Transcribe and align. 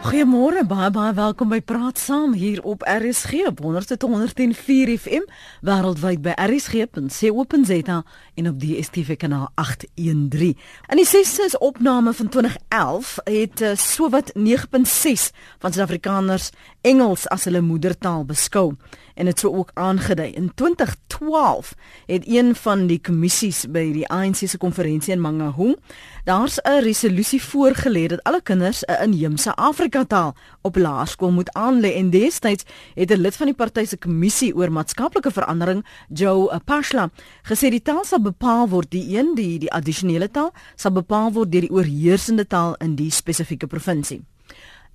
Goeiemôre, 0.00 0.62
baie 0.64 0.88
baie 0.90 1.12
welkom 1.12 1.50
by 1.52 1.58
Praat 1.60 1.98
Saam 2.00 2.32
hier 2.32 2.62
op 2.64 2.80
RSG 2.88 3.42
op 3.50 3.58
100.104 3.60 4.94
FM 4.96 5.26
wêreldwyd 5.60 6.22
by 6.24 6.32
rsg.co.za 6.40 7.98
en 8.34 8.48
op 8.48 8.56
die 8.62 8.78
DStv 8.78 9.18
kanaal 9.20 9.50
813. 9.60 10.56
In 10.88 11.02
die 11.02 11.04
6ste 11.04 11.50
opname 11.60 12.14
van 12.16 12.32
2011 12.32 13.12
het 13.28 13.60
uh, 13.60 13.74
sowat 13.76 14.32
9.6 14.32 15.28
van 15.60 15.68
Suid-Afrikaners 15.68 16.48
Engels 16.80 17.28
as 17.28 17.44
hulle 17.44 17.60
moedertaal 17.60 18.24
beskou 18.24 18.72
en 19.20 19.28
dit 19.28 19.38
sou 19.38 19.52
ook 19.56 19.70
aangedui. 19.74 20.30
In 20.32 20.50
2012 20.54 21.74
het 22.06 22.24
een 22.26 22.54
van 22.56 22.86
die 22.88 22.98
kommissies 23.00 23.66
by 23.68 23.84
die 23.92 24.06
ANC 24.08 24.40
se 24.48 24.58
konferensie 24.58 25.12
in 25.12 25.20
Mangaung 25.20 25.76
daar's 26.24 26.58
'n 26.62 26.80
resolusie 26.82 27.42
voorgelê 27.42 28.06
dat 28.06 28.22
alle 28.22 28.40
kinders 28.42 28.82
'n 28.84 29.02
inheemse 29.02 29.54
Afrika 29.54 30.04
taal 30.04 30.34
op 30.62 30.76
laerskool 30.76 31.30
moet 31.30 31.52
aanlei 31.52 31.92
en 31.92 32.10
destyds 32.10 32.64
het 32.94 33.10
'n 33.10 33.20
lid 33.20 33.36
van 33.36 33.46
die 33.46 33.54
party 33.54 33.84
se 33.84 33.96
kommissie 33.96 34.56
oor 34.56 34.72
maatskaplike 34.72 35.30
verandering, 35.30 35.86
Joe 36.08 36.60
Pashla, 36.64 37.10
gesê 37.42 37.70
die 37.70 37.82
taal 37.82 38.04
sal 38.04 38.20
bepaal 38.20 38.68
word 38.68 38.90
die 38.90 39.18
een 39.18 39.34
die 39.34 39.58
die 39.58 39.72
addisionele 39.72 40.30
taal 40.30 40.52
sal 40.74 40.92
bepaal 40.92 41.32
word 41.32 41.52
deur 41.52 41.60
die 41.60 41.70
oorheersende 41.70 42.46
taal 42.46 42.74
in 42.74 42.94
die 42.94 43.10
spesifieke 43.10 43.66
provinsie. 43.66 44.22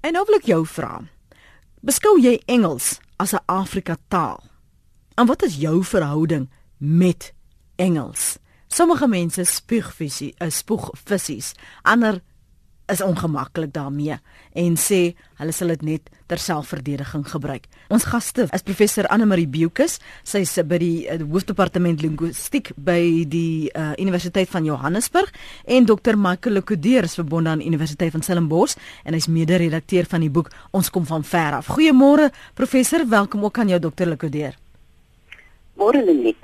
En 0.01 0.13
nou 0.13 0.25
wil 0.25 0.35
ek 0.35 0.45
jou 0.45 0.65
vra 0.65 1.01
Beskou 1.85 2.15
jy 2.17 2.39
Engels 2.49 2.95
as 3.15 3.33
'n 3.33 3.43
Afrika 3.45 3.97
taal? 4.07 4.43
En 5.13 5.25
wat 5.25 5.43
is 5.43 5.55
jou 5.55 5.83
verhouding 5.83 6.49
met 6.77 7.33
Engels? 7.75 8.37
Sommige 8.67 9.07
mense 9.07 9.43
spuug 9.43 9.93
visie, 9.93 10.35
uh, 10.37 10.49
spoeg 10.49 10.89
visies. 11.03 11.53
Ander 11.81 12.21
is 12.91 13.01
ongemaklik 13.01 13.73
daarmee 13.73 14.17
en 14.53 14.75
sê 14.77 15.15
hulle 15.39 15.53
sal 15.55 15.73
dit 15.73 15.81
net 15.81 16.09
ter 16.29 16.41
selfverdediging 16.41 17.25
gebruik. 17.29 17.65
Ons 17.93 18.07
gaste 18.09 18.47
is 18.53 18.65
professor 18.65 19.07
Anne 19.13 19.27
Marie 19.29 19.47
Bukus, 19.49 19.97
sy 20.25 20.43
is 20.45 20.53
by 20.65 20.79
die 20.81 21.05
uh, 21.09 21.19
hoofdepartement 21.21 22.01
linguistiek 22.01 22.71
by 22.77 23.25
die 23.29 23.69
uh, 23.73 23.93
Universiteit 24.01 24.49
van 24.53 24.65
Johannesburg 24.65 25.33
en 25.65 25.85
Dr 25.89 26.17
Michael 26.17 26.59
Lekodeer 26.59 27.09
is 27.09 27.17
verbonde 27.17 27.53
aan 27.53 27.65
Universiteit 27.65 28.13
van 28.13 28.25
Stellenbosch 28.25 28.77
en 29.03 29.17
hy's 29.17 29.29
mede-redakteur 29.29 30.09
van 30.09 30.25
die 30.25 30.31
boek 30.33 30.51
Ons 30.75 30.89
kom 30.93 31.05
van 31.07 31.23
ver 31.23 31.59
af. 31.59 31.69
Goeiemôre 31.75 32.29
professor, 32.53 33.05
welkom 33.09 33.45
ook 33.45 33.59
aan 33.59 33.71
jou 33.73 33.79
Dr 33.79 34.09
Lekodeer. 34.13 34.57
Môre 35.75 36.01
Lenet. 36.05 36.41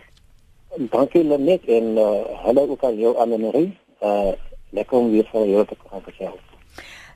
Dankie 0.91 1.23
Lenet 1.23 1.67
en 1.67 1.97
uh, 1.99 2.07
hallo 2.45 2.67
ook 2.73 2.83
aan 2.87 2.97
jou 2.99 3.15
Anne 3.17 3.37
Marie. 3.37 3.71
Uh, 4.01 4.33
lekker 4.71 4.97
om 4.97 5.11
weer 5.11 5.27
van 5.31 5.49
julle 5.49 5.65
te 5.65 5.75
kan 5.89 6.03
gesels. 6.03 6.39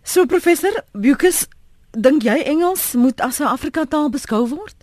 So 0.04 0.26
professor 0.26 0.84
Bukus, 0.92 1.48
dink 1.92 2.24
jy 2.24 2.38
Engels 2.46 2.94
moet 2.94 3.22
as 3.22 3.40
'n 3.40 3.50
Afrika 3.50 3.86
taal 3.86 4.10
beskou 4.10 4.48
word? 4.48 4.76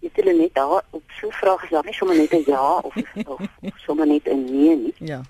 Jy 0.00 0.10
sê 0.14 0.24
net 0.24 0.54
daar 0.54 0.82
op 0.90 1.02
so 1.20 1.30
vraag 1.30 1.62
is 1.64 1.70
daar 1.70 1.84
nie 1.84 1.94
sommer 1.94 2.16
net 2.16 2.32
'n 2.32 2.42
ja 2.46 2.78
of 2.78 2.94
of 3.24 3.78
sommer 3.86 4.06
net 4.06 4.26
'n 4.26 4.44
nee 4.44 4.76
nie. 4.76 4.94
Ja. 4.98 5.20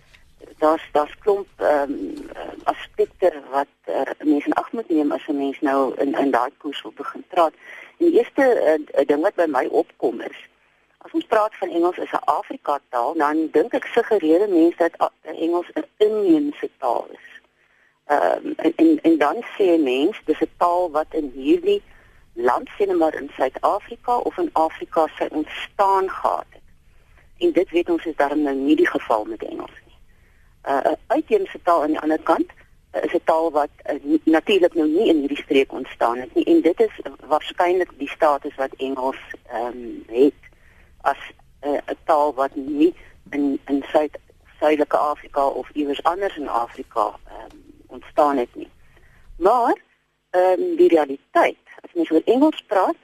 Daar's 0.58 0.83
daar's 0.92 1.19
klomp 1.19 1.48
ehm 1.56 1.92
um, 1.92 2.30
aspekte 2.64 3.42
wat 3.51 3.75
uh, 3.89 4.03
mense 4.25 4.47
in 4.47 4.53
ag 4.53 4.73
moet 4.73 4.89
neem 4.89 5.12
as 5.12 5.27
'n 5.28 5.36
mens 5.36 5.61
nou 5.61 5.95
in 5.97 6.14
in 6.14 6.30
daai 6.30 6.51
koers 6.58 6.83
wil 6.83 6.92
begin 6.97 7.25
praat. 7.28 7.53
En 7.98 8.06
die 8.06 8.19
eerste 8.19 8.45
uh, 8.98 9.06
ding 9.06 9.23
wat 9.23 9.34
by 9.34 9.47
my 9.48 9.67
opkom 9.67 10.20
is 10.20 10.39
As 11.06 11.12
ons 11.14 11.26
praat 11.30 11.54
van 11.54 11.70
Engels 11.70 11.98
as 12.02 12.12
'n 12.12 12.24
Afrika 12.24 12.80
taal, 12.90 13.14
dan 13.14 13.48
dink 13.52 13.74
ek 13.74 13.84
suggereer 13.94 14.48
mense 14.48 14.76
dat 14.76 15.12
Engels 15.22 15.68
'n 15.74 15.84
inheemse 16.06 16.68
taal 16.78 17.06
is. 17.12 17.26
Ehm 18.06 18.46
um, 18.46 18.54
en, 18.56 18.72
en 18.76 18.98
en 19.02 19.18
dan 19.18 19.36
sê 19.54 19.78
mense 19.78 20.20
dis 20.24 20.40
'n 20.40 20.50
taal 20.56 20.90
wat 20.90 21.06
in 21.10 21.30
hierdie 21.34 21.82
land 22.32 22.68
sien 22.78 22.96
maar 22.96 23.14
in 23.14 23.30
Suid-Afrika 23.36 24.16
of 24.16 24.38
in 24.38 24.50
Afrika 24.52 25.06
sy 25.18 25.27
ontstaan 25.30 26.10
gehad 26.10 26.50
het. 26.50 26.66
En 27.38 27.52
dit 27.52 27.70
weet 27.70 27.90
ons 27.90 28.05
is 28.05 28.16
daarom 28.16 28.42
nou 28.42 28.55
nie 28.55 28.77
die 28.77 28.90
geval 28.96 29.24
met 29.24 29.42
Engels 29.42 29.78
nie. 29.86 29.98
Uh, 30.68 30.80
'n 30.84 30.89
uh, 30.90 30.92
Uitheemse 31.06 31.62
taal 31.62 31.83
aan 31.83 31.95
die 31.95 32.00
ander 32.00 32.22
kant 32.22 32.50
uh, 32.95 33.02
is 33.02 33.14
'n 33.14 33.24
taal 33.24 33.50
wat 33.50 33.74
uh, 33.90 34.18
natuurlik 34.24 34.74
nou 34.74 34.89
nie 34.89 35.08
in 35.08 35.18
hierdie 35.18 35.42
streek 35.45 35.72
ontstaan 35.72 36.18
het 36.18 36.34
nie 36.34 36.45
en 36.45 36.61
dit 36.61 36.80
is 36.80 36.95
waarskynlik 37.27 37.90
die 37.96 38.11
status 38.11 38.55
wat 38.55 38.74
Engels 38.77 39.22
ehm 39.46 39.66
um, 39.66 40.05
het 40.08 40.46
as 41.12 41.20
eh, 41.61 41.70
'n 41.70 41.90
uh, 41.90 41.96
taal 42.05 42.34
wat 42.34 42.55
nie 42.55 42.94
in 43.30 43.58
in 43.67 43.84
Suid 43.92 44.18
Suidelike 44.61 44.96
Afrika 44.96 45.46
of 45.46 45.70
iewers 45.70 46.02
anders 46.02 46.36
in 46.36 46.48
Afrika 46.48 47.06
um, 47.06 47.62
ontstaan 47.86 48.36
het 48.36 48.55
nie. 48.55 48.70
Maar 49.36 49.77
ehm 50.30 50.61
um, 50.61 50.77
die 50.77 50.89
realiteit, 50.89 51.64
as 51.80 51.92
mens 51.95 52.11
oor 52.11 52.22
Engels 52.24 52.62
praat, 52.66 52.96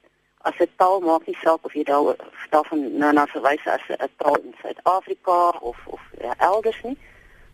as 0.42 0.58
'n 0.58 0.70
taal 0.76 1.00
maak 1.00 1.26
nie 1.26 1.38
saak 1.42 1.64
of 1.64 1.74
jy 1.74 1.84
daar 1.84 2.16
daarvan 2.50 2.96
na 2.96 3.12
na 3.12 3.26
verwys 3.26 3.66
as 3.66 3.84
'n 3.88 4.08
taal 4.16 4.36
in 4.36 4.54
Suid-Afrika 4.62 5.48
of 5.60 5.78
of 5.86 6.00
ja, 6.20 6.34
elders 6.38 6.80
nie. 6.82 6.98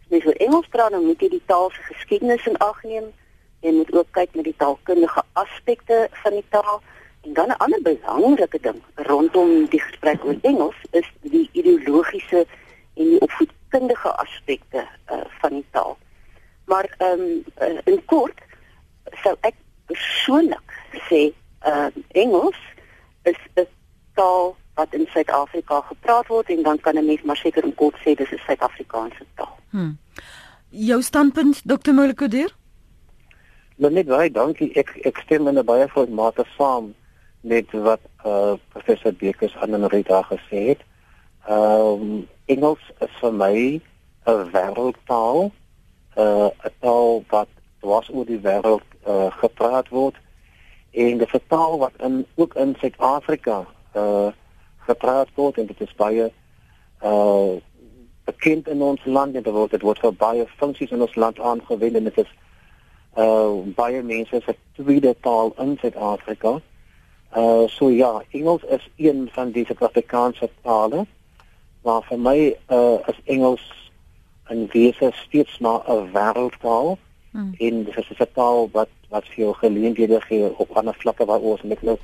As 0.00 0.08
mens 0.08 0.26
oor 0.26 0.38
Engels 0.46 0.68
praat, 0.68 0.90
dan 0.90 1.04
moet 1.04 1.20
jy 1.20 1.28
die 1.28 1.46
taal 1.46 1.70
se 1.70 1.82
geskiedenis 1.82 2.46
in 2.46 2.56
ag 2.58 2.82
neem. 2.82 3.12
Jy 3.60 3.72
moet 3.72 3.92
ook 3.92 4.10
kyk 4.10 4.34
na 4.34 4.42
die 4.42 4.56
taalkundige 4.56 5.22
aspekte 5.32 6.08
van 6.10 6.32
die 6.32 6.48
taal. 6.48 6.82
En 7.28 7.34
dan 7.34 7.48
'n 7.48 7.56
ander 7.56 7.82
belangrike 7.82 8.58
ding 8.60 8.82
rondom 8.94 9.66
die 9.68 9.80
gesprek 9.80 10.24
oor 10.24 10.38
Engels 10.40 10.76
is 10.90 11.08
die 11.20 11.48
ideologiese 11.52 12.46
en 12.94 13.04
die 13.04 13.20
opvoedkundige 13.20 14.16
aspekte 14.16 14.88
uh, 15.12 15.20
van 15.40 15.50
die 15.50 15.66
taal. 15.70 15.98
Maar 16.64 16.94
ehm 16.98 17.20
um, 17.20 17.44
uh, 17.60 17.78
in 17.84 18.04
kort 18.04 18.40
sou 19.22 19.36
ek 19.40 19.54
persoonlik 19.86 20.72
sê 21.08 21.32
uh, 21.66 21.86
Engels 22.08 22.60
is 23.22 23.40
'n 23.54 23.66
taal 24.14 24.56
wat 24.74 24.94
in 24.94 25.06
Suid-Afrika 25.06 25.80
gepraat 25.80 26.26
word 26.26 26.48
en 26.48 26.62
dan 26.62 26.80
kan 26.80 26.94
'n 26.94 27.06
mens 27.06 27.22
maar 27.22 27.36
seker 27.36 27.64
in 27.64 27.74
kort 27.74 27.96
sê 27.96 28.14
dis 28.14 28.30
'n 28.30 28.40
Suid-Afrikaanse 28.46 29.24
taal. 29.34 29.58
Hmm. 29.70 29.98
Jou 30.68 31.02
standpunt 31.02 31.62
Dr. 31.64 31.92
Molekudir? 31.92 32.56
Nou 33.76 33.92
net 33.92 34.06
baie 34.06 34.30
dankie. 34.30 34.72
Ek 34.72 34.96
ek 35.02 35.18
stem 35.18 35.48
in 35.48 35.58
'n 35.58 35.64
baie 35.64 35.88
groot 35.88 36.10
mate 36.10 36.44
saam 36.56 36.94
met 37.40 37.70
wat 37.70 38.00
uh, 38.26 38.52
professor 38.68 39.14
Bekes 39.14 39.56
aan 39.56 39.74
en 39.74 39.88
Rita 39.88 40.22
gesê 40.22 40.68
het. 40.68 40.80
Ehm 41.46 42.00
um, 42.00 42.28
Engels 42.44 42.92
is 42.98 43.12
vir 43.20 43.32
my 43.32 43.80
'n 44.24 44.50
wêreldtaal, 44.52 45.50
uh, 46.16 46.48
'n 46.64 46.72
taal 46.80 47.24
wat 47.28 47.48
dwars 47.80 48.08
oor 48.10 48.26
die 48.26 48.40
wêreld 48.40 48.88
uh, 49.06 49.30
gepraat 49.30 49.88
word 49.88 50.16
en 50.90 51.20
'n 51.20 51.40
taal 51.48 51.78
wat 51.78 51.92
in 51.96 52.26
ook 52.34 52.54
in 52.54 52.76
Suid-Afrika 52.78 53.66
uh, 53.94 54.28
gepraat 54.76 55.28
word 55.34 55.58
en 55.58 55.66
dit 55.66 55.80
is 55.80 55.94
baie 55.94 56.32
uh 57.02 57.52
bekend 58.24 58.68
in 58.68 58.82
ons 58.82 59.04
land 59.04 59.34
en 59.34 59.42
dit 59.42 59.52
word 59.52 59.70
dit 59.70 59.82
word 59.82 59.98
vir 59.98 60.12
baie 60.12 60.46
funksies 60.56 60.90
in 60.90 61.00
ons 61.00 61.14
land 61.14 61.40
aangewend 61.40 61.96
en 61.96 62.04
dit 62.04 62.18
is 62.18 62.32
uh 63.16 63.52
baie 63.76 64.02
mense 64.02 64.40
se 64.44 64.56
tweede 64.72 65.14
taal 65.20 65.52
in 65.56 65.78
Suid-Afrika. 65.80 66.48
Uh 66.48 66.60
so 67.66 67.90
ja, 67.90 68.22
Engels 68.30 68.62
is 68.62 68.88
een 68.96 69.28
van 69.32 69.50
die 69.50 69.64
Suid-Afrikaanse 69.64 70.50
tale. 70.62 71.06
Maar 71.82 72.02
vir 72.02 72.18
my 72.18 72.38
uh 72.72 72.98
is 73.06 73.20
Engels 73.24 73.90
in 74.48 74.66
wese 74.72 75.10
steeds 75.14 75.58
maar 75.58 75.80
'n 75.86 76.10
wêreldtaal. 76.12 76.96
Hmm. 77.30 77.54
En 77.58 77.84
dit 77.84 77.96
is 77.96 78.18
'n 78.18 78.32
taal 78.32 78.68
wat 78.72 78.88
wat 79.08 79.26
veel 79.26 79.52
geleenthede 79.52 80.20
gee 80.20 80.58
op 80.58 80.70
ander 80.70 80.94
vlakke 80.94 81.24
waar 81.24 81.40
ons 81.40 81.62
met 81.62 81.82
nou 81.82 81.98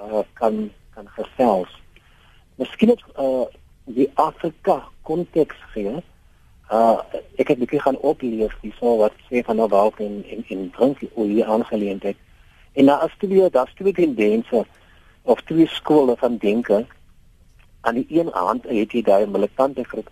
uh 0.00 0.22
kan 0.32 0.70
kan 0.94 1.08
gesels. 1.08 1.82
Miskien 2.54 2.88
het 2.88 3.02
uh 3.18 3.46
die 3.84 4.10
Afrika 4.14 4.88
konteks 5.02 5.56
gee. 5.72 6.02
Uh 6.70 6.98
ek 7.36 7.48
het 7.48 7.58
bietjie 7.58 7.80
gaan 7.80 7.98
oplees 7.98 8.52
hierso 8.60 8.96
wat 8.96 9.12
sê 9.30 9.44
van 9.44 9.56
nou 9.56 9.68
waar 9.68 9.92
in 9.96 10.24
in 10.26 10.44
in 10.46 10.70
drink 10.70 10.98
hoe 11.12 11.26
hier 11.26 11.44
aangeleentheid. 11.44 12.16
En 12.74 12.86
daar 12.86 13.04
is 13.04 13.14
twee, 13.18 13.50
daar 13.50 13.66
is 13.66 13.74
twee 13.74 13.92
tendense 13.92 14.66
of 15.22 15.40
twee 15.40 15.68
skole 15.68 16.16
van 16.16 16.36
denke. 16.36 16.86
Aan 17.80 17.94
die 17.94 18.06
een 18.08 18.30
hand 18.32 18.64
het 18.68 18.92
jy 18.92 19.02
daai 19.02 19.26
militante 19.26 19.84
groep 19.84 20.10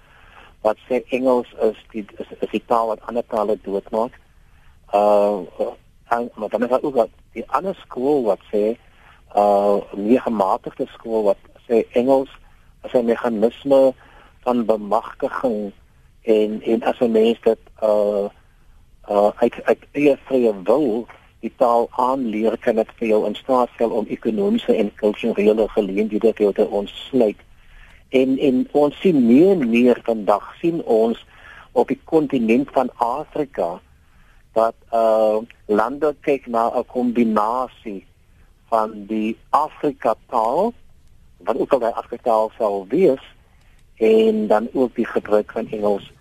wat 0.63 0.79
sê 0.89 1.03
Engels 1.11 1.51
is 1.61 1.79
die 1.91 2.05
is, 2.23 2.29
is 2.39 2.51
die 2.51 2.63
taal 2.67 2.93
wat 2.93 3.03
ander 3.11 3.25
tale 3.27 3.59
doodmaak. 3.63 4.19
Uh 4.95 5.43
en 6.13 6.31
maar 6.35 6.49
dan 6.49 6.63
is 6.63 6.69
daar 6.69 6.83
ook 6.83 7.09
die 7.33 7.45
ander 7.51 7.75
skool 7.75 8.23
wat 8.23 8.43
sê 8.53 8.77
uh 9.37 9.81
meer 9.97 10.21
gematigde 10.21 10.87
skool 10.93 11.23
wat 11.23 11.41
sê 11.67 11.83
Engels 11.99 12.31
is 12.85 12.93
'n 12.93 13.05
meganisme 13.05 13.95
van 14.45 14.65
bemagtiging 14.65 15.73
en 16.23 16.63
en 16.63 16.83
as 16.83 17.01
'n 17.01 17.11
mens 17.11 17.41
dit 17.41 17.59
uh 17.83 18.29
uh 19.09 19.31
ek 19.39 19.59
ek 19.65 19.89
eie 19.93 20.17
vrye 20.27 20.53
wil 20.65 21.07
die 21.43 21.53
taal 21.59 21.89
aanleer 21.99 22.57
kan 22.63 22.79
dit 22.79 22.91
vir 22.99 23.09
jou 23.09 23.23
in 23.27 23.35
staat 23.35 23.71
stel 23.75 23.95
om 23.99 24.07
ekonomiese 24.07 24.77
en 24.79 24.93
kulturele 25.01 25.67
geleenthede 25.75 26.31
te 26.33 26.47
hê 26.47 26.53
te 26.55 26.67
ontsluit. 26.81 27.41
En 28.15 28.37
en 28.39 28.61
ons 28.79 29.01
sien 29.03 29.19
meer 29.27 29.57
en 29.57 29.71
meer 29.71 30.01
vandag 30.07 30.53
sien 30.61 30.83
ons 30.85 31.19
op 31.73 31.89
die 31.89 31.99
kontinent 32.05 32.71
van 32.77 32.93
Afrika 33.03 33.81
dat 34.55 34.77
uh 34.93 35.41
lande 35.67 36.15
kyk 36.21 36.47
na 36.47 36.69
'n 36.71 36.87
kombinasie 36.87 38.05
van 38.69 39.07
die 39.07 39.37
Afrika 39.51 40.15
taal 40.29 40.73
wat 41.45 41.59
ook 41.59 41.73
al 41.73 41.79
die 41.79 41.97
Afrika 42.03 42.23
taal 42.23 42.51
sou 42.59 42.85
wees 42.89 43.25
en 43.97 44.47
dan 44.47 44.69
ook 44.73 44.95
die 44.95 45.07
gebruik 45.07 45.53
van 45.53 45.67
Engels 45.71 46.13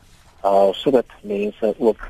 uh 0.44 0.72
sodat 0.72 1.06
mense 1.22 1.76
ook 1.78 2.02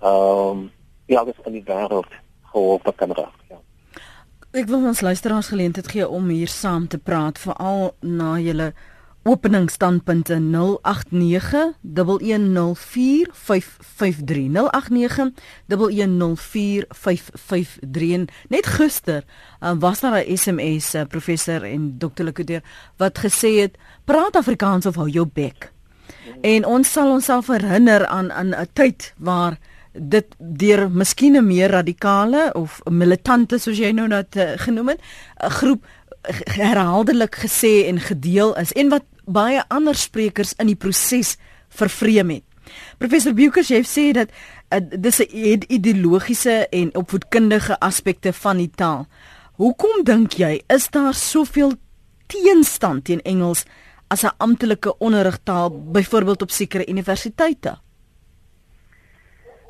ehm 0.00 0.50
um, 0.50 0.70
ja, 1.06 1.24
dis 1.24 1.40
in 1.44 1.52
die 1.52 1.66
wêreld 1.66 2.12
gehoor 2.52 2.80
kan 2.96 3.12
raak. 3.16 3.38
Ja. 3.48 3.58
Ek 4.52 4.66
wil 4.68 4.84
ons 4.84 5.00
luisteraars 5.00 5.48
geleentheid 5.48 5.88
gee 5.88 6.08
om 6.08 6.28
hier 6.28 6.48
saam 6.48 6.88
te 6.88 6.98
praat 6.98 7.38
veral 7.40 7.94
na 8.00 8.38
julle 8.38 8.72
openingsstandpunte 9.22 10.34
0891104553 10.34 10.42
net 18.48 18.66
gister 18.66 19.22
um, 19.60 19.78
was 19.78 20.00
daar 20.00 20.24
'n 20.24 20.36
SMS 20.36 20.94
uh, 20.94 21.02
professor 21.08 21.62
en 21.62 21.98
dokter 21.98 22.24
Lekodeer 22.24 22.62
wat 22.96 23.18
gesê 23.18 23.48
het 23.60 23.78
praat 24.04 24.36
Afrikaans 24.36 24.86
of 24.86 24.94
hou 24.94 25.08
jou 25.08 25.26
bek 25.26 25.72
en 26.40 26.64
ons 26.66 26.92
sal 26.92 27.10
onsself 27.10 27.46
herinner 27.46 28.06
aan 28.06 28.32
aan 28.32 28.54
'n 28.54 28.66
tyd 28.72 29.14
waar 29.18 29.58
dit 29.92 30.34
deur 30.38 30.90
miskien 30.90 31.36
'n 31.36 31.46
meer 31.46 31.70
radikale 31.70 32.52
of 32.54 32.80
militante 32.90 33.58
soos 33.58 33.78
jy 33.78 33.92
nou 33.92 34.08
net 34.08 34.36
uh, 34.36 34.52
genoem 34.56 34.88
het 34.88 35.00
'n 35.44 35.50
groep 35.50 35.84
herhaaldelik 36.54 37.36
gesê 37.36 37.86
en 37.86 38.00
gedeel 38.00 38.56
is 38.56 38.72
en 38.72 38.88
wat 38.88 39.04
baie 39.24 39.62
ander 39.68 39.94
sprekers 39.94 40.54
in 40.58 40.66
die 40.66 40.76
proses 40.76 41.36
vervreem 41.68 42.30
het. 42.30 42.44
Professor 42.98 43.34
Bukers 43.34 43.68
jy 43.68 43.82
sê 43.82 44.12
dat 44.12 44.28
uh, 44.70 44.80
dis 44.80 45.18
'n 45.20 45.62
ideologiese 45.68 46.68
en 46.70 46.94
opvoedkundige 46.94 47.78
aspekte 47.80 48.32
van 48.32 48.56
die 48.56 48.70
taal. 48.70 49.06
Hoekom 49.52 50.04
dink 50.04 50.32
jy 50.32 50.62
is 50.66 50.90
daar 50.90 51.14
soveel 51.14 51.72
teenstand 52.26 53.04
teen 53.04 53.22
Engels 53.22 53.64
as 54.08 54.24
'n 54.24 54.34
amptelike 54.38 54.98
onderrigtaal 54.98 55.70
byvoorbeeld 55.92 56.42
op 56.42 56.50
sekere 56.50 56.86
universiteite? 56.86 57.78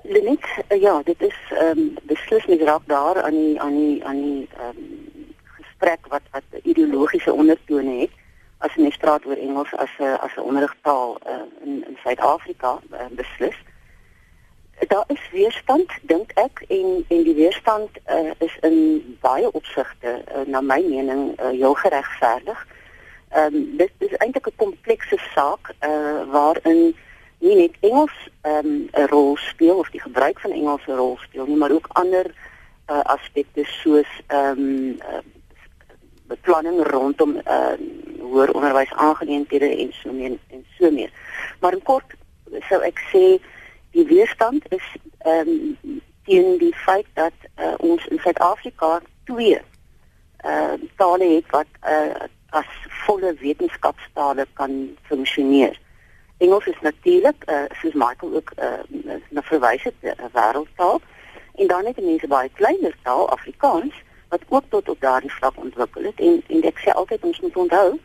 Lenet, 0.03 0.45
uh, 0.69 0.81
ja, 0.81 1.03
dit 1.05 1.23
is 1.23 1.39
ehm 1.51 1.79
um, 1.79 1.95
beslis 2.03 2.47
nie 2.47 2.65
raak 2.65 2.83
daar 2.87 3.23
aan 3.23 3.37
die 3.37 3.61
aan 3.61 3.77
die 3.77 4.05
aan 4.05 4.23
die 4.23 4.49
ehm 4.59 4.79
um, 4.79 5.35
gesprek 5.43 6.07
wat 6.09 6.23
wat 6.31 6.63
ideologiese 6.63 7.33
ondertone 7.33 8.01
het 8.01 8.11
as 8.59 8.75
jy 8.75 8.91
praat 8.99 9.27
oor 9.27 9.37
Engels 9.37 9.75
as 9.75 9.91
'n 9.99 10.19
as 10.27 10.35
'n 10.37 10.47
onderrigtaal 10.51 11.19
uh, 11.27 11.47
in 11.65 11.85
in 11.87 11.97
Suid-Afrika 12.03 12.79
uh, 12.93 13.07
beslis. 13.11 13.59
Daar 14.89 15.05
is 15.07 15.31
weerstand 15.31 15.91
dink 16.03 16.33
ek 16.35 16.65
en 16.69 17.05
en 17.09 17.23
die 17.23 17.35
weerstand 17.35 17.91
uh, 18.11 18.31
is 18.39 18.57
in 18.61 18.77
baie 19.21 19.53
opsigte 19.53 20.25
uh, 20.35 20.47
na 20.47 20.61
my 20.61 20.83
mening 20.83 21.41
uh, 21.41 21.49
heel 21.49 21.75
geregverdig. 21.75 22.67
Ehm 23.29 23.55
um, 23.55 23.77
dit 23.77 23.93
is 23.99 24.17
eintlik 24.17 24.47
'n 24.47 24.57
komplekse 24.57 25.19
saak 25.35 25.75
uh, 25.81 26.23
waarin 26.31 26.97
nie 27.43 27.57
net 27.59 27.77
Engels 27.81 28.15
ehm 28.47 28.67
um, 28.67 28.89
'n 28.93 29.07
rol 29.11 29.37
speel 29.37 29.77
of 29.79 29.91
die 29.91 30.01
gebruik 30.01 30.41
van 30.41 30.51
Engels 30.51 30.87
'n 30.87 30.97
rol 30.97 31.17
speel 31.21 31.47
nie, 31.47 31.57
maar 31.57 31.71
ook 31.71 31.89
ander 31.93 32.27
uh, 32.91 33.01
aspekte 33.01 33.65
soos 33.65 34.11
ehm 34.27 34.59
um, 34.59 34.99
uh, 35.11 35.23
beplanning 36.27 36.87
rondom 36.87 37.37
uh 37.37 37.75
hoër 38.23 38.53
onderwys 38.55 38.93
aangeleenthede 38.93 39.69
en 39.77 39.91
so 39.93 40.13
meer 40.13 40.39
en 40.49 40.65
so 40.79 40.91
meer. 40.91 41.11
Maar 41.61 41.73
in 41.73 41.83
kort 41.83 42.15
sou 42.69 42.81
ek 42.81 43.03
sê 43.11 43.25
die 43.91 44.07
weerstand 44.07 44.65
is 44.73 44.87
ehm 45.19 45.49
um, 45.49 46.01
teen 46.25 46.59
die 46.59 46.75
feit 46.85 47.07
dat 47.19 47.35
uh, 47.59 47.75
ons 47.79 48.07
in 48.07 48.19
Suid-Afrika 48.23 49.01
twee 49.25 49.59
uh 50.47 50.79
tale 50.97 51.29
het 51.35 51.51
wat 51.51 51.71
uh 51.83 52.31
as 52.53 52.69
volle 53.05 53.35
wetenskapstale 53.41 54.47
kan 54.55 54.73
funksioneer. 55.09 55.79
Engels 56.43 56.67
is 56.67 56.81
natuurlik 56.81 57.45
uh 57.47 57.69
soos 57.81 57.97
Michael 58.05 58.35
ook 58.35 58.53
uh 58.59 59.11
na 59.29 59.43
verwys 59.43 59.83
het 59.83 59.99
'n 60.03 60.33
wêreldtaal 60.39 61.01
en 61.55 61.67
dan 61.67 61.85
het 61.87 62.01
mense 62.01 62.27
baie 62.27 62.51
kleiner 62.61 62.95
taal 63.03 63.29
Afrikaans 63.31 63.95
wat 64.29 64.43
ook 64.49 64.65
tot 64.69 64.89
op 64.89 65.01
daardie 65.01 65.33
vlak 65.33 65.57
ontwikkel 65.57 66.03
het 66.03 66.19
en 66.21 66.43
en 66.49 66.63
ek 66.63 66.79
sê 66.79 66.91
altyd 66.93 67.23
ons 67.23 67.41
moet 67.41 67.57
onthou 67.57 67.99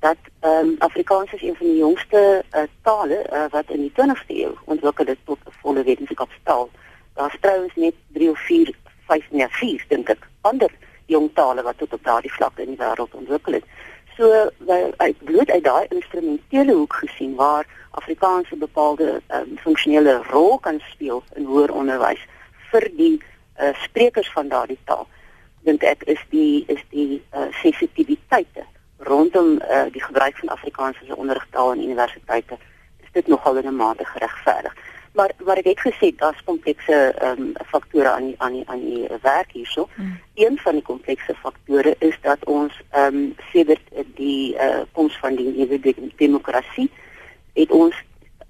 dat 0.00 0.16
um, 0.40 0.74
Afrikaans 0.78 1.32
is 1.32 1.42
een 1.42 1.56
van 1.56 1.66
die 1.66 1.76
jongste 1.76 2.44
uh, 2.56 2.62
tale 2.82 3.26
uh, 3.32 3.44
wat 3.50 3.64
in 3.68 3.80
die 3.80 3.92
20ste 4.00 4.34
eeu 4.42 4.52
ontwikkel 4.64 5.06
het 5.06 5.18
tot 5.24 5.38
'n 5.46 5.52
volle 5.62 5.82
wetenskapstaal. 5.82 6.70
Daar's 7.14 7.36
trouens 7.40 7.74
net 7.74 7.94
3 8.12 8.30
of 8.30 8.38
4, 8.38 8.74
5 9.06 9.30
nee 9.30 9.48
4 9.48 9.84
dink 9.88 10.08
ek 10.08 10.28
ander 10.40 10.70
jong 11.06 11.30
tale 11.34 11.62
wat 11.62 11.78
tot 11.78 11.92
op 11.92 12.04
daardie 12.04 12.32
vlak 12.32 12.58
in 12.58 12.66
die 12.66 12.80
wêreld 12.84 13.14
ontwikkel 13.14 13.52
het. 13.52 13.64
So 14.20 14.50
wel 14.58 14.92
uit 14.96 15.24
bloot 15.24 15.50
uit 15.50 15.64
daai 15.64 15.86
instrumentele 15.88 16.72
hoek 16.72 16.92
gesien 16.92 17.34
waar 17.34 17.66
Afrikaans 17.90 18.50
'n 18.50 18.58
bepaalde 18.58 19.22
um, 19.28 19.58
funksionele 19.58 20.22
rol 20.22 20.58
kan 20.58 20.80
speel 20.80 21.22
in 21.34 21.44
hoër 21.44 21.72
onderwys 21.72 22.26
vir 22.70 22.90
die 22.96 23.22
uh, 23.60 23.72
sprekers 23.72 24.32
van 24.32 24.48
daardie 24.48 24.78
taal 24.84 25.08
dink 25.64 25.82
ek 25.82 26.02
is 26.02 26.20
die 26.28 26.64
is 26.66 26.82
die 26.90 27.22
uh, 27.32 27.48
sensitiwiteite 27.62 28.64
rondom 28.98 29.56
uh, 29.56 29.88
die 29.92 30.04
gebruik 30.04 30.36
van 30.36 30.48
Afrikaans 30.48 31.00
as 31.00 31.08
'n 31.08 31.22
onderrigtaal 31.24 31.72
in 31.72 31.82
universiteite 31.88 32.58
is 33.00 33.12
dit 33.12 33.26
nogal 33.26 33.56
in 33.56 33.66
'n 33.66 33.76
mate 33.76 34.04
geregverdig. 34.04 34.76
Maar 35.12 35.32
wat 35.38 35.58
ek 35.58 35.64
het 35.64 35.80
gesê, 35.80 36.12
daar's 36.16 36.42
komplekse 36.44 36.98
ehm 37.18 37.40
um, 37.40 37.52
faktore 37.66 38.08
aan 38.08 38.26
die, 38.26 38.34
aan 38.38 38.52
die, 38.52 38.62
aan 38.66 38.80
die 38.80 39.08
werk 39.22 39.52
hierso. 39.52 39.88
Hmm. 39.94 40.18
Een 40.34 40.58
van 40.58 40.72
die 40.78 40.82
komplekse 40.82 41.34
faktore 41.34 41.94
is 41.98 42.18
dat 42.22 42.44
ons 42.44 42.82
ehm 42.90 43.14
um, 43.14 43.34
sedert 43.52 43.82
die 44.14 44.54
uh, 44.54 44.80
koms 44.92 45.18
van 45.18 45.34
die 45.34 45.48
nuwe 45.56 45.94
demokrasie 46.16 46.90
het 47.52 47.70
ons 47.70 47.94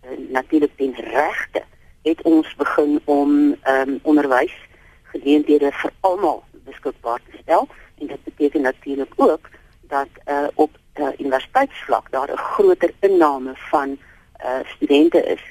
uh, 0.04 0.18
natuurlik 0.28 0.76
ten 0.76 0.94
regte 0.94 1.62
het 2.02 2.22
ons 2.22 2.54
begin 2.54 3.00
om 3.04 3.56
ehm 3.62 3.88
um, 3.88 3.98
onderwys 4.02 4.56
geleenthede 5.02 5.72
vir 5.72 5.92
almal 6.00 6.44
beskikbaar 6.64 7.20
te 7.30 7.38
stel 7.42 7.68
en 7.98 8.06
dit 8.06 8.24
beteken 8.24 8.60
natuurlik 8.60 9.12
ook 9.16 9.48
dat 9.80 10.08
uh, 10.28 10.46
op 10.54 10.70
uh, 10.94 11.08
universiteitsvlak 11.18 12.10
daar 12.10 12.30
'n 12.32 12.36
groter 12.36 12.90
inname 13.00 13.52
van 13.54 13.98
uh, 14.44 14.60
studente 14.64 15.22
is. 15.24 15.42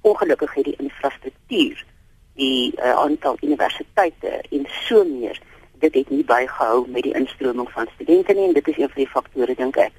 Ongelukkig 0.00 0.54
het 0.54 0.64
die 0.64 0.76
infrastruktuur, 0.78 1.84
die 2.34 2.72
uh, 2.76 2.92
aantal 2.92 3.36
universiteite 3.40 4.40
en 4.50 4.66
so 4.86 5.04
meer, 5.04 5.40
dit 5.80 5.94
het 5.94 6.10
nie 6.10 6.24
bygehou 6.24 6.88
met 6.88 7.02
die 7.02 7.14
instroming 7.14 7.68
van 7.70 7.88
studente 7.94 8.32
nie 8.32 8.48
en 8.48 8.54
dit 8.54 8.68
is 8.68 8.78
een 8.78 8.92
van 8.92 9.02
die 9.02 9.12
faktore 9.14 9.54
dink 9.54 9.76
ek 9.76 9.92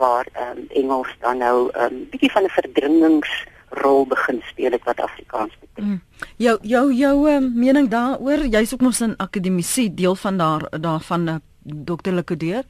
waar 0.00 0.26
um, 0.40 0.64
Engels 0.68 1.10
dan 1.20 1.38
nou 1.38 1.70
'n 1.72 1.82
um, 1.84 2.08
bietjie 2.10 2.32
van 2.32 2.44
'n 2.44 2.56
verdringings 2.58 3.32
rol 3.68 4.06
begin 4.06 4.42
speel 4.44 4.70
het 4.70 4.84
wat 4.84 5.00
Afrikaans 5.00 5.54
betref. 5.60 5.84
Mm. 5.84 6.02
Jou 6.36 6.58
jou 6.62 6.92
jou 6.92 7.30
um, 7.30 7.52
mening 7.54 7.88
daaroor, 7.88 8.44
jy's 8.46 8.72
ook 8.72 8.80
mos 8.80 9.00
'n 9.00 9.14
akademisie 9.16 9.94
deel 9.94 10.14
van 10.14 10.36
daar 10.36 10.80
daarvan 10.80 11.28
uh, 11.28 11.34
Dr. 11.62 12.10
Lekodeer? 12.10 12.64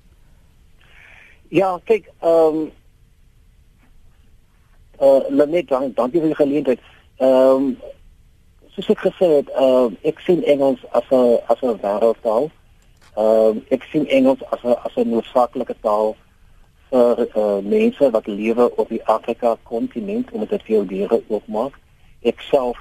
Ja, 1.48 1.80
kyk, 1.84 2.10
ehm 2.20 2.56
um, 2.56 2.70
uh 5.00 5.46
net 5.46 5.68
dan 5.68 5.92
dankie 5.94 6.20
vir 6.20 6.28
die 6.28 6.42
geleentheid. 6.44 6.80
Ehm 7.16 7.56
um, 7.56 7.76
soos 8.74 8.88
ek 8.88 9.04
gesê 9.06 9.28
het, 9.38 9.48
ehm 9.50 9.92
uh, 9.92 10.08
ek 10.08 10.20
sien 10.26 10.42
Engels 10.44 10.80
as 10.90 11.08
'n 11.10 11.38
as 11.46 11.62
'n 11.62 11.78
wêreldtaal. 11.82 12.50
Ehm 13.16 13.26
um, 13.26 13.64
ek 13.68 13.82
sien 13.92 14.06
Engels 14.08 14.42
as 14.50 14.62
'n 14.64 14.76
as 14.84 14.96
'n 14.96 15.08
noodsaaklike 15.08 15.76
taal 15.80 16.16
vir 16.90 17.28
uh, 17.36 17.58
mense 17.64 18.10
wat 18.10 18.26
lewe 18.26 18.76
op 18.76 18.88
die 18.88 19.04
Afrika 19.04 19.56
kontinent 19.62 20.32
om 20.32 20.46
dit 20.46 20.62
vir 20.62 20.86
diere 20.86 21.22
oopmaak. 21.28 21.78
Ek 22.22 22.40
self 22.40 22.78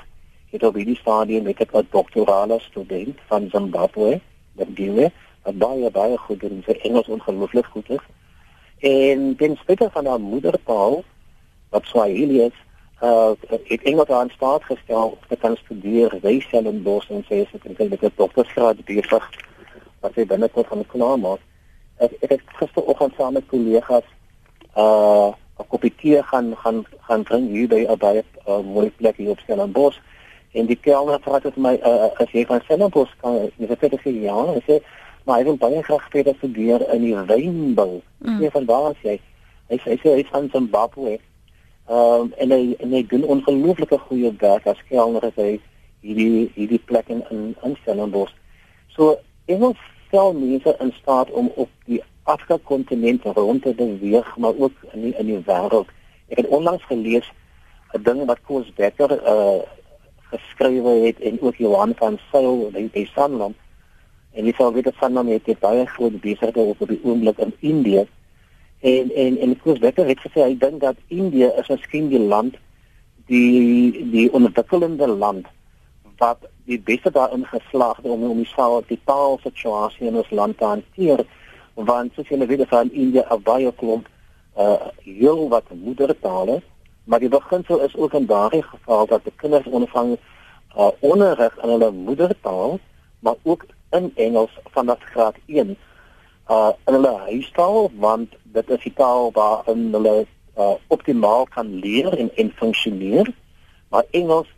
het 0.52 0.64
op 0.64 0.76
hierdie 0.76 1.00
stadium 1.00 1.44
met 1.44 1.60
'n 1.60 1.88
doktorale 1.92 2.60
student 2.60 3.20
van 3.28 3.50
Zimbabwe, 3.52 4.20
wat 4.54 4.76
diewe, 4.76 5.12
wat 5.44 5.58
baie 5.58 5.92
baie 5.92 6.18
goed 6.18 6.40
doen 6.40 6.62
vir 6.66 6.82
Engels 6.82 7.08
ongelooflik 7.08 7.66
goed 7.66 7.90
is. 7.90 8.06
En 8.80 9.36
ten 9.38 9.56
spyte 9.56 9.90
van 9.92 10.06
haar 10.06 10.20
moedertaal 10.20 11.04
wat 11.72 11.86
Swahili 11.90 12.42
is, 12.48 12.58
uh 13.02 13.32
het 13.50 13.82
Engels 13.90 14.10
aan 14.10 14.30
staat 14.30 14.64
gestel 14.64 15.16
om 15.16 15.28
te 15.28 15.36
kan 15.36 15.56
studeer 15.64 16.14
by 16.22 16.40
Stellenbosch 16.40 17.10
en 17.10 17.24
sê 17.30 17.46
sy 17.50 17.62
het 17.64 17.90
met 17.90 18.04
'n 18.04 18.14
doktorsgraad 18.16 18.86
besig 18.86 19.26
wat 20.02 20.14
sy 20.14 20.26
binnekort 20.26 20.68
gaan 20.68 20.86
klaar 20.94 21.18
maak 21.20 21.42
ek 22.02 22.14
ek 22.26 22.30
het 22.30 22.42
gisteroggend 22.60 23.14
saam 23.18 23.34
met 23.34 23.48
kollegas 23.54 24.08
uh 24.84 25.30
'n 25.62 25.68
koppie 25.72 25.94
tee 26.02 26.24
gaan 26.24 26.56
gaan 26.64 26.86
gaan 27.08 27.24
drink 27.24 27.50
hier 27.50 27.68
by 27.68 27.82
'n 27.86 27.98
baie 27.98 28.24
uh, 28.48 28.62
mooi 28.76 28.90
plek 28.98 29.18
hier 29.18 29.30
op 29.30 29.40
Stellenbosch. 29.40 30.00
En 30.52 30.66
die 30.66 30.76
kelner 30.76 31.20
vra 31.22 31.40
dit 31.40 31.58
my 31.58 31.76
uh, 31.90 32.10
as 32.24 32.32
jy 32.32 32.46
van 32.46 32.62
Stellenbosch 32.62 33.14
kan 33.22 33.34
jy 33.58 33.68
sê 33.68 33.90
dit 33.90 34.06
is 34.06 34.24
ja 34.24 34.38
en 34.54 34.62
sê 34.68 34.82
maar 35.26 35.38
hy 35.38 35.44
wil 35.44 35.58
baie 35.58 35.84
graag 35.84 36.08
verder 36.10 36.36
studeer 36.38 36.82
in 36.94 37.02
die 37.02 37.16
wynbou. 37.16 38.02
Mm. 38.18 38.50
van 38.52 38.66
waar 38.66 38.96
jy? 39.02 39.20
Hy 39.70 39.78
sê 39.78 39.90
hy 39.92 39.98
sê 40.04 40.16
hy 40.16 40.24
van 40.32 40.50
Zimbabwe 40.54 41.20
um, 41.92 42.32
en 42.38 42.54
hy 42.56 42.76
en 42.80 42.94
hy 42.96 43.04
doen 43.12 43.28
ongelooflike 43.36 43.98
goeie 44.08 44.32
werk 44.44 44.68
as 44.72 44.80
kelner 44.90 45.26
as 45.28 45.36
hy 45.40 45.58
hierdie 46.06 46.48
hierdie 46.56 46.82
plek 46.92 47.10
in 47.14 47.24
in, 47.34 47.52
in 47.64 47.76
Stellenbosch. 47.82 48.34
So 48.96 49.18
Engels 49.52 49.82
stel 50.08 50.34
mense 50.38 50.76
in 50.80 50.94
staat 51.02 51.32
om 51.32 51.52
op 51.56 51.70
die 51.90 52.02
Afrika 52.24 52.58
kontinent 52.64 53.26
rond 53.36 53.64
te 53.64 53.74
beweeg, 53.74 54.38
maar 54.38 54.56
ook 54.58 54.74
in 54.94 55.08
die, 55.08 55.14
in 55.18 55.26
die 55.32 55.44
wêreld. 55.48 55.90
Ek 56.32 56.44
het 56.44 56.48
onlangs 56.48 56.84
gelees 56.90 57.28
'n 57.94 58.04
ding 58.04 58.26
wat 58.26 58.44
Koos 58.48 58.74
Becker 58.76 59.12
uh 59.12 59.62
geskrywe 60.32 60.94
het 61.06 61.20
en 61.20 61.42
ook 61.42 61.56
Johan 61.60 61.92
van 61.96 62.18
Sail 62.32 62.70
by 62.72 62.86
die 62.94 63.10
Sanlam. 63.16 63.54
En 64.32 64.46
jy 64.48 64.54
sal 64.56 64.72
weet 64.74 64.88
dat 64.88 64.96
Sanlam 65.00 65.28
het 65.28 65.60
baie 65.60 65.86
groot 65.86 66.22
besighede 66.22 66.60
op 66.60 66.80
die 66.88 67.00
oomblik 67.04 67.38
in 67.38 67.54
Indië. 67.60 68.06
En 68.82 69.12
en 69.16 69.38
en 69.38 69.60
Koos 69.62 69.80
Becker 69.80 70.08
het 70.10 70.20
gesê 70.20 70.44
hy 70.44 70.56
dink 70.58 70.82
dat 70.82 70.96
Indië 71.08 71.52
is 71.62 71.68
miskien 71.70 72.10
die 72.10 72.20
land 72.20 72.56
die 73.30 74.08
die 74.12 74.30
ondertekende 74.34 75.08
land 75.08 75.46
wat 76.18 76.50
die 76.66 76.80
beste 76.80 77.12
daarin 77.12 77.46
geslaag 77.46 77.98
het 77.98 78.06
om 78.06 78.24
om 78.30 78.38
die 78.38 78.50
saal 78.56 78.82
die 78.88 79.00
taal 79.06 79.38
situasie 79.44 80.08
in 80.08 80.18
ons 80.18 80.30
land 80.30 80.58
te 80.58 80.66
hanteer. 80.66 81.26
Want 81.74 82.14
soos 82.14 82.28
julle 82.28 82.46
weet 82.46 82.66
van 82.74 82.92
India 82.92 83.26
'n 83.30 83.44
baie 83.44 83.72
klomp 83.72 84.10
uh 84.58 84.88
heel 85.04 85.50
wat 85.50 85.70
moedertale 85.70 86.62
maar 87.04 87.20
die 87.20 87.30
beginsel 87.30 87.80
is 87.80 87.96
ook 87.96 88.14
in 88.14 88.26
daardie 88.26 88.64
geval 88.64 89.06
dat 89.06 89.24
die 89.24 89.34
kinders 89.36 89.66
ontvang 89.66 90.18
uh 90.78 90.90
onderrig 91.00 91.58
in 91.64 91.70
hulle 91.70 91.92
moedertaal 91.92 92.80
maar 93.20 93.36
ook 93.44 93.66
in 93.90 94.12
Engels 94.16 94.60
vanaf 94.64 95.00
graad 95.00 95.36
1 95.46 95.78
uh 96.52 96.72
in 96.86 96.94
hulle 96.94 97.14
huistaal 97.30 97.92
want 98.06 98.36
dit 98.44 98.70
is 98.70 98.84
die 98.84 98.94
taal 98.94 99.32
waarin 99.38 99.90
hulle 99.96 100.16
uh 100.58 100.76
optimaal 100.88 101.48
kan 101.56 101.74
leer 101.84 102.18
en 102.18 102.32
en 102.36 102.52
funksioneer 102.56 103.32
maar 103.90 104.04
Engels 104.12 104.50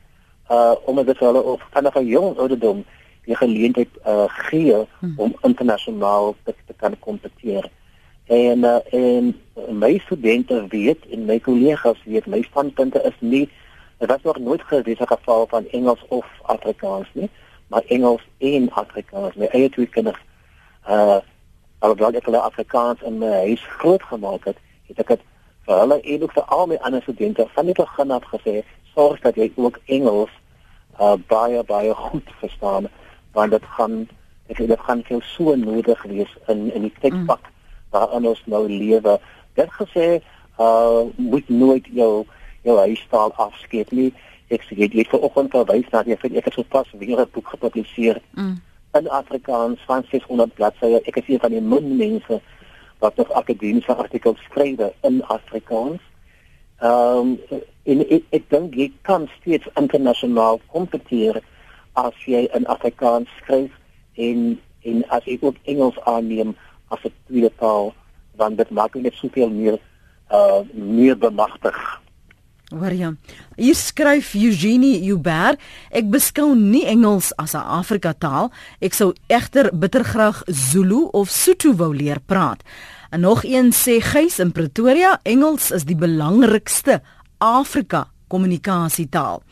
uh 0.49 0.75
omdat 0.85 1.05
dit 1.05 1.19
hulle 1.19 1.41
of 1.41 1.61
vanaf 1.71 1.95
'n 1.95 2.07
jong 2.07 2.37
ouderdom 2.37 2.83
die 3.25 3.35
geleentheid 3.35 3.89
uh 4.05 4.25
gee 4.27 4.75
hmm. 4.99 5.13
om 5.17 5.35
internasionaal 5.41 6.35
te, 6.43 6.55
te 6.67 6.73
kan 6.73 6.99
kompeteer. 6.99 7.69
En 8.25 8.57
uh, 8.57 8.79
en 8.91 9.35
my 9.69 9.97
studente 9.97 10.65
weet 10.67 11.07
en 11.11 11.25
my 11.25 11.39
kollegas 11.39 11.99
weet 12.05 12.25
my 12.25 12.41
standpunte 12.41 13.01
is 13.03 13.17
nie 13.19 13.49
dit 13.97 14.09
was 14.09 14.21
nog 14.21 14.37
nooit 14.37 14.61
gewees 14.61 14.99
'n 14.99 15.07
geval 15.15 15.47
van 15.47 15.67
Engels 15.67 16.03
of 16.07 16.25
Afrikaans 16.41 17.07
nie, 17.13 17.29
maar 17.67 17.83
Engels 17.87 18.21
en 18.37 18.71
Afrikaans. 18.71 19.35
My 19.35 19.45
eie 19.45 19.69
twee 19.69 19.87
kinders 19.87 20.19
uh 20.87 21.17
alhoewel 21.83 22.15
ek 22.15 22.27
hulle 22.29 22.41
Afrikaans 22.41 23.03
in 23.07 23.19
my 23.19 23.31
huis 23.43 23.63
groot 23.77 24.03
gemaak 24.07 24.47
het, 24.49 24.59
het 24.87 25.03
ek 25.03 25.15
dit 25.15 25.25
vir 25.67 25.79
hulle 25.81 25.99
en 25.99 26.23
ook 26.23 26.35
vir 26.37 26.49
al 26.57 26.65
my 26.71 26.79
ander 26.87 27.03
studente 27.03 27.45
van 27.55 27.69
die 27.69 27.75
begin 27.77 28.11
af 28.15 28.25
gesê 28.31 28.63
sorg 28.93 29.21
dat 29.23 29.39
jy 29.39 29.51
ook 29.55 29.79
Engels 29.97 30.33
uh 30.99 31.15
baie 31.27 31.63
baie 31.67 31.93
goed 31.97 32.35
verstaan 32.39 32.89
want 33.33 33.51
dit 33.51 33.65
gaan 33.77 34.03
ek 34.51 34.59
dit 34.73 34.85
gaan 34.87 35.03
veel 35.07 35.23
so 35.33 35.55
nodig 35.55 36.03
wees 36.11 36.35
in 36.47 36.67
in 36.71 36.87
die 36.87 36.93
tydpak 36.99 37.41
mm. 37.41 37.53
waarin 37.95 38.27
ons 38.27 38.41
nou 38.45 38.67
lewe. 38.69 39.17
Dit 39.59 39.71
gesê 39.79 40.07
uh 40.59 41.01
moet 41.15 41.49
nooit 41.49 41.87
jou 41.91 42.25
jou 42.63 42.77
huistaal 42.77 43.33
afskeep 43.33 43.91
nie. 43.91 44.11
Ek 44.53 44.63
sê 44.67 44.77
jy 44.77 44.91
het 44.93 45.09
vanoggend 45.11 45.55
verwys 45.55 45.89
na 45.91 46.03
jy 46.05 46.19
vind 46.21 46.37
ek 46.37 46.51
het 46.51 46.59
sopas 46.59 46.91
weer 46.99 47.19
'n 47.19 47.31
boek 47.33 47.55
gepubliseer 47.55 48.21
mm. 48.35 48.55
In 48.93 49.09
Afrikaans 49.09 49.79
van 49.85 50.05
600 50.09 50.53
bladsye. 50.53 51.01
Ek 51.03 51.15
is 51.15 51.27
een 51.27 51.39
van 51.39 51.51
die 51.51 51.61
min 51.61 51.95
mense 51.97 52.41
wat 52.99 53.15
nog 53.15 53.31
akademiese 53.31 53.95
artikels 53.95 54.41
skryf 54.49 54.79
in 55.01 55.23
Afrikaans. 55.23 56.01
Ehm 56.79 57.37
um, 57.51 57.61
en 57.83 57.99
ek, 58.07 58.23
ek 58.31 58.45
dink 58.49 58.75
jy 58.79 58.91
kan 59.03 59.25
steeds 59.39 59.67
internasionaal 59.79 60.61
kompeteer 60.71 61.41
as 61.99 62.15
jy 62.25 62.45
in 62.55 62.67
Afrikaans 62.71 63.31
skryf 63.41 63.73
en 64.15 64.53
en 64.87 65.03
as 65.15 65.25
jy 65.27 65.37
ook 65.41 65.59
Engels 65.63 65.99
aanneem 66.07 66.55
as 66.87 67.03
'n 67.03 67.13
tweede 67.27 67.51
taal 67.59 67.93
dan 68.35 68.55
dit 68.55 68.69
maak 68.69 68.95
net 68.95 69.13
soveel 69.13 69.49
meer 69.49 69.79
uh 70.31 70.61
meer 70.73 71.17
bemagtig. 71.17 72.02
Hoorja. 72.73 73.13
Hier 73.55 73.75
skryf 73.77 74.33
Eugenie 74.33 74.97
Hubert, 75.05 75.61
ek 75.93 76.09
beskou 76.13 76.55
nie 76.57 76.85
Engels 76.89 77.31
as 77.37 77.53
'n 77.53 77.61
Afrika 77.61 78.13
taal. 78.13 78.51
Ek 78.81 78.93
sou 78.93 79.13
egter 79.27 79.69
bitter 79.73 80.03
graag 80.03 80.43
Zulu 80.47 81.09
of 81.13 81.29
Sotho 81.29 81.73
wou 81.73 81.93
leer 81.95 82.19
praat. 82.19 82.63
En 83.11 83.19
nog 83.19 83.43
een 83.43 83.71
sê 83.71 84.01
Gys 84.01 84.39
in 84.39 84.51
Pretoria, 84.51 85.19
Engels 85.23 85.71
is 85.71 85.83
die 85.85 85.95
belangrikste 85.95 87.01
Afrika 87.37 88.07
kommunikasietaal. 88.27 89.43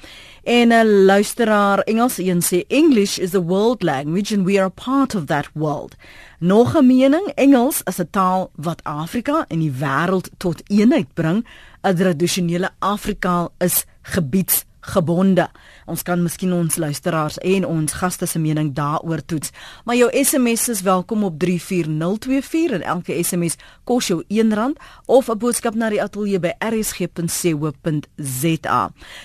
En 0.43 0.67
'n 0.67 1.05
luisteraar 1.05 1.79
Engels 1.79 2.17
een 2.17 2.41
sê 2.41 2.67
English 2.67 3.17
is 3.17 3.35
a 3.35 3.41
world 3.41 3.83
language 3.83 4.35
and 4.35 4.45
we 4.45 4.57
are 4.59 4.71
a 4.75 4.83
part 4.85 5.15
of 5.15 5.25
that 5.25 5.49
world. 5.53 5.95
Nog 6.39 6.75
'n 6.75 6.85
mening, 6.85 7.31
Engels 7.35 7.81
is 7.83 7.99
'n 7.99 8.07
taal 8.11 8.51
wat 8.55 8.83
Afrika 8.83 9.45
en 9.47 9.59
die 9.59 9.71
wêreld 9.71 10.29
tot 10.37 10.63
eenheid 10.67 11.13
bring. 11.13 11.45
'n 11.83 11.95
Tradisionele 11.95 12.69
Afrikaal 12.79 13.53
is 13.57 13.85
gebieds 14.01 14.65
gebonde. 14.81 15.49
Ons 15.85 16.01
kan 16.01 16.21
miskien 16.23 16.53
ons 16.53 16.75
luisteraars 16.75 17.37
en 17.37 17.65
ons 17.65 17.93
gaste 17.93 18.25
se 18.25 18.39
mening 18.39 18.73
daaroor 18.73 19.25
toets. 19.25 19.49
Maar 19.85 19.95
jou 19.95 20.23
SMS 20.23 20.69
is 20.69 20.81
welkom 20.81 21.23
op 21.23 21.39
34024 21.39 22.71
en 22.71 22.81
elke 22.81 23.23
SMS 23.23 23.55
kos 23.83 24.07
jou 24.07 24.23
R1 24.27 24.77
of 25.05 25.29
'n 25.29 25.37
boodskap 25.37 25.73
na 25.75 25.89
die 25.89 26.01
ateljee 26.01 26.39
by 26.39 26.53
rsg.co.za. 26.59 27.21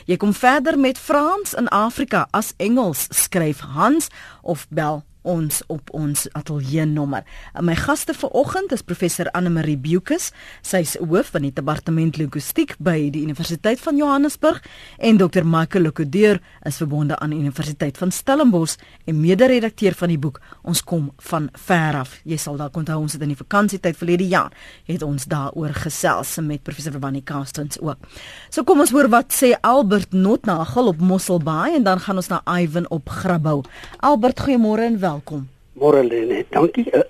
Jy 0.04 0.16
kom 0.16 0.34
verder 0.34 0.78
met 0.78 0.98
Frans 0.98 1.54
in 1.54 1.68
Afrika 1.68 2.28
as 2.30 2.52
Engels 2.56 3.06
skryf 3.10 3.60
Hans 3.60 4.08
of 4.42 4.66
bel 4.70 5.04
ons 5.26 5.60
op 5.72 5.90
ons 5.96 6.26
ateljee 6.38 6.86
nommer. 6.86 7.26
My 7.60 7.74
gaste 7.78 8.14
vanoggend 8.14 8.72
is 8.72 8.86
professor 8.86 9.30
Anne 9.34 9.50
Marie 9.50 9.76
Bukus, 9.76 10.30
sy 10.62 10.84
is 10.86 10.96
hoof 11.02 11.34
van 11.34 11.48
die 11.48 11.52
departement 11.54 12.16
linguistiek 12.16 12.76
by 12.78 13.10
die 13.14 13.24
Universiteit 13.26 13.82
van 13.82 13.98
Johannesburg 13.98 14.62
en 14.98 15.18
Dr 15.20 15.44
Michael 15.44 15.88
Lokudeur 15.88 16.40
is 16.66 16.80
verbonde 16.80 17.18
aan 17.18 17.34
die 17.34 17.42
Universiteit 17.42 17.98
van 17.98 18.14
Stellenbosch 18.14 18.78
en 19.04 19.20
mede-redakteur 19.20 19.98
van 19.98 20.14
die 20.14 20.20
boek 20.20 20.40
Ons 20.66 20.82
kom 20.82 21.10
van 21.28 21.48
ver 21.66 21.94
af. 22.00 22.16
Jy 22.26 22.38
sal 22.40 22.56
dalk 22.58 22.76
onthou 22.78 22.98
ons 23.04 23.14
het 23.14 23.22
in 23.22 23.32
die 23.32 23.38
vakansietyd 23.38 23.98
verlede 23.98 24.26
jaar 24.26 24.54
het 24.88 25.02
ons 25.06 25.26
daaroor 25.30 25.74
gesels 25.76 26.36
met 26.42 26.64
professor 26.66 26.96
Vannie 27.00 27.22
Castons 27.26 27.78
ook. 27.82 28.02
So 28.50 28.64
kom 28.66 28.82
ons 28.82 28.92
hoor 28.94 29.08
wat 29.12 29.34
sê 29.34 29.52
Albert 29.60 30.14
Notnagel 30.16 30.90
op 30.92 31.02
Mosselbaai 31.02 31.76
en 31.78 31.86
dan 31.86 32.02
gaan 32.02 32.18
ons 32.18 32.30
na 32.32 32.40
Ivan 32.58 32.88
op 32.90 33.10
Grabouw. 33.20 33.62
Albert, 34.06 34.42
goeiemôre 34.46 34.86
en 34.86 34.98
wel 35.02 35.15
welkom. 35.16 35.48
Môre 35.76 36.04
Lene, 36.04 36.44
dankie. 36.52 36.88
Uh, 36.92 37.04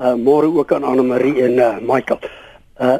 uh 0.00 0.16
môre 0.26 0.48
ook 0.52 0.72
aan 0.72 0.84
Anne 0.84 1.04
Marie 1.04 1.40
en 1.44 1.56
uh 1.56 1.76
Michael. 1.80 2.20
Uh 2.80 2.98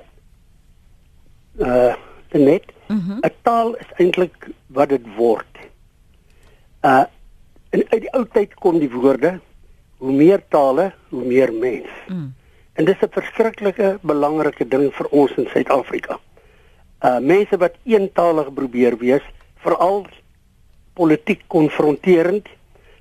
uh 1.61 1.94
net 2.32 2.64
mhm. 2.88 2.94
'n 2.94 2.94
mm 2.94 3.00
-hmm. 3.00 3.30
taal 3.42 3.76
is 3.76 3.90
eintlik 3.96 4.49
wat 4.66 4.88
dit 4.88 5.04
word. 5.16 5.52
Uh 6.85 7.04
in 7.70 7.85
uit 7.88 8.00
die 8.00 8.12
ou 8.12 8.25
tyd 8.32 8.54
kom 8.54 8.78
die 8.78 8.90
woorde 8.90 9.40
hoe 9.99 10.12
meer 10.12 10.40
tale, 10.49 10.92
hoe 11.08 11.25
meer 11.25 11.52
mens. 11.52 11.88
Mm. 12.08 12.35
En 12.73 12.85
dis 12.85 13.00
'n 13.00 13.08
verskriklike 13.11 13.99
belangrike 14.02 14.68
ding 14.68 14.92
vir 14.92 15.06
ons 15.11 15.32
in 15.37 15.49
Suid-Afrika. 15.52 16.20
Uh 17.04 17.18
mense 17.18 17.56
wat 17.56 17.75
eentalig 17.85 18.52
probeer 18.54 18.96
wees, 18.99 19.25
veral 19.56 20.06
politiek 20.92 21.42
konfronterend 21.46 22.49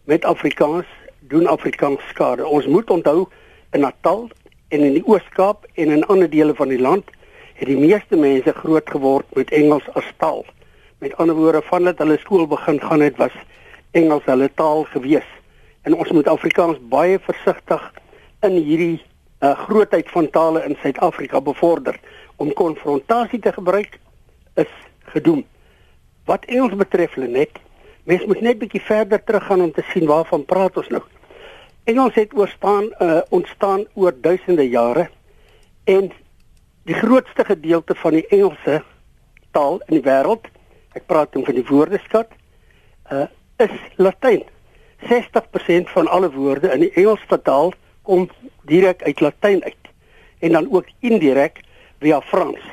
met 0.03 0.25
Afrikaans 0.25 0.88
doen 1.27 1.48
Afrikaans 1.48 2.01
skade. 2.10 2.46
Ons 2.48 2.67
moet 2.67 2.89
onthou 2.89 3.25
in 3.72 3.79
Natal 3.86 4.29
en 4.67 4.84
in 4.84 4.94
die 4.98 5.05
Oos-Kaap 5.05 5.65
en 5.74 5.91
in 5.91 6.05
ander 6.05 6.29
dele 6.29 6.55
van 6.55 6.70
die 6.70 6.79
land 6.82 7.10
het 7.55 7.67
die 7.70 7.79
meeste 7.79 8.17
mense 8.20 8.53
groot 8.53 8.89
geword 8.91 9.36
met 9.36 9.51
Engels 9.55 9.88
as 9.96 10.08
taal. 10.17 10.44
Met 11.00 11.15
ander 11.17 11.36
woorde, 11.36 11.62
vandat 11.63 12.01
hulle 12.03 12.17
skool 12.20 12.48
begin 12.48 12.82
gaan 12.82 13.03
het, 13.03 13.17
was 13.17 13.36
Engels 13.91 14.27
hulle 14.27 14.50
taal 14.60 14.84
gewees. 14.91 15.27
En 15.88 15.96
ons 15.96 16.12
moet 16.12 16.27
Afrikaans 16.27 16.79
baie 16.91 17.20
versigtig 17.20 17.84
in 18.44 18.58
hierdie 18.60 19.00
uh, 19.00 19.53
grootheid 19.65 20.10
van 20.12 20.29
tale 20.29 20.63
in 20.67 20.77
Suid-Afrika 20.82 21.41
bevorder 21.41 22.00
om 22.36 22.53
konfrontasie 22.53 23.39
te 23.39 23.53
gebruik 23.55 24.00
is 24.60 24.72
gedoen. 25.13 25.46
Wat 26.25 26.46
Engels 26.46 26.75
betref, 26.75 27.15
Lenet, 27.15 27.60
mens 28.03 28.25
moet 28.25 28.41
net 28.41 28.60
bietjie 28.60 28.82
verder 28.82 29.24
teruggaan 29.24 29.62
om 29.62 29.72
te 29.72 29.86
sien 29.94 30.08
waarvan 30.10 30.46
praat 30.46 30.77
ons 30.77 30.89
nou. 30.94 31.03
Engels 31.86 32.13
het 32.13 32.34
oorstaan 32.34 32.84
uh, 33.00 33.20
ontstaan 33.30 33.86
oor 33.94 34.13
duisende 34.22 34.70
jare 34.70 35.10
en 35.84 36.12
die 36.84 36.96
grootste 36.98 37.46
gedeelte 37.46 37.96
van 37.96 38.15
die 38.18 38.27
Engelse 38.27 38.80
taal 39.51 39.77
in 39.86 40.00
die 40.00 40.01
wêreld, 40.01 40.48
ek 40.98 41.06
praat 41.06 41.36
dan 41.38 41.46
van 41.46 41.54
die 41.54 41.65
woordeskat, 41.68 42.34
uh, 43.13 43.27
is 43.62 43.75
Latyn. 44.01 44.42
60% 45.06 45.92
van 45.94 46.10
alle 46.10 46.32
woorde 46.34 46.72
in 46.74 46.88
die 46.88 46.89
Engelse 46.98 47.38
taal 47.46 47.70
kom 48.01 48.25
direk 48.65 49.06
uit 49.06 49.22
Latyn 49.22 49.62
uit 49.62 49.94
en 50.42 50.58
dan 50.58 50.72
ook 50.74 50.89
indirek 51.06 51.62
via 52.01 52.18
Frans. 52.32 52.65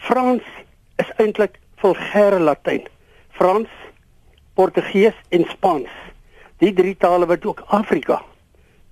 Frans 0.00 0.48
is 0.96 1.12
eintlik 1.20 1.60
vulgêre 1.84 2.40
Latyn. 2.40 2.88
Frans 3.36 3.68
Portugees 4.56 5.16
en 5.28 5.44
Spaans. 5.52 5.92
Die 6.64 6.72
drie 6.72 6.96
tale 6.96 7.28
wat 7.28 7.44
ook 7.44 7.64
Afrika 7.68 8.22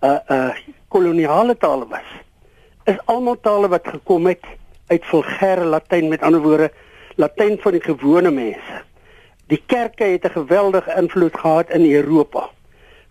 uh 0.00 0.18
uh 0.30 0.50
koloniale 0.88 1.56
tale 1.56 1.86
was. 1.88 2.08
Is 2.84 2.98
almal 3.04 3.40
tale 3.40 3.68
wat 3.68 3.88
gekom 3.88 4.26
het 4.26 4.44
uit 4.88 5.04
vulgêre 5.04 5.64
Latyn 5.64 6.08
met 6.08 6.22
ander 6.22 6.40
woorde 6.40 6.70
Latyn 7.16 7.58
van 7.60 7.72
die 7.72 7.82
gewone 7.82 8.30
mense. 8.30 8.82
Die 9.48 9.62
kerke 9.66 10.04
het 10.04 10.24
'n 10.24 10.30
geweldige 10.30 10.94
invloed 10.96 11.36
gehad 11.36 11.70
in 11.70 11.92
Europa. 11.92 12.50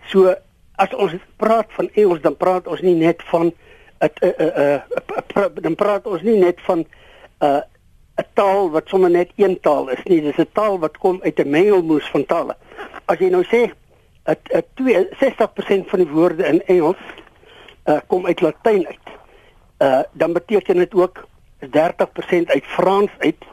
So 0.07 0.35
as 0.75 0.93
ons 0.93 1.13
praat 1.35 1.67
van 1.69 1.89
Engels 1.93 2.21
dan 2.21 2.37
praat 2.37 2.67
ons 2.67 2.81
nie 2.81 2.95
net 2.95 3.23
van 3.25 3.53
'n 3.99 4.09
'n 4.21 4.81
'n 5.35 5.61
dan 5.61 5.75
praat 5.75 6.07
ons 6.07 6.21
nie 6.21 6.37
net 6.37 6.61
van 6.61 6.79
'n 6.79 6.87
uh, 7.45 7.61
'n 8.17 8.25
taal 8.33 8.71
wat 8.71 8.87
sommer 8.87 9.09
net 9.09 9.31
een 9.35 9.59
taal 9.59 9.89
is 9.89 10.03
nie. 10.03 10.21
Dis 10.21 10.37
'n 10.37 10.49
taal 10.53 10.79
wat 10.79 10.97
kom 10.97 11.19
uit 11.21 11.39
'n 11.39 11.49
mengelmoes 11.49 12.09
van 12.09 12.25
tale. 12.25 12.55
As 13.05 13.17
jy 13.17 13.29
nou 13.29 13.43
sê 13.43 13.71
'n 14.27 14.63
'n 14.75 15.07
60% 15.19 15.89
van 15.89 15.99
die 15.99 16.07
woorde 16.07 16.45
in 16.45 16.61
Engels 16.65 16.97
uh, 17.85 17.97
kom 18.07 18.25
uit 18.25 18.41
Latyn 18.41 18.87
uit. 18.87 19.07
Uh 19.81 19.99
dan 20.11 20.33
beteken 20.33 20.75
dit 20.75 20.93
ook 20.93 21.27
30% 21.65 21.69
uit 22.45 22.63
Frans 22.63 23.11
uit 23.17 23.43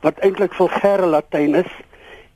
wat 0.00 0.18
eintlik 0.18 0.52
vulgêre 0.52 1.06
Latyn 1.06 1.54
is 1.54 1.72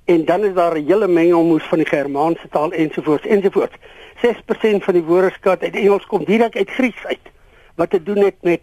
en 0.04 0.24
dan 0.24 0.44
is 0.44 0.54
daar 0.54 0.78
'n 0.78 0.86
hele 0.86 1.08
mengelmoes 1.08 1.62
van 1.62 1.78
die 1.78 1.86
Germaanse 1.86 2.48
taal 2.48 2.72
ensovoorts 2.72 3.26
ensovoorts. 3.26 3.76
6% 4.16 4.84
van 4.84 4.94
die 4.94 5.02
woordeskat 5.02 5.62
uit 5.62 5.74
Engels 5.74 6.06
kom 6.06 6.24
direk 6.24 6.56
uit 6.56 6.70
Grieks 6.70 7.04
uit 7.04 7.26
wat 7.74 7.90
te 7.90 8.02
doen 8.02 8.16
het 8.24 8.36
met 8.40 8.60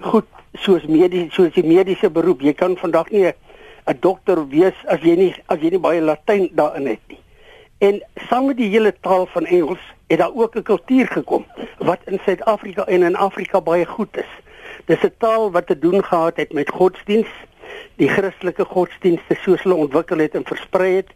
goed 0.00 0.26
soos 0.52 0.86
medie 0.86 1.26
soos 1.30 1.52
die 1.52 1.66
mediese 1.66 2.10
beroep. 2.10 2.40
Jy 2.40 2.52
kan 2.52 2.76
vandag 2.76 3.10
nie 3.10 3.26
'n 3.86 3.96
dokter 4.00 4.48
wees 4.48 4.74
as 4.86 5.00
jy 5.00 5.16
nie 5.16 5.34
as 5.46 5.60
jy 5.60 5.70
nie 5.70 5.78
baie 5.78 6.00
Latyn 6.00 6.50
daarin 6.52 6.86
het 6.86 7.00
nie. 7.08 7.23
En 7.78 8.02
saam 8.28 8.46
met 8.46 8.56
die 8.56 8.70
hele 8.70 8.94
taal 9.00 9.26
van 9.26 9.46
Engels 9.46 9.80
het 10.06 10.18
daar 10.18 10.34
ook 10.34 10.56
'n 10.56 10.62
kultuur 10.62 11.06
gekom 11.06 11.46
wat 11.78 11.98
in 12.04 12.20
Suid-Afrika 12.24 12.86
en 12.86 13.02
in 13.02 13.16
Afrika 13.16 13.60
baie 13.60 13.86
goed 13.86 14.16
is. 14.16 14.32
Dis 14.84 15.02
'n 15.02 15.14
taal 15.18 15.50
wat 15.50 15.66
te 15.66 15.78
doen 15.78 16.04
gehad 16.04 16.36
het 16.36 16.52
met 16.52 16.70
godsdiens, 16.70 17.28
die 17.96 18.08
Christelike 18.08 18.64
godsdienste 18.64 19.34
soos 19.34 19.62
hulle 19.62 19.74
ontwikkel 19.74 20.18
het 20.18 20.34
en 20.34 20.44
versprei 20.44 20.94
het. 20.94 21.10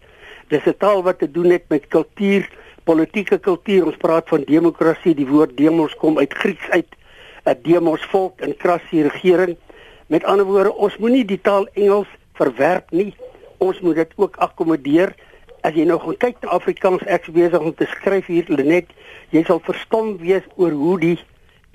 Dis 0.48 0.64
'n 0.66 0.74
taal 0.78 1.02
wat 1.02 1.18
te 1.18 1.30
doen 1.30 1.50
het 1.50 1.64
met 1.68 1.86
kultuur, 1.86 2.50
politieke 2.84 3.38
kultuur. 3.38 3.86
Ons 3.86 3.96
praat 3.96 4.28
van 4.28 4.42
demokrasie, 4.46 5.14
die 5.14 5.26
woord 5.26 5.56
demos 5.56 5.96
kom 5.96 6.18
uit 6.18 6.34
Grieks 6.34 6.70
uit, 6.70 6.88
'n 7.44 7.58
demos 7.62 8.04
volk 8.04 8.40
en 8.40 8.56
krassie 8.56 9.02
regering. 9.02 9.56
Met 10.06 10.24
ander 10.24 10.44
woorde, 10.44 10.74
ons 10.74 10.96
moenie 10.96 11.24
die 11.24 11.40
taal 11.40 11.68
Engels 11.72 12.08
verwerp 12.32 12.90
nie. 12.90 13.14
Ons 13.56 13.80
moet 13.80 13.94
dit 13.94 14.12
ook 14.16 14.36
akkommodeer 14.36 15.14
as 15.62 15.74
jy 15.74 15.84
nou 15.88 15.98
gaan 15.98 16.16
kyk 16.22 16.42
na 16.42 16.54
Afrikaans 16.54 17.02
ek 17.10 17.26
besig 17.34 17.60
om 17.60 17.74
te 17.74 17.86
skryf 17.90 18.28
hier 18.30 18.46
Lenet 18.48 18.90
jy 19.34 19.42
sal 19.44 19.60
verstom 19.64 20.16
wees 20.22 20.46
oor 20.56 20.72
hoe 20.72 20.98
die 21.02 21.18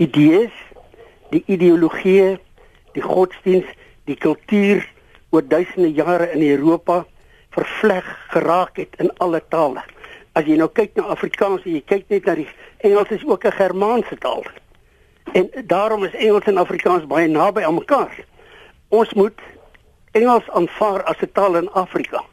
idees 0.02 0.56
die 1.34 1.44
ideologie 1.52 2.38
die 2.96 3.04
godsdiens 3.04 3.68
die 4.08 4.16
kultuur 4.16 4.86
oor 5.34 5.46
duisende 5.48 5.92
jare 5.92 6.30
in 6.32 6.46
Europa 6.46 7.04
vervleg 7.54 8.06
geraak 8.34 8.78
het 8.78 8.96
in 9.02 9.12
alle 9.22 9.42
tale. 9.50 9.84
As 10.34 10.46
jy 10.50 10.58
nou 10.58 10.70
kyk 10.74 10.96
na 10.98 11.12
Afrikaans 11.13 11.66
jy 11.70 11.82
kyk 11.86 12.10
net 12.10 12.25
na 12.25 12.38
die 12.42 12.50
Engels 12.86 13.13
is 13.13 13.25
ook 13.25 13.46
'n 13.46 13.58
Germaanse 13.58 14.18
taal. 14.18 14.44
En 15.34 15.50
daarom 15.66 16.04
is 16.04 16.13
Engels 16.13 16.46
en 16.46 16.58
Afrikaans 16.58 17.08
baie 17.08 17.28
naby 17.28 17.62
aan 17.63 17.75
mekaar. 17.75 18.25
Ons 18.90 19.13
moet 19.13 19.40
Engels 20.12 20.50
aanvaar 20.50 21.04
as 21.04 21.22
'n 21.22 21.32
taal 21.34 21.56
in 21.56 21.72
Afrika 21.72 22.24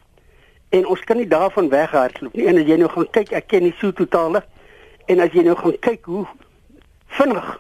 En 0.71 0.87
ons 0.87 1.01
kan 1.05 1.17
nie 1.17 1.27
daarvan 1.27 1.69
weghardloop 1.69 2.35
nie. 2.35 2.47
En 2.47 2.59
as 2.61 2.69
jy 2.69 2.77
nou 2.79 2.89
gaan 2.93 3.11
kyk, 3.11 3.33
ek 3.33 3.49
ken 3.51 3.67
die 3.67 3.75
Sotho 3.79 4.07
tale. 4.07 4.45
En 5.11 5.21
as 5.21 5.35
jy 5.35 5.43
nou 5.43 5.57
gaan 5.59 5.77
kyk 5.83 6.07
hoe 6.07 6.27
vinnig 7.19 7.51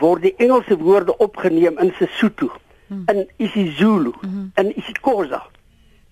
word 0.00 0.24
die 0.26 0.34
Engelse 0.42 0.76
woorde 0.80 1.16
opgeneem 1.22 1.78
in 1.78 1.92
Sesotho, 1.98 2.48
hmm. 2.88 3.04
in 3.12 3.26
isiZulu, 3.36 4.14
hmm. 4.20 4.50
in 4.60 4.72
isiXhosa, 4.76 5.42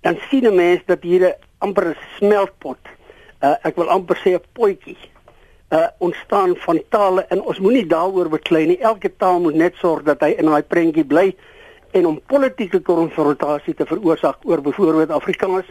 dan 0.05 0.19
sien 0.29 0.47
'n 0.47 0.55
mens 0.55 0.83
dat 0.87 1.03
hier 1.03 1.27
'n 1.27 1.35
amper 1.59 1.89
'n 1.89 1.97
smeltpot, 2.17 2.79
uh, 3.43 3.55
ek 3.63 3.77
wil 3.77 3.89
amper 3.89 4.17
sê 4.17 4.35
'n 4.35 4.45
potjie, 4.53 4.97
uh 5.71 5.87
ontstaan 5.99 6.57
van 6.57 6.83
tale 6.89 7.27
en 7.31 7.43
ons 7.43 7.59
moenie 7.59 7.87
daaroor 7.87 8.29
beklei 8.29 8.67
nie. 8.67 8.79
Elke 8.79 9.17
taal 9.17 9.41
moet 9.41 9.55
net 9.55 9.75
sorg 9.75 10.03
dat 10.03 10.21
hy 10.21 10.35
in 10.39 10.47
daai 10.47 10.63
prentjie 10.63 11.05
bly 11.05 11.37
en 11.91 12.07
om 12.07 12.21
politieke 12.27 12.81
konfrontasie 12.81 13.75
te 13.75 13.87
veroorsaak 13.87 14.43
oor 14.43 14.61
byvoorbeeld 14.61 15.11
Afrikaans 15.11 15.67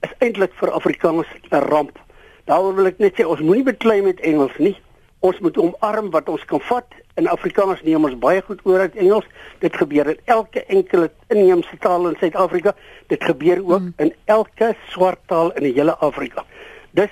is 0.00 0.12
eintlik 0.18 0.52
vir 0.60 0.70
Afrikaners 0.70 1.30
'n 1.50 1.64
ramp. 1.68 1.98
Daaroor 2.44 2.74
wil 2.74 2.86
ek 2.86 2.98
net 2.98 3.14
sê 3.18 3.24
ons 3.26 3.40
moenie 3.40 3.64
beklei 3.64 4.02
met 4.02 4.20
Engels 4.20 4.56
nie. 4.58 4.76
Ons 5.20 5.38
moet 5.38 5.58
omarm 5.58 6.10
wat 6.10 6.28
ons 6.28 6.44
kan 6.44 6.60
vat. 6.60 6.86
In 7.16 7.26
Afrikaans 7.28 7.82
neem 7.82 8.04
ons 8.04 8.18
baie 8.18 8.42
goed 8.42 8.60
oor 8.64 8.80
uit 8.80 8.96
Engels. 8.96 9.26
Dit 9.58 9.76
gebeur 9.76 10.06
in 10.06 10.20
elke 10.24 10.64
enkele 10.64 11.10
inheemse 11.28 11.78
taal 11.78 12.08
in 12.08 12.16
Suid-Afrika. 12.20 12.74
Dit 13.06 13.24
gebeur 13.24 13.58
ook 13.58 13.80
mm. 13.80 13.92
in 13.96 14.14
elke 14.24 14.74
swart 14.88 15.18
taal 15.26 15.50
in 15.52 15.62
die 15.62 15.74
hele 15.74 15.96
Afrika. 15.96 16.44
Dus 16.90 17.10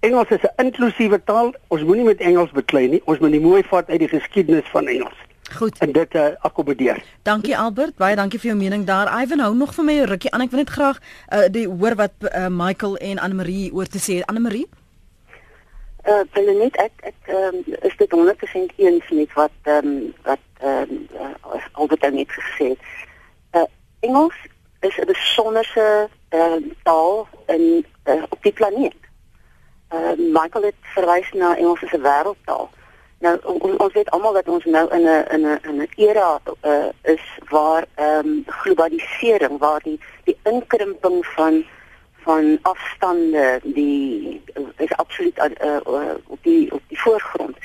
Engels 0.00 0.28
is 0.28 0.42
'n 0.42 0.64
inklusiewe 0.64 1.24
taal. 1.24 1.54
Ons 1.68 1.82
moenie 1.82 2.04
met 2.04 2.20
Engels 2.20 2.50
beklei 2.50 2.88
nie. 2.88 3.02
Ons 3.04 3.18
moet 3.18 3.30
die 3.30 3.40
mooi 3.40 3.62
vat 3.62 3.88
uit 3.90 3.98
die 3.98 4.08
geskiedenis 4.08 4.68
van 4.68 4.86
Engels. 4.86 5.16
Goed. 5.56 5.78
En 5.78 5.92
dit 5.92 6.14
uh, 6.14 6.26
akkommodeer. 6.40 7.02
Dankie 7.22 7.58
Albert, 7.58 7.96
baie 7.96 8.16
dankie 8.16 8.38
vir 8.38 8.50
jou 8.52 8.58
mening 8.58 8.84
daar. 8.86 9.22
Ivan 9.22 9.38
hou 9.38 9.54
nog 9.54 9.74
vir 9.74 9.84
my 9.84 9.94
'n 10.00 10.06
rukkie 10.06 10.30
aan. 10.30 10.40
Ek 10.40 10.50
wil 10.50 10.58
net 10.58 10.70
graag 10.70 10.98
uh, 11.32 11.48
die 11.50 11.68
hoor 11.68 11.94
wat 11.94 12.12
uh, 12.20 12.46
Michael 12.48 12.96
en 12.96 13.18
Anne 13.18 13.34
Marie 13.34 13.72
oor 13.72 13.86
te 13.86 13.98
sê. 13.98 14.22
Anne 14.24 14.40
Marie? 14.40 14.68
Uh, 16.08 16.22
hulle 16.30 16.54
net 16.56 16.76
ek 16.76 16.92
ek 17.00 17.28
um, 17.28 17.60
is 17.82 17.96
dit 17.96 18.10
100% 18.10 18.76
eens 18.76 19.10
met 19.10 19.32
wat 19.32 19.52
ehm 19.62 19.86
um, 19.86 20.14
wat 20.22 20.44
ehm 20.58 20.90
um, 20.90 21.06
uh, 21.52 21.66
Albert 21.72 22.12
net 22.12 22.32
gesê 22.32 22.72
het. 22.72 22.78
Uh, 23.52 23.68
Engels 24.00 24.38
is 24.80 24.96
'n 24.96 25.06
besonderse 25.06 26.08
uh, 26.30 26.56
taal 26.82 27.28
in 27.46 27.84
uh, 28.04 28.22
op 28.28 28.42
die 28.42 28.52
planeet. 28.52 28.96
Uh, 29.94 30.16
Michael 30.16 30.64
het 30.64 30.80
verwys 30.80 31.32
na 31.32 31.56
Engels 31.56 31.82
as 31.82 31.92
'n 31.92 32.02
wêreldtaal. 32.02 32.70
Nou 33.20 33.34
ons, 33.44 33.76
ons 33.76 33.92
weet 33.92 34.10
almal 34.16 34.32
dat 34.32 34.46
ons 34.48 34.64
nou 34.64 34.86
in 34.96 35.02
'n 35.04 35.24
in 35.34 35.42
'n 35.46 35.58
in 35.68 35.80
'n 35.82 35.88
era 35.96 36.40
uh, 36.62 36.88
is 37.02 37.24
waar 37.48 37.84
ehm 37.94 38.26
um, 38.26 38.44
globalisering, 38.46 39.58
waar 39.58 39.80
die 39.82 40.00
die 40.24 40.38
inkrimping 40.42 41.26
van 41.26 41.64
van 42.24 42.58
afstande 42.62 43.60
die 43.62 44.42
is 44.76 44.96
absoluut 44.96 45.38
uh, 45.38 45.76
uh, 45.86 46.14
op 46.26 46.38
die 46.42 46.72
op 46.72 46.82
die 46.88 47.00
voorgrond. 47.00 47.56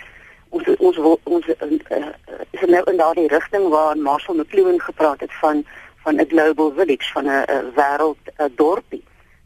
Ons 0.50 0.64
ons 0.78 0.98
ons 1.24 1.48
uh, 1.48 1.56
uh, 1.90 2.06
is 2.52 2.62
nou 2.68 2.84
in 2.92 2.98
daardie 2.98 3.28
rigting 3.28 3.68
waar 3.70 3.98
Marshall 3.98 4.36
McLuhan 4.36 4.82
gepraat 4.82 5.20
het 5.20 5.34
van 5.34 5.66
van 6.04 6.16
'n 6.16 6.28
global 6.28 6.72
village 6.76 7.12
van 7.12 7.26
'n 7.26 7.46
wêreld 7.76 8.52
dorpie. 8.56 9.04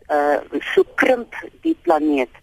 Uh 0.07 0.37
so 0.59 0.83
krimp 0.95 1.33
die 1.61 1.77
planeet. 1.81 2.33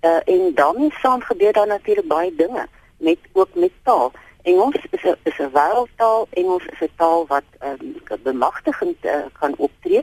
Uh 0.00 0.20
en 0.24 0.54
dan 0.54 0.92
saam 1.00 1.20
gebeur 1.20 1.52
daar 1.52 1.66
natuurlik 1.66 2.08
baie 2.08 2.34
dinge 2.34 2.68
met 3.02 3.18
ook 3.32 3.52
met 3.54 3.72
taal. 3.82 4.12
Engels 4.42 4.76
is 4.90 5.02
'n 5.02 5.16
is 5.22 5.38
'n 5.38 5.50
wêreldtaal. 5.58 6.26
Engels 6.30 6.66
is 6.72 6.80
'n 6.80 6.94
taal 6.96 7.26
wat 7.26 7.48
um, 7.60 8.02
bemagtigend 8.22 8.98
uh, 9.04 9.24
kan 9.40 9.54
optree. 9.56 10.02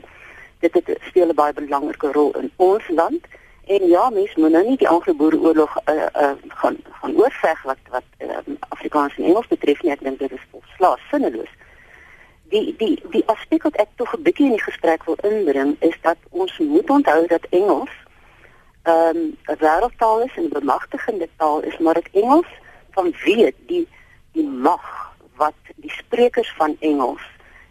Dit 0.58 0.74
het 0.74 0.98
speel 1.00 1.28
'n 1.28 1.34
baie 1.34 1.52
belangrike 1.52 2.12
rol 2.12 2.36
in 2.36 2.50
ons 2.56 2.88
land. 2.88 3.22
En 3.66 3.86
ja, 3.86 4.10
mens 4.10 4.34
moet 4.34 4.50
nou 4.50 4.66
nie 4.66 4.76
die 4.76 4.88
Anglo-Boereoorlog 4.88 5.76
uh, 5.84 5.94
uh, 5.94 6.30
gaan 6.48 6.76
gaan 6.90 7.16
oorveg 7.16 7.62
wat 7.62 7.82
wat 7.90 8.02
um, 8.18 8.56
Afrikaans 8.68 9.16
en 9.16 9.24
Engels 9.24 9.46
betref 9.46 9.82
nie. 9.82 9.92
Ek 9.92 10.02
dink 10.02 10.18
dit 10.18 10.32
is 10.32 10.46
volslaas 10.50 11.00
sinneloos. 11.10 11.52
Die 12.48 12.74
die 12.76 13.02
die 13.10 13.22
aspek 13.26 13.62
wat 13.62 13.76
ek 13.76 13.88
tog 13.96 14.16
'n 14.16 14.22
bietjie 14.22 14.46
in 14.46 14.56
die 14.56 14.68
gesprek 14.68 15.04
wil 15.04 15.18
inbring 15.22 15.76
is 15.80 15.98
dat 16.00 16.16
ons 16.30 16.58
moet 16.58 16.90
onthou 16.90 17.26
dat 17.26 17.46
Engels 17.50 17.94
ehm, 18.82 19.16
'n 19.16 19.36
um, 19.46 19.56
wêreldtaal 19.58 20.24
is 20.24 20.36
en 20.36 20.44
'n 20.44 20.58
bemagtigende 20.58 21.28
taal 21.36 21.60
is, 21.60 21.78
maar 21.78 21.94
dit 21.94 22.08
Engels 22.12 22.50
van 22.90 23.14
weet 23.24 23.56
die 23.66 23.88
die 24.32 24.46
mag 24.46 24.84
wat 25.36 25.54
die 25.76 25.90
sprekers 25.90 26.52
van 26.56 26.76
Engels, 26.80 27.22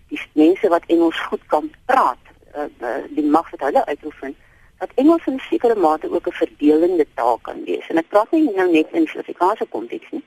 die 0.08 0.20
mense 0.34 0.68
wat 0.68 0.84
Engels 0.88 1.20
goed 1.30 1.46
kan 1.48 1.72
praat, 1.86 2.20
uh, 2.56 2.66
uh, 2.82 3.04
die 3.10 3.26
mag 3.26 3.50
wat 3.50 3.60
hulle 3.60 3.86
uitoefen, 3.86 4.36
dat 4.80 4.92
Engels 4.96 5.26
in 5.26 5.40
sekere 5.40 5.76
mate 5.76 6.12
ook 6.12 6.28
'n 6.28 6.40
verdelende 6.42 7.06
taal 7.14 7.40
kan 7.42 7.64
wees. 7.64 7.88
En 7.88 7.98
ek 7.98 8.10
praat 8.10 8.32
nie 8.32 8.52
nou 8.56 8.72
net 8.72 8.88
in 8.92 9.08
Suid-Afrikaanse 9.08 9.66
konteks 9.66 10.10
nie. 10.12 10.24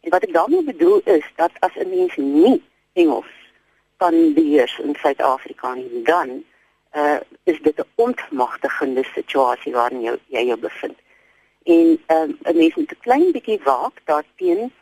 En 0.00 0.10
wat 0.10 0.22
ek 0.22 0.32
daarmee 0.32 0.62
bedoel 0.62 1.00
is 1.04 1.26
dat 1.36 1.50
as 1.58 1.74
'n 1.74 1.88
mens 1.88 2.16
nie 2.16 2.62
Engels 2.92 3.32
kan 3.96 4.32
beheers 4.34 4.78
in 4.78 4.94
Suid-Afrika 4.94 5.74
nie, 5.74 6.02
dan 6.02 6.44
uh, 6.92 7.20
is 7.44 7.60
dit 7.62 7.76
'n 7.78 7.88
ontmagtigende 7.94 9.04
situasie 9.14 9.72
waarin 9.72 10.02
jy 10.02 10.16
jy 10.26 10.44
jou 10.46 10.58
bevind 10.58 10.98
en 11.64 12.00
ehm 12.06 12.30
um, 12.30 12.38
'n 12.42 12.56
mens 12.56 12.74
moet 12.74 12.92
'n 12.92 13.00
klein 13.00 13.32
bietjie 13.32 13.60
waak 13.64 14.00
daarteen 14.04 14.72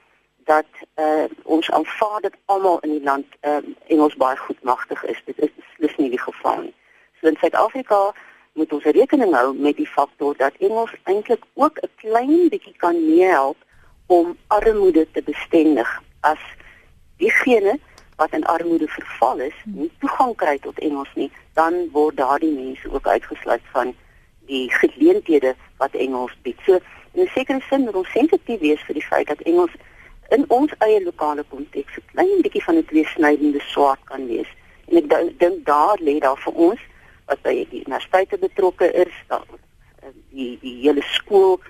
dat 0.44 0.66
uh, 0.96 1.24
ons 1.42 1.70
aanvaar 1.70 2.20
dat 2.20 2.36
almal 2.44 2.78
in 2.80 2.90
die 2.90 3.02
land 3.02 3.26
ehm 3.40 3.64
um, 3.64 3.76
Engels 3.86 4.16
baie 4.16 4.36
goed 4.36 4.62
magtig 4.62 5.04
is. 5.04 5.22
Dit 5.24 5.38
is 5.38 5.50
beslis 5.56 5.96
nie 5.96 6.10
die 6.10 6.20
geval 6.20 6.60
nie. 6.60 6.74
So 7.20 7.26
in 7.26 7.36
Suid-Afrika 7.40 8.12
moet 8.52 8.72
ons 8.72 8.84
rekening 8.84 9.34
hou 9.34 9.54
met 9.54 9.76
die 9.76 9.86
faktor 9.86 10.36
dat 10.36 10.52
Engels 10.58 10.94
eintlik 11.02 11.44
ook 11.54 11.78
'n 11.78 11.90
klein 11.96 12.48
bietjie 12.48 12.76
kan 12.76 13.06
meehelp 13.06 13.56
om 14.06 14.36
armoede 14.46 15.06
te 15.12 15.22
bestendig 15.22 16.02
as 16.20 16.42
diegene 17.16 17.78
wat 18.16 18.32
in 18.32 18.44
armoede 18.44 18.88
verval 18.88 19.38
is, 19.38 19.54
nie 19.64 19.90
toegang 19.98 20.34
kry 20.36 20.58
tot 20.58 20.78
Engels 20.78 21.12
nie, 21.14 21.30
dan 21.54 21.88
word 21.92 22.16
daardie 22.16 22.52
mense 22.52 22.92
ook 22.92 23.06
uitgesluit 23.06 23.62
van 23.72 23.94
die 24.50 24.66
geleenthede 24.74 25.54
wat 25.78 25.94
Engels 25.94 26.34
bied. 26.42 26.58
So 26.66 26.80
in 27.14 27.22
'n 27.22 27.30
sekere 27.34 27.60
sin 27.68 27.86
moet 27.86 27.94
ons 28.02 28.10
sensitief 28.10 28.60
wees 28.60 28.82
vir 28.86 28.94
die 28.94 29.08
feit 29.10 29.26
dat 29.26 29.40
Engels 29.40 29.74
in 30.30 30.44
ons 30.48 30.72
eie 30.78 31.02
lokale 31.04 31.44
konteks 31.48 31.96
'n 31.96 32.10
klein 32.12 32.42
bietjie 32.42 32.64
van 32.64 32.76
'n 32.76 32.84
tweesnydende 32.84 33.62
swaard 33.72 34.02
kan 34.04 34.26
wees. 34.26 34.50
En 34.88 34.96
ek 34.96 35.38
dink 35.38 35.64
daar 35.64 35.98
lê 36.00 36.18
daar 36.18 36.40
vir 36.44 36.52
ons 36.52 36.80
wat 37.26 37.42
by 37.42 37.54
die 37.70 37.82
universiteite 37.86 38.38
betrokke 38.38 38.92
is, 38.92 39.14
daar 39.28 39.46
die 40.30 40.58
die 40.60 40.76
hele 40.82 41.02
skool, 41.02 41.60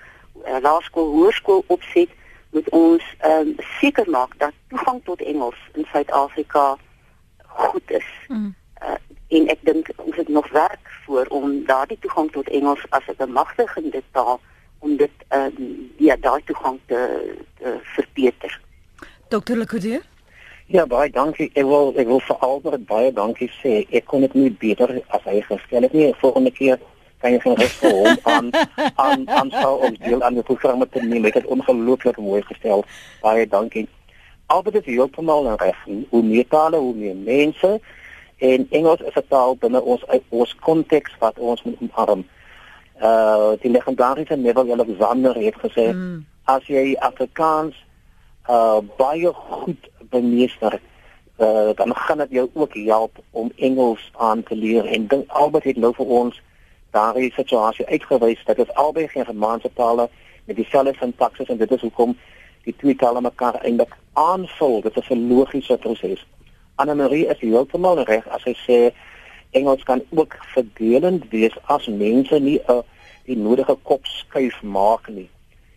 eh, 0.45 0.61
laerskool, 0.61 1.11
hoërskool 1.17 1.65
opset 1.67 2.09
moet 2.51 2.69
ons 2.69 3.05
ehm 3.19 3.49
um, 3.49 3.57
seker 3.81 4.11
maak 4.11 4.39
dat 4.39 4.53
toegang 4.69 5.01
tot 5.05 5.23
Engels 5.23 5.61
in 5.75 5.87
Suid-Afrika 5.93 6.77
goed 7.39 7.91
is. 7.91 8.09
Mm. 8.29 8.55
En 9.31 9.49
ek 9.49 9.61
dink 9.63 9.91
ons 9.97 10.17
het 10.17 10.29
nog 10.29 10.49
werk 10.51 10.87
voor 11.05 11.27
om 11.31 11.65
daardie 11.67 11.99
toegang 12.01 12.31
tot 12.33 12.49
Engels 12.49 12.87
as 12.91 13.07
'n 13.07 13.15
bemagtigende 13.17 14.03
taal 14.13 14.41
om 14.79 14.97
dit 14.97 15.11
ehm 15.29 15.53
um, 15.59 15.93
ja 15.97 16.17
daai 16.17 16.43
toegang 16.45 16.79
te, 16.87 17.01
te 17.59 17.79
verbeter. 17.83 18.61
Dr. 19.29 19.57
Lekoudie 19.57 20.01
Ja, 20.67 20.87
baie 20.87 21.11
dankie. 21.11 21.51
Ek 21.59 21.65
wil 21.67 21.89
ek 21.99 22.07
wil 22.07 22.21
vir 22.23 22.37
Albert 22.47 22.85
baie 22.87 23.13
dankie 23.13 23.49
sê. 23.59 23.87
Ek 23.91 24.05
kon 24.07 24.21
dit 24.21 24.35
nie 24.35 24.51
beter 24.51 24.93
as 25.09 25.25
hy 25.27 25.41
gestel 25.43 25.83
het 25.83 25.93
nie. 25.93 26.13
Volgende 26.21 26.51
keer 26.51 26.79
kan 27.19 27.35
jy 27.35 27.41
van 27.43 27.57
rus 27.59 27.73
vir 27.81 27.97
hom 27.97 28.19
aan 28.23 28.51
aan 29.07 29.25
aan 29.29 29.51
sou 29.51 29.73
om 29.87 29.97
deel 29.99 30.23
aan 30.23 30.39
die 30.39 30.47
programme 30.47 30.87
te 30.89 31.03
neem. 31.03 31.27
Dit 31.27 31.37
is 31.37 31.49
ongelooflik 31.57 32.19
mooi 32.23 32.43
gestel. 32.43 32.85
Baie 33.23 33.49
dankie. 33.51 33.89
Albert 34.47 34.79
is 34.79 34.87
heeltemal 34.87 35.51
reg. 35.57 35.83
Hoe 36.11 36.23
meer 36.23 36.47
tale, 36.49 36.79
hoe 36.79 36.95
meer 36.95 37.19
mense 37.19 37.81
en 38.41 38.67
Engels 38.71 39.01
is 39.01 39.15
'n 39.15 39.29
taal 39.29 39.57
binne 39.57 39.83
ons 39.83 40.05
ons 40.29 40.55
konteks 40.55 41.13
wat 41.19 41.39
ons 41.39 41.63
moet 41.63 41.81
omarm. 41.81 42.25
Uh 43.03 43.53
die 43.61 43.71
legendariese 43.71 44.37
Neville 44.37 44.73
Alexander 44.73 45.35
het 45.35 45.57
gesê 45.65 45.93
mm. 45.93 46.27
as 46.45 46.67
jy 46.67 46.97
Afrikaans 46.99 47.75
uh 48.49 48.79
baie 48.97 49.33
goed 49.33 49.89
bemeester 50.11 50.81
uh 51.39 51.71
dan 51.75 51.97
gaan 51.97 52.19
dit 52.19 52.31
jou 52.31 52.51
ook 52.53 52.75
help 52.75 53.19
om 53.31 53.53
Engels 53.57 54.11
aan 54.17 54.43
te 54.43 54.57
leer 54.57 54.85
en 54.87 55.07
dink 55.07 55.31
Albert 55.31 55.65
het 55.65 55.77
nou 55.77 55.95
vir 55.95 56.07
ons 56.07 56.43
daardie 56.91 57.33
situasie 57.33 57.87
uitgewys 57.87 58.45
dat 58.45 58.57
dit 58.57 58.75
albei 58.75 59.09
geen 59.09 59.25
Germaanse 59.25 59.71
tale 59.75 60.09
met 60.45 60.57
dieselfde 60.57 60.95
sintaksis 60.99 61.49
en 61.49 61.57
dit 61.57 61.71
is 61.71 61.81
hoekom 61.81 62.17
die 62.65 62.77
twee 62.77 62.97
tale 62.97 63.21
mekaar 63.21 63.61
eintlik 63.63 63.97
aanvul. 64.13 64.81
Dit 64.81 64.97
is 64.97 65.09
'n 65.09 65.29
logiese 65.29 65.77
proses. 65.77 66.27
Anna 66.81 66.95
Marie 66.95 67.27
is 67.33 67.43
heeltemal 67.45 68.01
reg 68.09 68.29
as 68.35 68.47
sy 68.47 68.55
sê 68.67 68.79
Engels 69.59 69.83
kan 69.89 70.03
ook 70.15 70.37
verdelend 70.55 71.27
wees 71.35 71.57
as 71.75 71.89
mense 72.03 72.39
nie 72.39 72.59
'n 72.59 72.73
uh, 72.73 72.83
die 73.27 73.37
nodige 73.37 73.77
kop 73.83 74.07
skuif 74.07 74.63
maak 74.63 75.09
nie. 75.09 75.29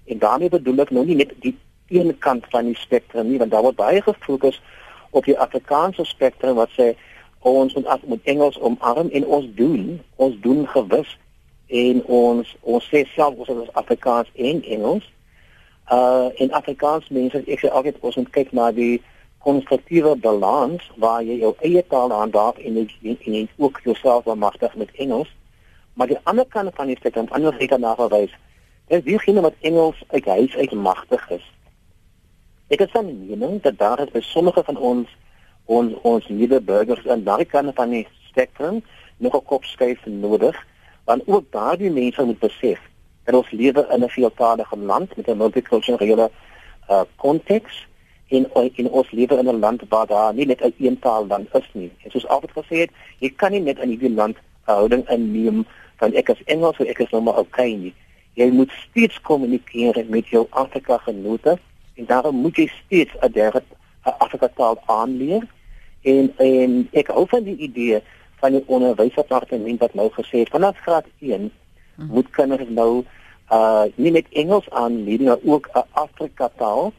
En 0.06 0.20
daarmee 0.20 0.50
bedoel 0.50 0.80
ek 0.86 0.92
nou 0.92 1.06
nie 1.06 1.16
net 1.16 1.34
die 1.42 1.58
een 1.90 2.18
kant 2.20 2.46
van 2.50 2.66
die 2.66 2.78
spektrum 2.78 3.30
nie, 3.30 3.38
want 3.38 3.52
daar 3.52 3.62
word 3.62 3.76
baie 3.76 4.02
gefokus 4.02 4.62
op 5.12 5.26
die 5.26 5.40
Afrikaanse 5.40 6.06
spektrum 6.06 6.56
wat 6.56 6.70
sê 6.78 6.94
ons 7.40 7.74
moet 7.74 7.86
as 7.86 8.00
moet 8.08 8.24
Engels 8.24 8.60
omarm 8.60 9.10
en 9.10 9.26
ons 9.26 9.48
doen 9.56 10.00
ons 10.16 10.36
doen 10.42 10.68
gewis 10.68 11.18
en 11.68 12.04
ons 12.06 12.56
ons 12.62 12.90
sê 12.92 13.04
self 13.16 13.36
ons 13.38 13.50
is 13.64 13.74
Afrikaans 13.82 14.30
en 14.34 14.64
Engels 14.64 15.10
uh 15.92 16.30
in 16.36 16.52
Afrikaans 16.52 17.10
mense 17.10 17.44
ek 17.46 17.66
sê 17.66 17.70
altyd 17.70 18.00
ons 18.00 18.16
moet 18.22 18.32
kyk 18.38 18.54
na 18.56 18.72
die 18.72 19.02
konstruktiewe 19.44 20.16
balans 20.16 20.86
waar 20.96 21.24
jy 21.24 21.40
jou 21.42 21.54
eie 21.68 21.84
taal 21.92 22.14
aandaag 22.16 22.60
en 22.64 22.78
en, 22.78 22.90
en 23.04 23.34
jy 23.34 23.48
ook 23.58 23.80
jouself 23.84 24.24
bemagtig 24.24 24.76
met 24.76 24.92
Engels. 24.96 25.32
Maar 25.94 26.08
die 26.08 26.20
ander 26.24 26.46
kant 26.46 26.72
van 26.76 26.88
die 26.88 26.98
spektrum 27.00 27.28
ander 27.30 27.56
seker 27.60 27.80
nagewys 27.80 28.32
is 28.88 29.04
diegene 29.04 29.42
wat 29.42 29.60
Engels 29.62 30.04
uit 30.08 30.26
huis 30.26 30.56
uit 30.56 30.74
magtig 30.74 31.30
is. 31.30 31.46
Ek 32.68 32.80
het 32.80 32.92
van 32.92 33.12
mening 33.28 33.62
dat 33.62 33.78
daar 33.78 34.00
is 34.00 34.12
by 34.12 34.24
sommige 34.24 34.64
van 34.64 34.78
ons 34.78 35.12
ons 35.66 35.94
ons 36.04 36.28
nuwe 36.28 36.60
burgers 36.62 37.08
aan 37.08 37.24
daardie 37.24 37.48
kant 37.48 37.76
van 37.76 37.90
die 37.96 38.08
spektrum 38.30 38.82
nog 39.18 39.36
'n 39.36 39.46
kop 39.46 39.64
skuif 39.64 40.06
nodig 40.06 40.58
want 41.06 41.22
ook 41.26 41.52
daardie 41.52 41.92
mense 41.92 42.24
moet 42.24 42.40
besef 42.40 42.80
dat 43.24 43.36
ons 43.36 43.52
lewe 43.52 43.88
in 43.92 44.04
'n 44.04 44.10
veeltaalige 44.10 44.78
land 44.78 45.16
met 45.16 45.28
'n 45.28 45.38
multikulturele 45.38 46.32
uh 46.90 47.04
konteks 47.16 47.88
en 48.34 48.72
in 48.82 48.90
ons 48.90 49.12
lewe 49.12 49.38
in 49.38 49.50
'n 49.50 49.60
land 49.60 49.82
waar 49.90 50.08
daar 50.08 50.34
nie 50.34 50.46
net 50.46 50.62
'n 50.62 50.74
een 50.80 51.00
taal 51.00 51.28
dan 51.28 51.48
is 51.54 51.70
nie. 51.74 51.92
En 52.04 52.12
soos 52.12 52.28
altyd 52.28 52.52
gesê 52.52 52.76
het, 52.84 52.92
jy 53.20 53.30
kan 53.36 53.52
nie 53.52 53.60
net 53.60 53.80
in 53.80 53.90
hierdie 53.90 54.16
land 54.16 54.38
houding 54.64 55.10
inneem 55.10 55.66
van 55.98 56.14
ek 56.14 56.30
is 56.30 56.44
Engels 56.46 56.80
of 56.80 56.88
ek 56.88 57.00
is 57.00 57.10
nou 57.10 57.22
maar 57.22 57.38
okay 57.38 57.74
nie. 57.76 57.94
Jy 58.34 58.50
moet 58.52 58.72
steeds 58.90 59.22
kommunikeer 59.22 60.06
met 60.08 60.28
jou 60.28 60.48
Afrika 60.50 60.98
genote 60.98 61.58
en 61.96 62.06
daarom 62.06 62.36
moet 62.36 62.56
jy 62.56 62.68
steeds 62.86 63.14
'n 63.22 63.32
derde 63.32 63.64
Afrika 64.02 64.50
taal 64.56 64.78
aanleer 64.86 65.48
en 66.02 66.34
en 66.38 66.88
ek 66.92 67.08
hou 67.08 67.26
van 67.28 67.44
die 67.44 67.58
idee 67.58 68.02
van 68.42 68.52
die 68.52 68.64
onderwysdepartement 68.66 69.80
wat 69.80 69.94
nou 69.94 70.10
gesê 70.12 70.44
het 70.44 70.50
vanaf 70.50 70.78
graad 70.78 71.06
1 71.20 71.52
hmm. 71.96 72.08
moet 72.08 72.30
kinders 72.30 72.68
nou 72.70 73.04
uh 73.52 73.86
nie 73.96 74.12
net 74.12 74.28
Engels 74.30 74.70
aanleer 74.70 75.22
maar 75.22 75.44
ook 75.44 75.70
'n 75.74 75.88
Afrika 75.92 76.50
taal 76.58 76.94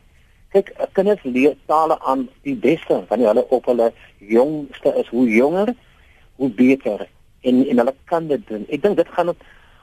kyk 0.55 0.71
kinders 0.97 1.23
leer 1.27 1.57
tale 1.67 1.99
aan 2.07 2.29
die 2.47 2.55
beste 2.55 3.01
van 3.09 3.25
hulle 3.27 3.43
op 3.51 3.67
hulle 3.71 3.91
jongste 4.19 4.95
is. 5.01 5.09
Hoe 5.11 5.27
jonger 5.29 5.75
hoe 6.37 6.51
beter. 6.51 7.09
En 7.41 7.67
en 7.67 7.77
hulle 7.83 7.95
kan 8.11 8.27
dit 8.27 8.47
doen. 8.49 8.67
Ek 8.69 8.83
dink 8.83 8.97
dit 8.97 9.11
gaan 9.17 9.35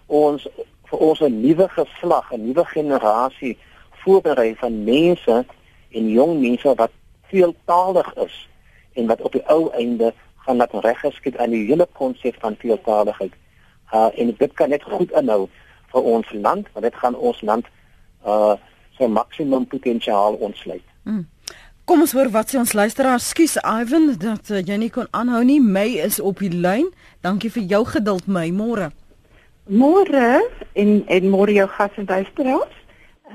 ons 0.07 0.47
vir 0.91 0.99
ons 0.99 1.19
'n 1.21 1.41
nuwe 1.41 1.67
geslag 1.75 2.31
'n 2.31 2.45
nuwe 2.47 2.65
generasie 2.65 3.57
voorberei 4.03 4.55
van 4.55 4.83
mense 4.83 5.45
en 5.91 6.09
jong 6.09 6.39
mense 6.41 6.75
wat 6.75 6.91
veeltaalig 7.31 8.13
is 8.15 8.47
en 8.93 9.07
wat 9.07 9.21
op 9.21 9.31
die 9.31 9.45
ou 9.47 9.69
einde 9.69 10.13
gaan 10.45 10.57
laat 10.57 10.73
reggeskied 10.73 11.37
aan 11.37 11.49
die 11.49 11.65
hele 11.67 11.87
konsep 11.93 12.35
van 12.39 12.55
veeltaaligheid. 12.59 13.33
Uh 13.93 14.09
en 14.15 14.35
dit 14.37 14.53
kan 14.53 14.69
net 14.69 14.83
goed 14.83 15.11
inhou 15.11 15.47
vir 15.91 16.01
ons 16.01 16.31
land, 16.31 16.67
want 16.73 16.85
dit 16.85 16.95
gaan 16.95 17.15
ons 17.15 17.41
land 17.41 17.65
uh 18.25 18.55
sy 19.01 19.09
maksimum 19.09 19.65
potensiaal 19.67 20.37
ontsluit. 20.39 20.85
Mm. 21.09 21.25
Kom 21.89 22.03
ons 22.05 22.13
hoor 22.15 22.29
wat 22.31 22.51
sê 22.53 22.59
ons 22.61 22.73
luisteraar. 22.77 23.19
Skus 23.19 23.57
Ivan 23.65 24.13
dat 24.21 24.51
uh, 24.53 24.61
jy 24.61 24.77
nie 24.79 24.91
kon 24.93 25.09
aanhou 25.17 25.41
nie. 25.43 25.59
May 25.59 25.97
is 25.99 26.21
op 26.21 26.39
die 26.43 26.51
lyn. 26.53 26.91
Dankie 27.25 27.49
vir 27.51 27.65
jou 27.73 27.81
geduld, 27.89 28.29
my 28.29 28.45
môre. 28.53 28.91
Môre 29.67 30.29
en 30.77 31.01
en 31.09 31.27
môre 31.33 31.57
jou 31.57 31.67
gas 31.73 31.97
en 31.97 32.07
luisteraars. 32.07 32.77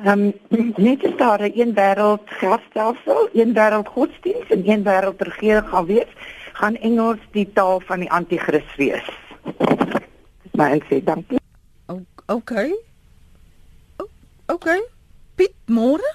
Ehm 0.04 0.30
um, 0.30 0.72
net 0.86 1.04
is 1.04 1.16
daar 1.18 1.42
'n 1.42 1.52
een 1.52 1.74
wêreld 1.74 2.24
grafstelsel, 2.38 3.28
een 3.32 3.52
wêreld 3.52 3.88
godsdienst 3.88 4.50
en 4.50 4.62
een 4.64 4.82
wêreld 4.88 5.20
regering 5.20 5.68
gaan 5.68 5.86
wees, 5.86 6.10
gaan 6.52 6.76
Engels 6.76 7.22
die 7.32 7.52
taal 7.52 7.80
van 7.80 8.00
die 8.00 8.10
anti-kris 8.10 8.76
wees. 8.76 9.08
Dis 10.42 10.52
my 10.52 10.70
insig, 10.78 11.04
dankie. 11.04 11.38
O 11.86 12.00
okay. 12.26 12.72
O 13.96 14.08
okay. 14.46 14.80
Piet 15.36 15.54
môre? 15.68 16.10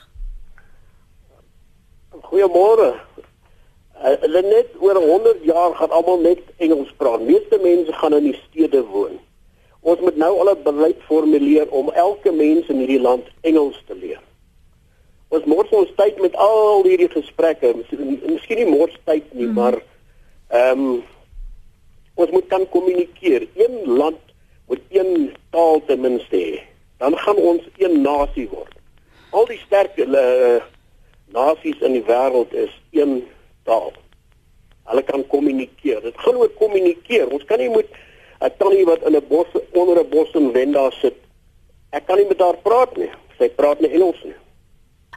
Goeiemôre. 2.25 2.93
Hulle 4.01 4.41
uh, 4.41 4.47
net 4.49 4.73
oor 4.81 4.97
100 4.97 5.43
jaar 5.45 5.75
gaan 5.77 5.93
almal 5.93 6.23
net 6.25 6.41
Engels 6.57 6.89
praat. 6.97 7.21
Meeste 7.21 7.59
mense 7.61 7.93
gaan 7.93 8.17
in 8.17 8.31
die 8.31 8.39
stede 8.47 8.81
woon. 8.89 9.19
Ons 9.81 10.01
moet 10.01 10.17
nou 10.17 10.31
al 10.41 10.49
'n 10.55 10.63
beleid 10.63 10.99
formuleer 11.09 11.69
om 11.69 11.93
elke 11.93 12.31
mens 12.31 12.67
in 12.69 12.81
hierdie 12.81 13.01
land 13.01 13.29
Engels 13.41 13.77
te 13.87 13.95
leer. 13.95 14.21
Ons 15.29 15.45
mors 15.45 15.69
ons 15.69 15.93
tyd 15.95 16.19
met 16.21 16.35
al 16.35 16.83
hierdie 16.83 17.09
gesprekke, 17.09 17.73
miskien 18.25 18.57
nie 18.57 18.69
mors 18.69 18.97
tyd 19.05 19.33
nie, 19.33 19.47
mm. 19.47 19.53
maar 19.53 19.77
ehm 20.49 20.79
um, 20.79 21.03
ons 22.15 22.31
moet 22.31 22.47
kan 22.47 22.65
kommunikeer. 22.69 23.47
Een 23.55 23.85
land 23.85 24.19
moet 24.67 24.81
een 24.89 25.31
taal 25.49 25.81
ten 25.85 26.01
minste 26.01 26.37
hê. 26.37 26.59
Dan 26.97 27.17
gaan 27.17 27.35
ons 27.35 27.63
een 27.77 28.01
nasie 28.01 28.49
word. 28.49 28.80
Al 29.31 29.45
die 29.47 29.59
sterk 29.65 29.97
uh, 29.97 30.59
nasies 31.31 31.79
in 31.81 31.95
die 31.95 32.03
wêreld 32.03 32.53
is 32.53 32.71
een 32.91 33.21
taal. 33.63 33.93
Hulle 34.91 35.03
kan 35.07 35.27
kommunikeer. 35.27 36.01
Dit 36.03 36.17
gaan 36.19 36.39
oor 36.41 36.51
kommunikeer. 36.59 37.29
Ons 37.31 37.45
kan 37.47 37.59
nie 37.59 37.69
moet 37.69 37.87
'n 38.41 38.51
tannie 38.57 38.85
wat 38.85 39.03
in 39.07 39.15
'n 39.15 39.27
bos 39.27 39.47
onder 39.71 39.99
'n 40.03 40.09
bos 40.09 40.31
in 40.33 40.51
Wenda 40.51 40.89
sit. 40.91 41.15
Ek 41.91 42.05
kan 42.05 42.17
nie 42.17 42.27
met 42.27 42.39
haar 42.39 42.57
praat 42.57 42.97
nie. 42.97 43.11
Sy 43.37 43.49
praat 43.49 43.79
nie 43.79 43.89
Engels 43.89 44.23
nie. 44.23 44.35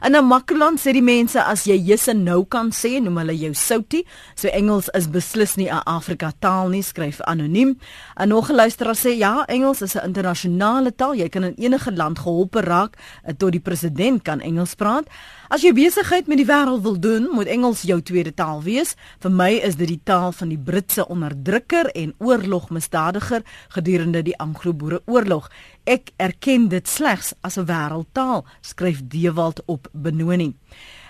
In 0.03 0.11
'n 0.11 0.27
Makkeland 0.27 0.79
sê 0.79 0.91
die 0.91 1.01
mense 1.01 1.39
as 1.39 1.63
jy 1.63 1.77
yes 1.79 2.09
en 2.11 2.25
no 2.25 2.43
kan 2.43 2.69
sê, 2.71 2.99
noem 2.99 3.15
hulle 3.21 3.35
jou 3.37 3.53
soutie. 3.53 4.03
So 4.35 4.49
Engels 4.49 4.89
is 4.93 5.07
beslis 5.07 5.55
nie 5.55 5.69
'n 5.69 5.81
Afrika 5.85 6.33
taal 6.39 6.69
nie, 6.69 6.83
skryf 6.83 7.21
anoniem. 7.21 7.79
'n 8.19 8.27
Nog 8.27 8.49
luisteraar 8.49 8.95
sê 8.95 9.15
ja, 9.17 9.45
Engels 9.47 9.81
is 9.81 9.95
'n 9.95 10.03
internasionale 10.03 10.91
taal. 10.95 11.15
Jy 11.15 11.29
kan 11.29 11.43
in 11.43 11.55
enige 11.55 11.91
land 11.91 12.19
geholpe 12.19 12.61
raak 12.61 12.97
eh, 13.23 13.33
tot 13.37 13.51
die 13.51 13.61
president 13.61 14.23
kan 14.23 14.41
Engels 14.41 14.75
praat. 14.75 15.07
As 15.45 15.61
jy 15.61 15.75
besigheid 15.77 16.25
met 16.25 16.39
die 16.41 16.47
wêreld 16.47 16.81
wil 16.81 16.95
doen, 16.97 17.27
moet 17.29 17.49
Engels 17.53 17.83
jou 17.85 17.99
tweede 18.01 18.31
taal 18.33 18.63
wees. 18.65 18.95
Vir 19.21 19.29
my 19.29 19.51
is 19.67 19.77
dit 19.77 19.91
die 19.91 20.01
taal 20.01 20.33
van 20.33 20.49
die 20.49 20.57
Britse 20.57 21.05
onderdrukker 21.05 21.91
en 21.93 22.15
oorlogmisdadiger 22.17 23.45
gedurende 23.75 24.23
die 24.25 24.33
Anglo-Boereoorlog. 24.41 25.51
Ek 25.85 26.09
erken 26.17 26.69
dit 26.73 26.89
slegs 26.89 27.33
as 27.41 27.57
'n 27.57 27.69
wêreldtaal, 27.69 28.45
skryf 28.61 29.05
Dewald 29.05 29.61
op 29.65 29.87
Benoni. 29.93 30.55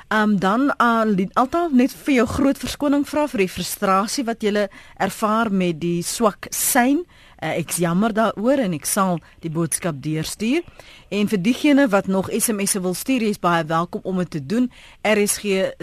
Um 0.10 0.40
dan 0.40 0.74
uh, 0.78 1.26
altyd 1.34 1.72
net 1.74 1.94
vir 2.06 2.14
jou 2.14 2.26
groot 2.28 2.58
verskoning 2.58 3.08
vra 3.10 3.24
vir 3.28 3.42
die 3.42 3.50
frustrasie 3.50 4.26
wat 4.28 4.44
jy 4.44 4.68
ervaar 5.02 5.50
met 5.52 5.80
die 5.82 6.04
swak 6.04 6.46
sein. 6.54 7.06
Uh, 7.42 7.58
ek 7.58 7.74
jammer 7.82 8.14
daaroor 8.14 8.62
en 8.62 8.74
ek 8.78 8.86
sal 8.86 9.18
die 9.42 9.50
boodskap 9.50 9.98
deurstuur. 10.06 10.62
En 11.10 11.28
vir 11.30 11.42
diegene 11.42 11.88
wat 11.88 12.08
nog 12.08 12.30
SMS'e 12.34 12.82
wil 12.82 12.94
stuur, 12.94 13.22
is 13.22 13.40
baie 13.40 13.66
welkom 13.66 14.00
om 14.04 14.18
dit 14.18 14.30
te 14.30 14.46
doen. 14.46 14.72
rsg.co.za 15.02 15.82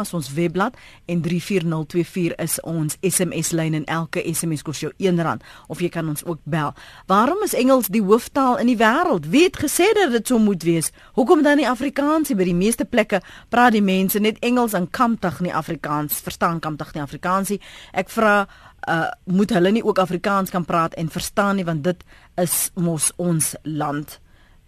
is 0.00 0.12
ons 0.14 0.32
webblad 0.32 0.76
en 1.04 1.22
34024 1.22 2.34
is 2.38 2.60
ons 2.60 2.96
SMS 3.00 3.50
lyn 3.50 3.74
en 3.74 3.84
elke 3.84 4.22
SMS 4.34 4.62
kos 4.62 4.80
jou 4.80 4.92
R1 4.98 5.42
of 5.66 5.80
jy 5.82 5.88
kan 5.88 6.08
ons 6.08 6.24
ook 6.24 6.38
bel. 6.44 6.70
Waarom 7.06 7.42
is 7.42 7.54
Engels 7.54 7.90
die 7.90 8.02
hooftaal 8.02 8.58
in 8.62 8.66
die 8.70 8.78
wêreld? 8.78 9.26
Wie 9.26 9.42
het 9.44 9.58
gesê 9.58 9.90
dat 9.98 10.10
dit 10.14 10.26
so 10.26 10.38
moet 10.38 10.62
wees? 10.62 10.92
Hoekom 11.18 11.42
dan 11.42 11.56
nie 11.56 11.68
Afrikaans? 11.68 12.30
By 12.34 12.44
die 12.46 12.54
meeste 12.54 12.84
plekke 12.84 13.22
praat 13.48 13.72
die 13.74 13.82
mense 13.82 14.18
net 14.22 14.38
Engels 14.38 14.72
en 14.78 14.90
kamptig 14.90 15.40
nie 15.40 15.54
Afrikaans. 15.54 16.22
Verstaan 16.22 16.60
kamptig 16.60 16.94
nie 16.94 17.02
Afrikaans 17.02 17.48
nie. 17.50 17.60
Ek 17.92 18.08
vra 18.10 18.46
uh 18.88 19.08
moet 19.24 19.50
hulle 19.50 19.70
nie 19.72 19.84
ook 19.84 19.98
Afrikaans 19.98 20.50
kan 20.50 20.64
praat 20.64 20.94
en 20.94 21.08
verstaan 21.08 21.56
nie 21.56 21.64
want 21.64 21.84
dit 21.84 22.04
is 22.40 22.70
mos 22.74 23.12
ons 23.16 23.54
land 23.62 24.18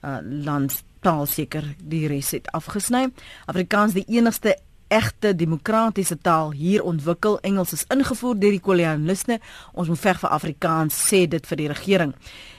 uh 0.05 0.21
land 0.23 0.83
taal 1.01 1.27
seker 1.27 1.65
die 1.79 2.07
res 2.11 2.33
het 2.35 2.49
afgesny. 2.57 3.07
Afrikaans 3.47 3.95
die 3.95 4.07
enigste 4.19 4.57
egte 4.89 5.35
demokratiese 5.35 6.19
taal 6.23 6.53
hier 6.55 6.85
ontwikkel. 6.87 7.39
Engels 7.43 7.73
is 7.73 7.85
ingevoer 7.91 8.39
deur 8.39 8.55
die 8.55 8.63
kolonialiste. 8.63 9.41
Ons 9.75 9.91
moet 9.91 10.03
veg 10.03 10.21
vir 10.23 10.35
Afrikaans, 10.39 10.99
sê 11.11 11.25
dit 11.31 11.47
vir 11.47 11.63
die 11.63 11.69
regering. 11.73 12.15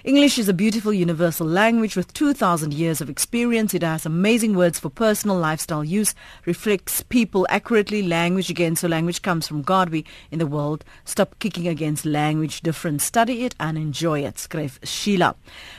English 0.07 0.37
is 0.37 0.47
a 0.47 0.53
beautiful 0.53 0.93
universal 0.93 1.45
language 1.45 1.97
with 1.97 2.13
2000 2.13 2.73
years 2.73 3.01
of 3.01 3.09
experience. 3.09 3.73
It 3.73 3.83
has 3.83 4.05
amazing 4.05 4.55
words 4.55 4.79
for 4.79 4.89
personal 4.89 5.35
lifestyle 5.35 5.83
use, 5.83 6.15
reflects 6.45 7.03
people 7.03 7.45
accurately. 7.49 8.01
Language 8.01 8.49
again, 8.49 8.77
so 8.77 8.87
language 8.87 9.21
comes 9.21 9.49
from 9.49 9.63
God. 9.63 9.89
We 9.89 10.05
in 10.31 10.39
the 10.39 10.47
world 10.47 10.85
stop 11.03 11.37
kicking 11.39 11.67
against 11.67 12.05
language 12.05 12.61
difference. 12.61 13.03
Study 13.03 13.43
it 13.43 13.53
and 13.59 13.77
enjoy 13.77 14.21
it. 14.21 14.35
Skryf 14.35 14.79
Sheila. 14.81 15.35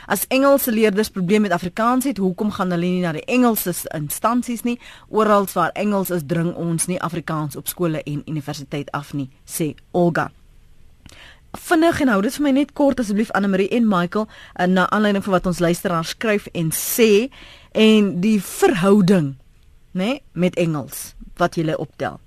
As 0.07 0.27
Engelse 0.29 0.71
leerders 0.71 1.09
probleme 1.09 1.47
met 1.49 1.51
Afrikaans 1.51 2.05
het, 2.05 2.17
hoekom 2.17 2.51
gaan 2.51 2.69
hulle 2.69 2.85
nie 2.85 3.01
na 3.01 3.17
die 3.17 3.25
Engelse 3.25 3.73
instansies 3.97 4.61
nie? 4.61 4.77
Oral 5.09 5.49
waar 5.53 5.73
Engels 5.73 6.13
is, 6.13 6.21
dring 6.21 6.53
ons 6.53 6.85
nie 6.85 7.01
Afrikaans 7.01 7.55
op 7.55 7.67
skole 7.67 8.03
en 8.03 8.21
universiteit 8.27 8.91
af 8.91 9.15
nie, 9.17 9.31
sê 9.49 9.73
Olga 9.89 10.29
vinnig 11.57 12.01
en 12.01 12.07
hou 12.07 12.21
dit 12.21 12.35
vir 12.35 12.43
my 12.43 12.51
net 12.51 12.73
kort 12.77 12.99
asseblief 12.99 13.31
Anne 13.31 13.47
Marie 13.47 13.69
en 13.73 13.87
Michael 13.87 14.27
uh, 14.27 14.65
na 14.67 14.89
aanleiding 14.89 15.23
van 15.23 15.33
wat 15.33 15.45
ons 15.45 15.59
luisteraars 15.59 16.09
skryf 16.15 16.47
en 16.53 16.71
sê 16.75 17.29
en 17.71 18.19
die 18.21 18.37
verhouding 18.41 19.35
nê 19.93 20.05
nee, 20.05 20.21
met 20.33 20.55
Engels 20.55 21.13
wat 21.37 21.55
jy 21.55 21.73
optel. 21.73 22.19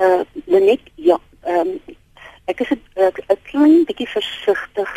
Uh 0.00 0.24
net 0.46 0.80
ja, 0.94 1.18
ehm 1.46 1.68
um, 1.68 1.96
ek 2.50 2.60
is 2.60 2.70
'n 2.70 3.38
klein 3.42 3.84
bietjie 3.84 4.08
versigtig 4.08 4.90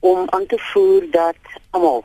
om 0.00 0.26
aan 0.30 0.46
te 0.46 0.58
voer 0.72 1.06
dat 1.10 1.38
almal 1.70 2.04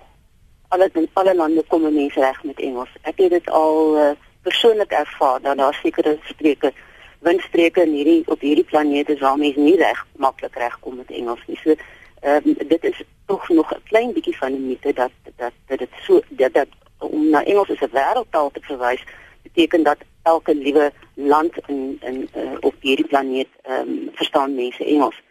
alle 0.69 0.89
in 0.93 1.09
alle 1.13 1.35
lande 1.35 1.63
kom 1.67 1.81
mense 1.81 2.19
reg 2.19 2.43
met 2.43 2.59
Engels. 2.59 2.89
Ek 3.01 3.17
het 3.17 3.29
dit 3.29 3.49
al 3.49 3.97
uh, 3.97 4.11
persoonlik 4.41 4.91
ervaar 4.91 5.41
dat 5.41 5.57
daar 5.57 5.73
sekere 5.73 6.17
spreke 6.23 6.73
windstreke 7.21 7.81
in 7.86 7.93
hierdie 7.93 8.21
op 8.25 8.39
hierdie 8.39 8.65
planeet 8.65 9.10
is 9.10 9.19
waar 9.19 9.38
mense 9.38 9.60
nie 9.60 9.77
reg 9.77 10.05
maklik 10.17 10.55
regkom 10.55 10.95
met 10.95 11.12
Engels 11.12 11.41
nie. 11.47 11.60
So 11.63 11.75
ehm 12.21 12.47
um, 12.49 12.67
dit 12.67 12.84
is 12.84 13.03
tog 13.25 13.49
nog 13.49 13.73
'n 13.73 13.84
klein 13.84 14.13
bietjie 14.13 14.38
van 14.38 14.53
'n 14.53 14.67
mite 14.67 14.93
dat 14.93 15.12
dat 15.36 15.53
dat 15.67 15.79
dit 15.79 15.89
so 16.01 16.21
dat, 16.29 16.53
dat 16.53 16.67
om 16.97 17.29
na 17.29 17.43
Engels 17.43 17.69
as 17.69 17.81
'n 17.81 17.93
wêreldtaal 17.97 18.51
te 18.51 18.62
verwys 18.62 19.03
beteken 19.43 19.84
dat 19.84 19.97
elke 20.23 20.55
liewe 20.55 20.91
land 21.13 21.53
in 21.67 21.97
in 22.01 22.29
uh, 22.36 22.57
op 22.60 22.75
hierdie 22.79 23.07
planeet 23.07 23.49
ehm 23.62 23.89
um, 23.89 24.10
verstaan 24.13 24.55
mense 24.55 24.86
Engels. 24.86 25.21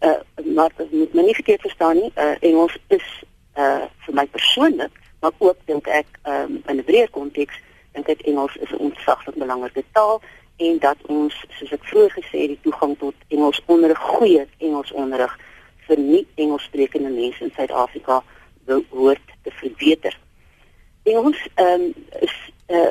Uh 0.00 0.20
maar 0.54 0.70
dit 0.76 0.92
moet 0.92 1.14
my 1.14 1.22
nie 1.22 1.34
verkeerd 1.34 1.60
verstaan 1.60 1.96
nie. 1.96 2.12
Uh 2.16 2.36
Engels 2.40 2.78
is 2.88 3.22
uh 3.56 3.84
vir 3.98 4.14
my 4.14 4.26
persoonlik, 4.26 4.92
maar 5.20 5.32
ook 5.38 5.56
dink 5.64 5.86
ek 5.86 6.06
ehm 6.22 6.42
um, 6.42 6.62
in 6.66 6.76
'n 6.76 6.84
breër 6.84 7.10
konteks 7.10 7.60
dink 7.92 8.08
ek 8.08 8.20
Engels 8.20 8.56
is 8.56 8.70
'n 8.70 8.84
ontsaglik 8.88 9.34
belangrike 9.34 9.84
taal 9.92 10.20
en 10.58 10.78
dat 10.78 10.96
ons 11.06 11.34
soos 11.58 11.72
ek 11.76 11.84
vroeër 11.90 12.14
gesê 12.18 12.40
het 12.44 12.54
die 12.54 12.62
toegang 12.66 12.96
tot 12.98 13.14
Engels 13.34 13.60
onderrig 13.66 14.00
goeie 14.16 14.46
Engels 14.58 14.90
onderrig 14.92 15.34
vir 15.86 16.00
nie 16.02 16.24
Engelssprekende 16.34 17.12
mense 17.14 17.44
in 17.44 17.52
Suid-Afrika 17.56 18.22
behoort 18.68 19.34
te 19.42 19.52
verbeter. 19.60 20.18
Engels 21.08 21.44
ehm 21.54 21.84
um, 21.86 21.94
is 22.26 22.34
'n 22.68 22.74
uh, 22.74 22.90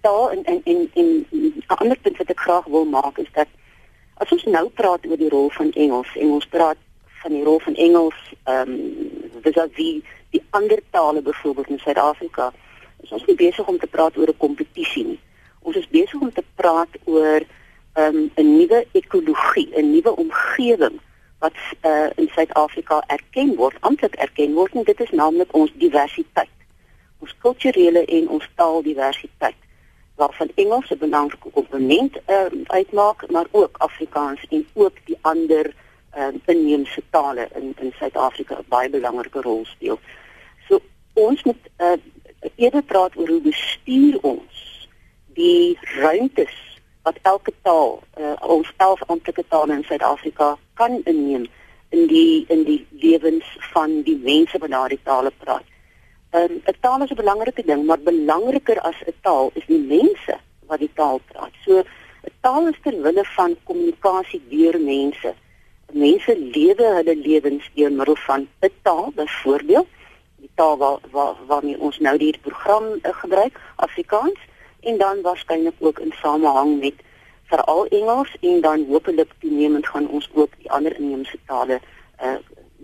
taal 0.00 0.30
en 0.30 0.44
en 0.44 0.90
en 0.94 1.08
'n 1.32 1.64
ander 1.66 1.98
punt 1.98 2.16
wat 2.16 2.30
ek 2.30 2.40
graag 2.40 2.64
wil 2.64 2.84
maak 2.84 3.18
is 3.18 3.32
dat 3.32 3.48
as 4.14 4.32
ons 4.32 4.44
nou 4.44 4.68
praat 4.68 5.06
oor 5.06 5.16
die 5.16 5.28
rol 5.28 5.50
van 5.50 5.72
Engels 5.72 6.16
en 6.16 6.30
ons 6.38 6.46
praat 6.46 6.78
van 7.22 7.32
die 7.32 7.44
rol 7.44 7.58
van 7.58 7.74
Engels 7.74 8.20
ehm 8.44 8.70
um, 8.70 8.80
vis-à-vis 9.42 10.02
die 10.30 10.44
ander 10.50 10.80
tale 10.90 11.22
byvoorbeeld 11.22 11.68
in 11.68 11.78
Suid-Afrika 11.78 12.52
is 13.02 13.12
ons 13.12 13.26
nie 13.26 13.36
besig 13.36 13.66
om 13.66 13.78
te 13.78 13.86
praat 13.86 14.16
oor 14.16 14.28
'n 14.28 14.44
kompetisie 14.46 15.04
nie 15.04 15.20
ons 15.62 15.76
is 15.76 15.88
besig 15.88 16.20
om 16.20 16.32
te 16.32 16.44
praat 16.54 17.00
oor 17.04 17.42
um, 17.94 18.30
'n 18.34 18.56
nuwe 18.56 18.86
ekologie, 18.92 19.70
'n 19.76 19.90
nuwe 19.90 20.16
omgewing 20.16 21.00
wat 21.38 21.58
uh, 21.82 22.10
in 22.14 22.28
Suid-Afrika 22.28 23.02
erken 23.06 23.54
word, 23.54 23.76
amptelik 23.80 24.14
erken 24.14 24.54
word 24.54 24.74
en 24.74 24.84
dit 24.84 25.00
is 25.00 25.10
naamlik 25.10 25.54
ons 25.54 25.72
diversiteit. 25.74 26.54
Ons 27.18 27.34
kulturele 27.38 28.04
en 28.04 28.28
ons 28.28 28.48
taaldiversiteit 28.54 29.58
waarvan 30.14 30.50
Engels 30.54 30.90
'n 30.90 30.98
belangrike 30.98 31.50
komponent 31.50 32.16
um, 32.26 32.62
uitmaak, 32.66 33.30
maar 33.30 33.46
ook 33.50 33.76
Afrikaans 33.78 34.46
en 34.50 34.66
ook 34.72 34.96
die 35.04 35.18
ander 35.20 35.74
um, 36.18 36.40
inheemse 36.46 37.02
tale 37.10 37.48
in 37.54 37.74
in 37.80 37.92
Suid-Afrika 37.98 38.58
'n 38.58 38.64
baie 38.68 38.90
belangrike 38.90 39.40
rol 39.40 39.64
speel. 39.64 39.98
So 40.68 40.80
ons 41.12 41.42
moet 41.42 41.64
uh, 41.78 41.98
eerder 42.54 42.82
praat 42.82 43.16
oor 43.16 43.28
hoe 43.28 43.40
bestuur 43.40 44.18
ons 44.20 44.71
die 45.34 45.78
ruimtes 45.98 46.54
wat 47.02 47.18
elke 47.22 47.52
taal 47.62 48.02
uh, 48.18 48.36
ons 48.40 48.68
elf 48.76 49.02
amptelike 49.06 49.44
tale 49.48 49.72
in 49.72 49.84
Suid-Afrika 49.84 50.56
kan 50.74 51.00
inneem 51.04 51.46
in 51.92 52.06
die 52.06 52.44
in 52.48 52.64
die 52.64 52.86
lewens 52.90 53.48
van 53.72 54.02
die 54.06 54.16
mense 54.16 54.58
wat 54.58 54.70
daardie 54.70 55.00
tale 55.04 55.32
praat. 55.44 55.66
Um, 56.32 56.62
'n 56.64 56.76
Taal 56.80 57.02
is 57.02 57.10
'n 57.10 57.20
belangrike 57.22 57.62
ding, 57.66 57.84
maar 57.84 57.98
belangriker 57.98 58.80
as 58.80 58.98
'n 59.06 59.14
taal 59.22 59.50
is 59.54 59.66
die 59.66 59.82
mense 59.96 60.38
wat 60.66 60.78
die 60.78 60.92
taal 60.94 61.20
praat. 61.32 61.52
So 61.64 61.78
'n 61.78 62.34
taal 62.40 62.68
is 62.68 62.78
ter 62.82 62.96
wille 63.02 63.24
van 63.36 63.56
kommunikasie 63.64 64.42
deur 64.48 64.80
mense. 64.80 65.34
Mense 65.92 66.32
lewe 66.38 66.86
hulle 66.98 67.16
lewens 67.16 67.70
deur 67.74 67.92
middel 67.92 68.16
van 68.16 68.48
'n 68.60 68.72
taal, 68.82 69.12
byvoorbeeld 69.14 69.88
die 70.40 70.50
taal 70.54 70.76
waar 70.76 70.98
waar 71.10 71.34
waarmee 71.46 71.78
ons 71.78 71.98
nou 71.98 72.16
hierdie 72.18 72.46
program 72.48 72.84
uh, 72.92 73.12
gebruik, 73.22 73.60
Afrikaans 73.76 74.40
en 74.82 74.98
dan 74.98 75.20
waarskynlik 75.22 75.74
ook 75.78 75.98
in 75.98 76.12
samehang 76.22 76.80
met 76.80 76.94
veral 77.52 77.86
Engels 77.86 78.36
en 78.40 78.60
dan 78.60 78.86
hopelik 78.88 79.30
toenemend 79.38 79.86
gaan 79.86 80.08
ons 80.08 80.30
ook 80.32 80.50
die 80.58 80.70
ander 80.70 80.96
inheemse 80.96 81.38
tale 81.46 81.80
uh 82.22 82.36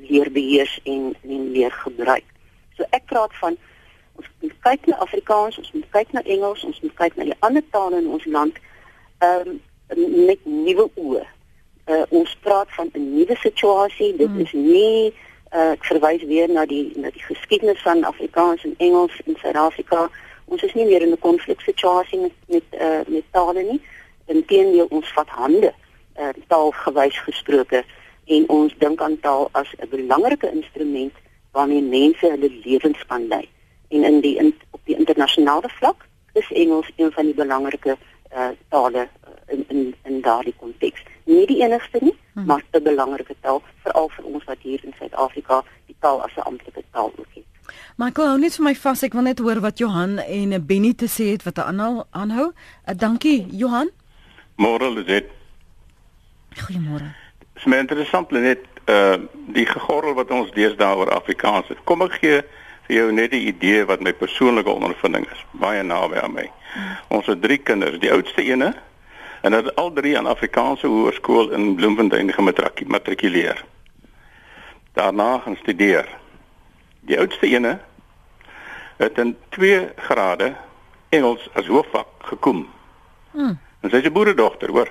leer 0.08 0.32
beheers 0.32 0.80
en 0.84 1.14
en 1.22 1.50
leer 1.50 1.72
gebruik. 1.72 2.24
So 2.76 2.84
ek 2.90 3.04
praat 3.10 3.34
van 3.40 3.56
ons 4.14 4.28
moet 4.40 4.54
kyk 4.66 4.86
na 4.86 4.96
Afrikaans, 4.96 5.58
ons 5.58 5.72
moet 5.72 5.88
kyk 5.90 6.12
na 6.12 6.22
Engels, 6.22 6.62
ons 6.64 6.80
moet 6.80 6.94
kyk 6.94 7.16
na 7.16 7.26
die 7.30 7.38
ander 7.38 7.64
tale 7.70 7.98
in 7.98 8.06
ons 8.08 8.24
land 8.24 8.60
um 9.30 9.58
met 10.28 10.44
nuwe 10.44 10.86
oë. 10.94 11.24
Uh 11.88 12.04
ons 12.20 12.36
praat 12.46 12.70
van 12.76 12.90
'n 12.92 13.08
nuwe 13.16 13.36
situasie. 13.36 14.16
Dit 14.16 14.28
hmm. 14.28 14.40
is 14.40 14.52
nie 14.52 15.14
uh 15.52 15.72
ek 15.74 15.84
verwys 15.90 16.22
weer 16.30 16.48
na 16.52 16.66
die 16.66 16.92
na 16.94 17.10
die 17.10 17.26
geskiedenis 17.26 17.82
van 17.82 18.04
Afrikaans 18.04 18.64
en 18.64 18.74
Engels 18.76 19.20
in 19.24 19.36
Suid-Afrika 19.42 20.10
ons 20.48 20.62
is 20.62 20.74
nie 20.74 20.86
meer 20.86 21.02
in 21.02 21.12
'n 21.12 21.18
konfliksituasie 21.18 22.18
met 22.18 22.36
met 22.46 22.80
uh, 22.80 23.04
met 23.06 23.24
tale 23.30 23.62
nie. 23.62 23.80
Inteendeel 24.26 24.86
ons 24.90 25.12
vat 25.12 25.28
hande 25.28 25.72
uh, 26.18 26.28
taalgewys 26.46 27.18
gesproke 27.18 27.84
en 28.26 28.48
ons 28.48 28.74
dink 28.78 29.00
aan 29.00 29.20
taal 29.20 29.48
as 29.52 29.68
'n 29.78 29.88
belangrike 29.88 30.50
instrument 30.50 31.14
waarmee 31.52 31.82
mense 31.82 32.26
hulle 32.26 32.50
lewens 32.64 33.06
kan 33.06 33.28
lei. 33.28 33.48
en 33.88 34.04
in 34.04 34.20
die 34.20 34.36
in, 34.36 34.54
op 34.70 34.80
die 34.84 34.96
internasionale 34.96 35.68
vlak 35.68 36.06
is 36.32 36.52
Engels 36.52 36.90
een 36.96 37.12
van 37.12 37.24
die 37.24 37.34
belangrike 37.34 37.96
uh, 38.32 38.48
tale 38.68 39.08
uh, 39.08 39.32
in 39.46 39.64
in 39.68 39.94
in 40.02 40.20
daardie 40.20 40.54
konteks. 40.58 41.02
Nie 41.24 41.46
die 41.46 41.62
enigste 41.62 41.98
nie, 42.00 42.14
hmm. 42.32 42.44
maar 42.44 42.64
'n 42.72 42.82
belangrike 42.82 43.34
taal 43.40 43.62
veral 43.82 44.08
vir 44.08 44.24
ons 44.24 44.44
wat 44.44 44.58
hier 44.60 44.84
in 44.84 44.94
Suid-Afrika 44.98 45.62
die 45.86 45.96
taal 46.00 46.22
as 46.22 46.36
'n 46.36 46.40
amptelike 46.40 46.82
taal 46.90 47.12
ook 47.16 47.27
het. 47.98 48.06
Michael, 48.06 48.28
hou 48.28 48.38
net 48.38 48.54
vir 48.54 48.64
my 48.64 48.74
vas. 48.78 49.02
Ek 49.02 49.12
wil 49.12 49.24
net 49.26 49.40
hoor 49.42 49.58
wat 49.60 49.78
Johan 49.78 50.18
en 50.22 50.66
Benny 50.66 50.94
te 50.94 51.08
sê 51.10 51.32
het 51.32 51.42
wat 51.42 51.58
aanhou 51.58 52.04
aanhou. 52.10 52.52
Uh, 52.86 52.94
dankie, 52.94 53.46
Johan. 53.50 53.90
Môre 54.56 54.92
is 55.00 55.06
dit. 55.06 55.26
Goeiemôre. 56.54 57.10
Dit 57.38 57.64
is 57.64 57.66
my 57.66 57.80
interessant 57.82 58.30
net 58.30 58.62
uh 58.86 59.18
die 59.54 59.66
gegorrel 59.66 60.14
wat 60.14 60.30
ons 60.30 60.52
deesdae 60.54 60.94
oor 60.94 61.10
Afrikaans 61.10 61.68
het. 61.68 61.80
Kom 61.84 62.02
ek 62.06 62.20
gee 62.22 62.42
vir 62.86 62.96
jou 62.96 63.12
net 63.12 63.32
'n 63.32 63.48
idee 63.50 63.84
wat 63.84 64.00
my 64.00 64.12
persoonlike 64.12 64.70
ondervinding 64.70 65.26
is, 65.32 65.44
baie 65.52 65.82
naby 65.82 66.22
aan 66.22 66.32
my. 66.32 66.50
Hmm. 66.74 66.96
Ons 67.08 67.26
het 67.26 67.42
drie 67.42 67.58
kinders, 67.58 67.98
die 67.98 68.12
oudste 68.12 68.42
ene 68.42 68.74
en 69.42 69.52
hulle 69.52 69.66
het 69.66 69.76
al 69.76 69.92
drie 69.92 70.18
aan 70.18 70.26
Afrikaanse 70.26 70.86
hoërskool 70.86 71.50
in 71.50 71.74
Bloemfontein 71.74 72.32
gematrikuleer. 72.32 73.64
Daarna 74.94 75.38
gaan 75.38 75.56
studeer. 75.56 76.06
Die 77.08 77.18
oudste 77.18 77.46
ene 77.46 77.78
het 78.98 79.18
in 79.18 79.36
2 79.48 79.92
grade 79.96 80.54
Engels 81.08 81.48
as 81.52 81.66
hoofvak 81.66 82.08
gekom. 82.28 82.66
Hmm. 83.30 83.58
En 83.80 83.90
sy 83.90 83.96
is 83.96 84.08
'n 84.08 84.12
boeredogter, 84.12 84.70
hoor. 84.70 84.90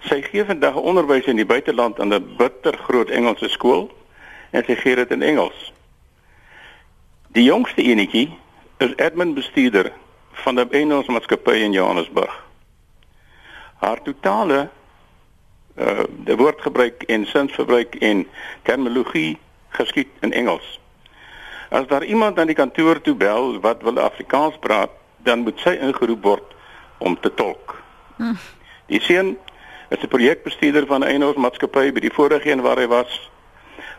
Sy 0.00 0.22
gee 0.22 0.44
vandag 0.44 0.74
onderwys 0.74 1.26
in 1.30 1.36
die 1.36 1.46
buiteland 1.46 2.00
aan 2.00 2.14
'n 2.14 2.36
bitter 2.36 2.78
groot 2.78 3.10
Engelse 3.10 3.48
skool 3.48 3.90
en 4.50 4.64
sy 4.64 4.74
gee 4.74 4.94
dit 4.94 5.10
in 5.10 5.22
Engels. 5.22 5.72
Die 7.28 7.44
jongste 7.44 7.82
enetjie 7.82 8.38
is 8.76 8.96
admin 8.96 9.34
bestuurder 9.34 9.92
van 10.32 10.60
'n 10.60 10.70
Engelse 10.70 11.10
maatskappy 11.10 11.52
in 11.52 11.72
Johannesburg. 11.72 12.44
Haar 13.74 14.02
totale 14.02 14.68
uh 15.76 16.04
die 16.08 16.36
woordgebruik 16.36 17.02
en 17.02 17.26
sinsverbruik 17.26 17.94
en 17.94 18.26
terminologie 18.62 19.38
geskied 19.68 20.08
in 20.20 20.32
Engels. 20.32 20.80
As 21.74 21.86
daar 21.90 22.04
iemand 22.04 22.38
aan 22.38 22.46
die 22.46 22.54
kantoor 22.54 23.00
toe 23.02 23.16
bel 23.18 23.56
wat 23.60 23.82
wil 23.82 23.98
Afrikaans 23.98 24.54
praat, 24.62 24.90
dan 25.26 25.42
moet 25.42 25.58
sy 25.58 25.72
ingeroep 25.82 26.22
word 26.22 26.52
om 27.02 27.16
te 27.20 27.32
tolk. 27.34 27.74
Hm. 28.16 28.36
Die 28.86 29.00
seun 29.02 29.34
is 29.90 30.02
'n 30.02 30.08
projekbestuurder 30.08 30.86
van 30.86 31.00
'n 31.00 31.08
eienaarsmaatskappy 31.08 31.92
by 31.92 32.00
die 32.00 32.12
vorige 32.14 32.50
een 32.50 32.62
waar 32.62 32.78
hy 32.78 32.86
was. 32.86 33.30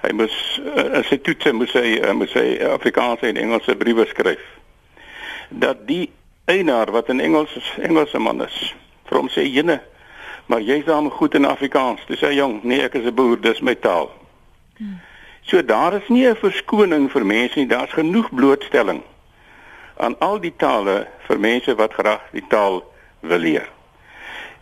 Hy 0.01 0.11
moes 0.13 0.61
uh, 0.75 1.03
sy 1.03 1.17
toetse 1.17 1.51
moes 1.51 1.73
hy 1.73 1.99
uh, 1.99 2.13
moes 2.13 2.33
hy 2.33 2.63
Afrikaanse 2.63 3.27
en 3.27 3.37
Engelse 3.37 3.75
briewe 3.75 4.05
skryf. 4.05 4.45
Dat 5.49 5.87
die 5.87 6.11
eienaar 6.45 6.91
wat 6.91 7.09
in 7.09 7.19
Engels 7.19 7.73
Engelse 7.77 8.19
man 8.19 8.43
is, 8.45 8.75
vir 9.09 9.17
hom 9.17 9.27
sê 9.29 9.43
jene, 9.43 9.81
maar 10.45 10.61
jy's 10.61 10.85
dan 10.85 11.09
goed 11.09 11.35
in 11.35 11.45
Afrikaans. 11.45 12.05
Dis 12.07 12.21
hy 12.21 12.35
jong, 12.39 12.63
nee, 12.63 12.81
ek 12.81 12.93
is 12.93 13.05
'n 13.05 13.15
boer, 13.15 13.41
dis 13.41 13.59
my 13.59 13.75
taal. 13.75 14.11
Hmm. 14.77 14.99
So 15.45 15.65
daar 15.65 15.93
is 15.93 16.07
nie 16.07 16.27
'n 16.27 16.35
verskoning 16.35 17.11
vir 17.11 17.25
mense 17.25 17.59
nie, 17.59 17.67
daar's 17.67 17.93
genoeg 17.93 18.33
blootstelling 18.33 19.01
aan 19.97 20.19
al 20.19 20.39
die 20.39 20.53
tale 20.57 21.07
vir 21.27 21.39
mense 21.39 21.75
wat 21.75 21.93
graag 21.93 22.21
die 22.31 22.45
taal 22.47 22.83
wil 23.19 23.37
leer. 23.37 23.69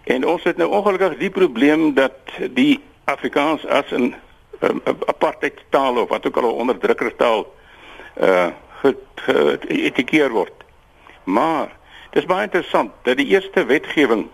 En 0.03 0.27
ons 0.27 0.43
het 0.43 0.57
nou 0.57 0.69
ongelukkig 0.69 1.17
die 1.17 1.29
probleem 1.29 1.93
dat 1.93 2.15
die 2.49 2.83
Afrikaans 3.03 3.65
as 3.65 3.91
'n 3.91 4.15
apartheid 5.05 5.63
taal 5.69 5.97
of 5.97 6.09
wat 6.09 6.27
ook 6.27 6.37
al 6.37 6.49
'n 6.49 6.59
onderdrukkertaal 6.59 7.53
uh 8.21 8.47
geetikeer 9.67 10.29
word. 10.29 10.63
Maar 11.23 11.71
dis 12.09 12.25
baie 12.25 12.43
interessant 12.43 12.91
dat 13.01 13.17
die 13.17 13.27
eerste 13.27 13.65
wetgewing 13.65 14.27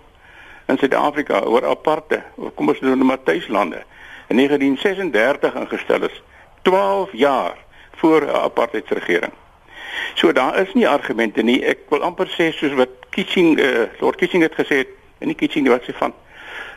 in 0.65 0.77
Suid-Afrika 0.77 1.41
oor 1.41 1.65
aparte, 1.65 2.23
kom 2.55 2.67
ons 2.67 2.79
noem 2.79 3.07
dit 3.07 3.25
tuislande, 3.25 3.83
in 4.27 4.35
1936 4.35 5.53
ingestel 5.53 6.03
is, 6.03 6.21
12 6.61 7.09
jaar 7.11 7.57
voor 7.95 8.21
'n 8.21 8.29
apartheidsregering. 8.29 9.33
So 10.13 10.31
daar 10.31 10.59
is 10.59 10.73
nie 10.73 10.87
argumente 10.87 11.41
nie. 11.41 11.65
Ek 11.65 11.77
wil 11.89 12.01
amper 12.01 12.27
sê 12.27 12.51
soos 12.51 12.73
wat 12.73 12.89
Kitching 13.09 13.59
uh, 13.59 13.87
Lord 13.99 14.15
Kitching 14.15 14.43
het 14.43 14.53
gesê 14.53 14.85
en 15.17 15.35
Kitching 15.35 15.67
wat 15.67 15.83
sy 15.83 15.93
van 15.93 16.13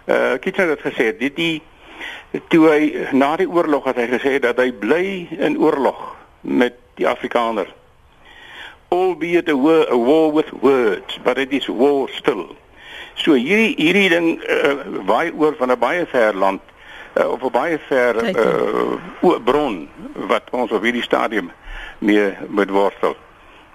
uh 0.04 0.38
Kitching 0.40 0.68
het 0.68 0.80
gesê 0.80 1.12
dit 1.18 1.36
die 1.36 1.62
toe 2.48 2.64
hy 2.68 3.06
na 3.12 3.36
die 3.36 3.48
oorlog 3.48 3.84
het 3.90 4.00
hy 4.00 4.08
gesê 4.10 4.38
dat 4.42 4.58
hy 4.58 4.72
bly 4.72 5.04
in 5.38 5.58
oorlog 5.60 6.00
met 6.40 6.74
die 6.98 7.06
Afrikaner 7.08 7.68
albeit 8.92 9.48
a 9.48 9.54
war, 9.56 9.86
a 9.92 9.96
war 9.96 10.32
with 10.32 10.50
words 10.60 11.18
but 11.24 11.38
it 11.38 11.52
is 11.52 11.68
war 11.68 12.08
still 12.16 12.48
so 13.14 13.36
hierdie 13.36 13.76
hierdie 13.78 14.08
ding 14.12 14.28
uh, 14.40 14.74
waai 15.08 15.30
oor 15.30 15.56
van 15.60 15.70
'n 15.70 15.78
baie 15.78 16.06
ver 16.06 16.34
land 16.34 16.60
uh, 17.16 17.28
of 17.30 17.42
'n 17.42 17.50
baie 17.50 17.78
ver 17.88 18.16
uh, 18.36 19.38
bron 19.44 19.88
wat 20.28 20.50
ons 20.50 20.72
op 20.72 20.82
hierdie 20.82 21.02
stadium 21.02 21.50
mee 21.98 22.32
moet 22.48 22.70
worstel 22.70 23.16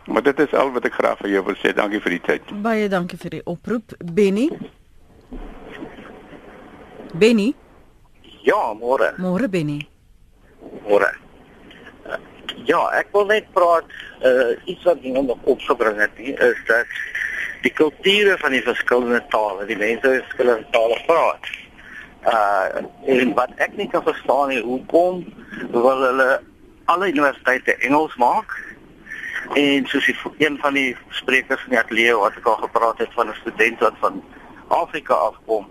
Maar 0.07 0.23
dit 0.23 0.39
is 0.39 0.53
al 0.53 0.71
wat 0.71 0.85
ek 0.87 0.93
graag 0.95 1.19
vir 1.19 1.33
jou 1.35 1.43
wil 1.49 1.55
sê. 1.59 1.73
Dankie 1.75 1.99
vir 1.99 2.13
die 2.15 2.23
tyd. 2.23 2.51
Baie 2.63 2.87
dankie 2.87 3.17
vir 3.19 3.33
die 3.37 3.41
oproep, 3.43 3.95
Benny. 4.15 4.47
Benny? 7.11 7.49
Ja, 8.47 8.71
môre. 8.79 9.11
Môre 9.19 9.49
Benny. 9.51 9.81
Môre. 10.87 11.09
Uh, 12.07 12.21
ja, 12.69 12.79
ek 12.95 13.11
wil 13.11 13.27
net 13.33 13.51
praat 13.57 13.91
uh 14.23 14.55
iets 14.63 14.87
wat 14.87 15.03
jy 15.03 15.11
nog 15.11 15.43
opgebring 15.43 15.99
het, 15.99 16.15
nie, 16.15 16.31
is 16.31 16.63
dat 16.71 16.95
die 17.65 17.73
kulture 17.75 18.37
van 18.39 18.55
die 18.55 18.63
verskillende 18.63 19.19
tale, 19.33 19.67
die 19.67 19.79
mense 19.79 20.07
wat 20.07 20.23
verskillende 20.29 20.71
tale 20.71 21.01
praat. 21.09 21.51
Uh 22.25 22.83
en 23.05 23.33
wat 23.33 23.49
ek 23.55 23.75
nie 23.77 23.87
kan 23.89 24.03
verstaan 24.03 24.49
nie, 24.49 24.61
hoekom 24.61 25.25
wil 25.71 26.01
hulle 26.01 26.41
alle 26.85 27.07
universiteite 27.07 27.75
Engels 27.75 28.15
maak? 28.15 28.55
En 29.53 29.85
soos 29.87 30.05
die, 30.05 30.15
een 30.37 30.57
van 30.59 30.73
die 30.73 30.95
sprekers 31.09 31.63
in 31.63 31.75
die 31.75 31.79
ateljee 31.79 32.15
wat 32.17 32.35
ek 32.35 32.45
al 32.45 32.59
gepraat 32.65 32.97
het 32.97 33.13
van 33.13 33.29
'n 33.29 33.39
student 33.41 33.79
wat 33.79 33.99
van 33.99 34.23
Afrika 34.67 35.13
afkom. 35.13 35.67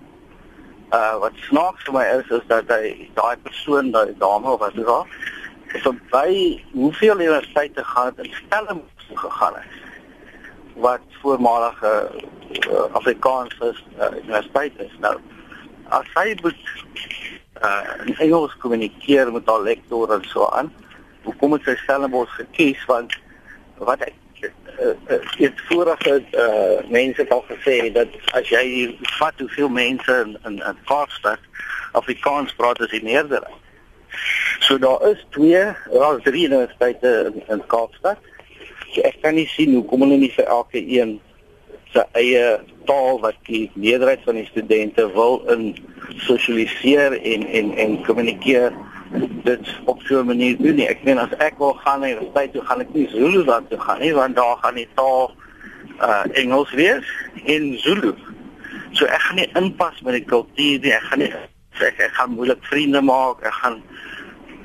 Uh 0.92 1.18
wat 1.18 1.32
snaaks 1.48 1.84
vir 1.84 1.92
my 1.92 2.04
is 2.18 2.30
is 2.30 2.46
dat 2.46 2.68
hy 2.68 3.10
daai 3.14 3.36
persoon, 3.42 3.90
daai 3.90 4.14
dame 4.18 4.50
of 4.50 4.60
wat 4.60 4.74
dit 4.74 4.84
was, 4.84 5.06
so 5.82 5.92
by 6.10 6.62
hoeveel 6.72 7.20
universiteite 7.20 7.84
gaan 7.84 8.12
in 8.16 8.32
Stellenbosch 8.32 9.10
gegaan 9.14 9.54
het 9.54 9.84
wat 10.76 11.00
voormalige 11.20 12.10
uh, 12.70 12.80
Afrikaanse 12.92 13.74
uh, 13.98 14.06
universiteit 14.22 14.72
is. 14.76 14.92
Nou 15.00 15.16
as 15.88 16.08
hy 16.14 16.34
moet 16.42 16.62
uh 17.62 18.06
in 18.06 18.16
Engels 18.18 18.56
kommunikeer 18.62 19.32
met 19.32 19.48
al 19.48 19.62
lektor 19.62 20.12
en 20.12 20.24
so 20.28 20.48
aan, 20.48 20.72
hoekom 21.24 21.56
het 21.56 21.64
sy 21.64 21.76
Stellenbosch 21.82 22.36
gekies 22.40 22.84
want 22.90 23.16
wat 23.78 24.02
ek 24.06 24.14
uh, 24.42 24.50
uh, 24.88 25.20
het 25.40 25.60
vorige 25.68 26.18
uh, 26.32 26.90
mense 26.92 27.20
het 27.20 27.32
al 27.32 27.44
gesê 27.48 27.78
dat 27.92 28.12
as 28.36 28.48
jy 28.52 28.96
vat 29.18 29.40
hoeveel 29.40 29.68
mense 29.72 30.18
in 30.24 30.36
in, 30.44 30.60
in 30.60 30.82
Kaapstad 30.90 31.40
Afrikaans 31.96 32.52
praat 32.56 32.80
as 32.84 32.92
die 32.92 33.02
meerderheid. 33.02 33.62
So 34.60 34.78
daar 34.78 35.00
is 35.08 35.24
twee, 35.30 35.64
daar 35.92 36.16
is 36.16 36.24
drie 36.24 36.46
universiteite 36.46 37.32
in, 37.32 37.42
in 37.48 37.62
Kaapstad. 37.72 38.20
So 38.92 39.04
ek 39.08 39.20
kan 39.22 39.36
nie 39.36 39.48
sien 39.52 39.74
hoekom 39.76 40.04
hulle 40.04 40.18
nie 40.20 40.32
vir 40.34 40.48
elke 40.52 40.80
een 40.80 41.16
se 41.92 42.04
eie 42.18 42.44
taal 42.88 43.20
wat 43.20 43.38
die 43.48 43.70
meerderheid 43.74 44.24
van 44.24 44.38
die 44.40 44.48
studente 44.50 45.06
wil 45.14 45.40
in 45.52 45.76
sosialiseer 46.26 47.18
en 47.20 47.46
en 47.46 47.72
en 47.76 47.96
kommunikeer 48.06 48.72
dit 49.46 49.74
op 49.84 50.00
so 50.02 50.20
'n 50.20 50.26
manier 50.26 50.56
doen 50.58 50.74
nie. 50.74 50.88
Ek 50.88 51.04
meen 51.04 51.18
as 51.18 51.34
ek 51.38 51.58
wil 51.58 51.74
gaan 51.74 52.00
na 52.00 52.06
die 52.06 52.30
tyd 52.34 52.52
toe 52.52 52.62
gaan 52.62 52.80
ek 52.80 52.94
nie 52.94 53.08
Zulu 53.08 53.44
dan 53.44 53.68
toe 53.68 53.78
gaan 53.78 54.00
nie 54.00 54.14
want 54.14 54.36
daar 54.36 54.56
gaan 54.62 54.74
die 54.74 54.88
taal 54.94 55.34
uh 56.00 56.24
Engels 56.32 56.72
wees 56.72 57.06
en 57.44 57.78
Zulu. 57.78 58.14
So 58.92 59.04
ek 59.04 59.20
gaan 59.20 59.36
nie 59.36 59.50
inpas 59.54 60.00
met 60.00 60.14
die 60.14 60.24
kultuur 60.24 60.80
nie. 60.80 60.92
Ek 60.92 61.02
gaan 61.02 61.18
nie 61.18 61.32
sê 61.78 61.92
ek 61.92 62.14
gaan 62.16 62.30
moeilik 62.30 62.64
vriende 62.70 63.00
maak. 63.00 63.42
Ek 63.42 63.52
gaan 63.52 63.82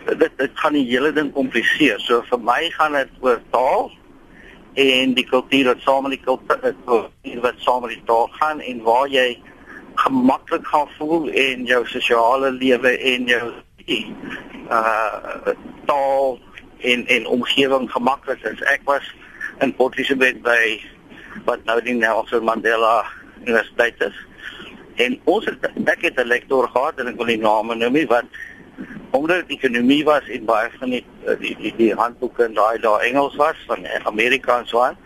dit 0.06 0.38
dit 0.38 0.52
gaan 0.54 0.74
die 0.74 0.86
hele 0.86 1.12
ding 1.14 1.32
kompliseer. 1.32 2.00
So 2.00 2.22
vir 2.30 2.40
my 2.40 2.70
gaan 2.78 2.94
dit 2.94 3.10
oor 3.20 3.42
taal 3.52 3.92
en 4.74 5.14
die 5.14 5.26
kultuur 5.26 5.66
wat 5.66 5.82
saam 5.84 6.04
met 6.08 6.12
die 6.12 6.24
kultuur 6.24 7.42
wat 7.42 7.58
saam 7.58 7.82
met 7.82 7.96
die 7.96 8.04
taal 8.06 8.30
gaan 8.40 8.60
en 8.60 8.84
waar 8.84 9.08
jy 9.08 9.40
gemaklik 9.96 10.68
gaan 10.68 10.88
voel 10.98 11.28
in 11.28 11.66
jou 11.66 11.86
sosiale 11.88 12.52
lewe 12.52 12.98
en 12.98 13.28
jou 13.28 13.52
uh 14.72 15.54
taal 15.86 16.40
en 16.78 17.08
en 17.08 17.28
omgewing 17.28 17.92
gemaklik 17.92 18.44
is. 18.44 18.62
Ek 18.62 18.82
was 18.86 19.04
in 19.60 19.76
Port 19.76 19.98
Elizabeth 19.98 20.42
by 20.42 20.80
wat 21.46 21.66
nou 21.66 21.78
die 21.84 21.98
Nelson 21.98 22.46
Mandela 22.46 23.04
Universiteit 23.44 24.00
is. 24.02 24.18
En 24.96 25.20
ons 25.24 25.46
het 25.46 25.68
ek 25.86 26.02
het 26.02 26.20
'n 26.20 26.28
lektor 26.28 26.68
gehad 26.68 27.00
en 27.00 27.08
ek 27.08 27.18
wil 27.18 27.26
nie 27.26 27.38
name 27.38 27.76
noem 27.76 27.94
nie 27.94 28.08
wat 28.08 28.26
omdat 29.12 29.48
dit 29.48 29.58
ekonomie 29.58 30.04
was 30.04 30.28
en 30.28 30.46
baie 30.46 30.70
van 30.80 30.90
die 30.90 31.06
die 31.40 31.56
die, 31.60 31.74
die 31.78 31.94
handboeke 31.94 32.44
en 32.44 32.54
daai 32.54 32.80
daar 32.80 33.04
Engels 33.08 33.36
was 33.36 33.58
van 33.68 33.88
Amerika 34.04 34.60
en 34.60 34.68
so 34.68 34.80
aan 34.80 34.98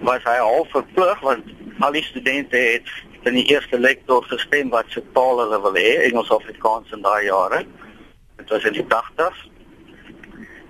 was 0.00 0.22
hy 0.24 0.36
half 0.38 0.70
verplig 0.70 1.20
want 1.20 1.54
al 1.78 1.94
die 1.94 2.02
studente 2.02 2.56
het 2.56 2.90
in 3.22 3.34
die 3.38 3.46
eerste 3.52 3.78
lektor 3.78 4.24
gestem 4.30 4.70
wat 4.74 4.90
se 4.94 5.02
taal 5.14 5.38
hulle 5.42 5.60
wil 5.62 5.78
hê 5.78 5.94
Engels 6.08 6.30
of 6.30 6.42
Afrikaans 6.42 6.92
in 6.94 7.02
daai 7.02 7.24
jare. 7.26 7.64
Dit 8.38 8.50
was 8.54 8.64
in 8.64 8.76
die 8.78 8.86
80s 8.86 9.46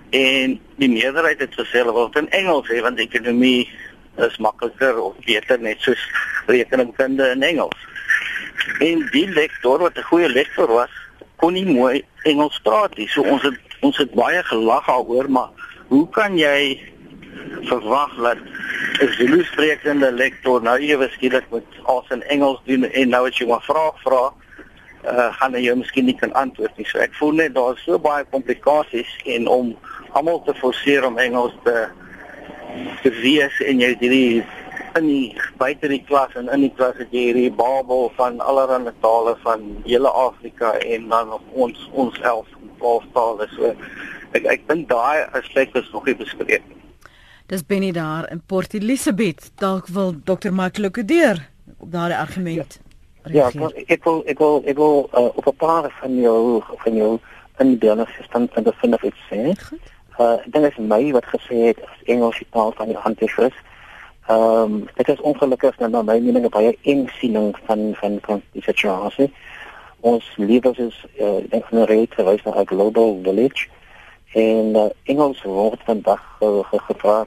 en 0.09 0.55
die 0.81 0.89
meerderheid 0.89 1.41
het 1.45 1.53
gesê 1.53 1.83
hulle 1.83 1.93
wil 1.93 2.09
in 2.21 2.29
Engels 2.41 2.69
hê 2.73 2.81
want 2.85 3.01
ekonomie 3.01 3.69
is 4.25 4.37
makliker 4.37 4.97
of 5.01 5.17
beter 5.25 5.61
net 5.61 5.81
soos 5.85 6.01
rekeningkunde 6.47 7.29
in 7.35 7.45
Engels. 7.45 7.85
En 8.79 9.05
die 9.13 9.27
lektor 9.29 9.79
wat 9.85 9.97
'n 9.97 10.09
goeie 10.11 10.29
lektor 10.29 10.67
was 10.67 10.93
kon 11.35 11.53
nie 11.53 11.65
mooi 11.65 12.03
Engels 12.23 12.59
praat 12.63 12.97
nie. 12.97 13.07
So 13.07 13.23
ons 13.23 13.43
het 13.43 13.57
ons 13.81 13.97
het 13.97 14.11
baie 14.11 14.43
gelag 14.43 14.85
daaroor, 14.85 15.29
maar 15.31 15.49
hoe 15.87 16.09
kan 16.09 16.37
jy 16.37 16.79
verwag 17.69 18.15
dat 18.19 18.37
'n 18.99 19.13
Zulu 19.15 19.43
sprekende 19.43 20.11
lektor 20.11 20.61
nou 20.61 20.77
ewe 20.77 21.09
skielik 21.09 21.45
met 21.51 21.63
al 21.83 22.03
sy 22.09 22.19
Engels 22.19 22.59
doen 22.65 22.83
en 22.83 23.09
nou 23.09 23.27
as 23.27 23.37
jy 23.37 23.45
'n 23.45 23.61
vraag 23.61 24.01
vra, 24.01 24.33
uh, 25.05 25.33
gaan 25.33 25.53
hy 25.53 25.61
jou 25.61 25.77
miskien 25.77 26.05
nie 26.05 26.15
kan 26.15 26.33
antwoord 26.33 26.77
nie. 26.77 26.85
So 26.85 26.99
ek 26.99 27.13
voel 27.13 27.31
net 27.31 27.55
daar 27.55 27.73
is 27.73 27.83
so 27.83 27.99
baie 27.99 28.25
komplikasies 28.31 29.11
en 29.25 29.47
om 29.47 29.77
almal 30.11 30.43
te 30.43 30.53
forceer 30.53 31.05
om 31.05 31.17
Engels 31.17 31.53
te 31.63 31.87
te 33.01 33.09
wees 33.09 33.59
en 33.65 33.79
jy 33.79 33.95
hierdie 33.99 34.43
in 34.97 35.07
die 35.07 35.41
buite 35.57 35.87
die 35.91 36.01
klas 36.07 36.33
en 36.39 36.49
in 36.53 36.65
die 36.65 36.73
klas 36.77 36.97
het 36.97 37.11
jy 37.13 37.29
hierdie 37.29 37.51
babel 37.53 38.09
van 38.17 38.39
allerlei 38.39 38.93
tale 39.03 39.35
van 39.43 39.63
hele 39.85 40.09
Afrika 40.09 40.73
en 40.79 41.07
dan 41.09 41.33
op 41.37 41.53
ons 41.53 41.89
ons 41.93 42.19
11 42.19 42.47
12 42.79 43.07
tale. 43.13 43.47
So 43.55 43.73
ek 44.37 44.45
ek 44.55 44.67
dink 44.69 44.89
daai 44.89 45.25
aspek 45.37 45.75
is 45.75 45.89
nog 45.93 46.05
nie 46.09 46.15
bespreek 46.19 46.65
nie. 46.67 46.77
Dis 47.49 47.65
Benny 47.65 47.91
daar 47.91 48.29
in 48.31 48.41
Port 48.45 48.73
Elizabeth. 48.77 49.51
Dalk 49.57 49.87
wil 49.87 50.13
Dr. 50.23 50.51
Mike 50.53 50.81
Lukedeer 50.81 51.47
op 51.77 51.91
daardie 51.91 52.17
argument. 52.17 52.79
Ja, 53.25 53.33
ja 53.33 53.47
ek 53.49 53.59
wil 53.59 54.23
ek 54.25 54.39
wil 54.43 54.61
ek 54.65 54.77
wil 54.77 55.09
uh, 55.13 55.29
op 55.35 55.47
'n 55.47 55.57
paar 55.57 55.89
van 56.01 56.19
jou 56.19 56.61
van 56.83 56.95
jou 56.95 57.17
in 57.59 57.77
die 57.79 58.05
stand 58.23 58.53
van 58.53 58.63
die 58.63 58.73
vind 58.81 58.93
of 58.93 59.03
iets 59.03 59.25
sê. 59.29 59.55
Uh, 60.19 60.35
ek 60.43 60.51
dink 60.51 60.65
is 60.65 60.77
my 60.77 61.11
wat 61.11 61.25
gesê 61.25 61.71
het 61.71 61.81
as 61.83 62.03
Engels 62.05 62.41
taal 62.51 62.71
van 62.75 62.87
die 62.87 62.97
anti-Christ 62.97 63.67
Ehm 64.29 64.73
um, 64.73 64.87
dit 64.93 65.07
is 65.07 65.21
ongelukkig 65.21 65.75
dat 65.75 65.89
na 65.89 66.01
my 66.01 66.19
mening 66.19 66.45
'n 66.45 66.49
baie 66.49 66.77
eng 66.81 67.07
siening 67.07 67.57
van 67.63 67.95
van 67.95 68.17
van 68.21 68.41
die 68.51 68.61
situasie. 68.61 69.33
Ons 69.99 70.33
lewens 70.37 70.77
is 70.77 71.05
uh, 71.19 71.37
ek 71.37 71.51
dink 71.51 71.65
van 71.65 71.79
'n 71.79 71.85
rede 71.85 72.13
verwys 72.15 72.43
na 72.43 72.51
'n 72.59 72.67
global 72.67 73.19
village 73.23 73.67
en 74.33 74.65
uh, 74.75 74.85
Engels 75.03 75.41
word 75.41 75.81
vandag 75.83 76.21
uh, 76.41 76.59
gevra. 76.61 77.25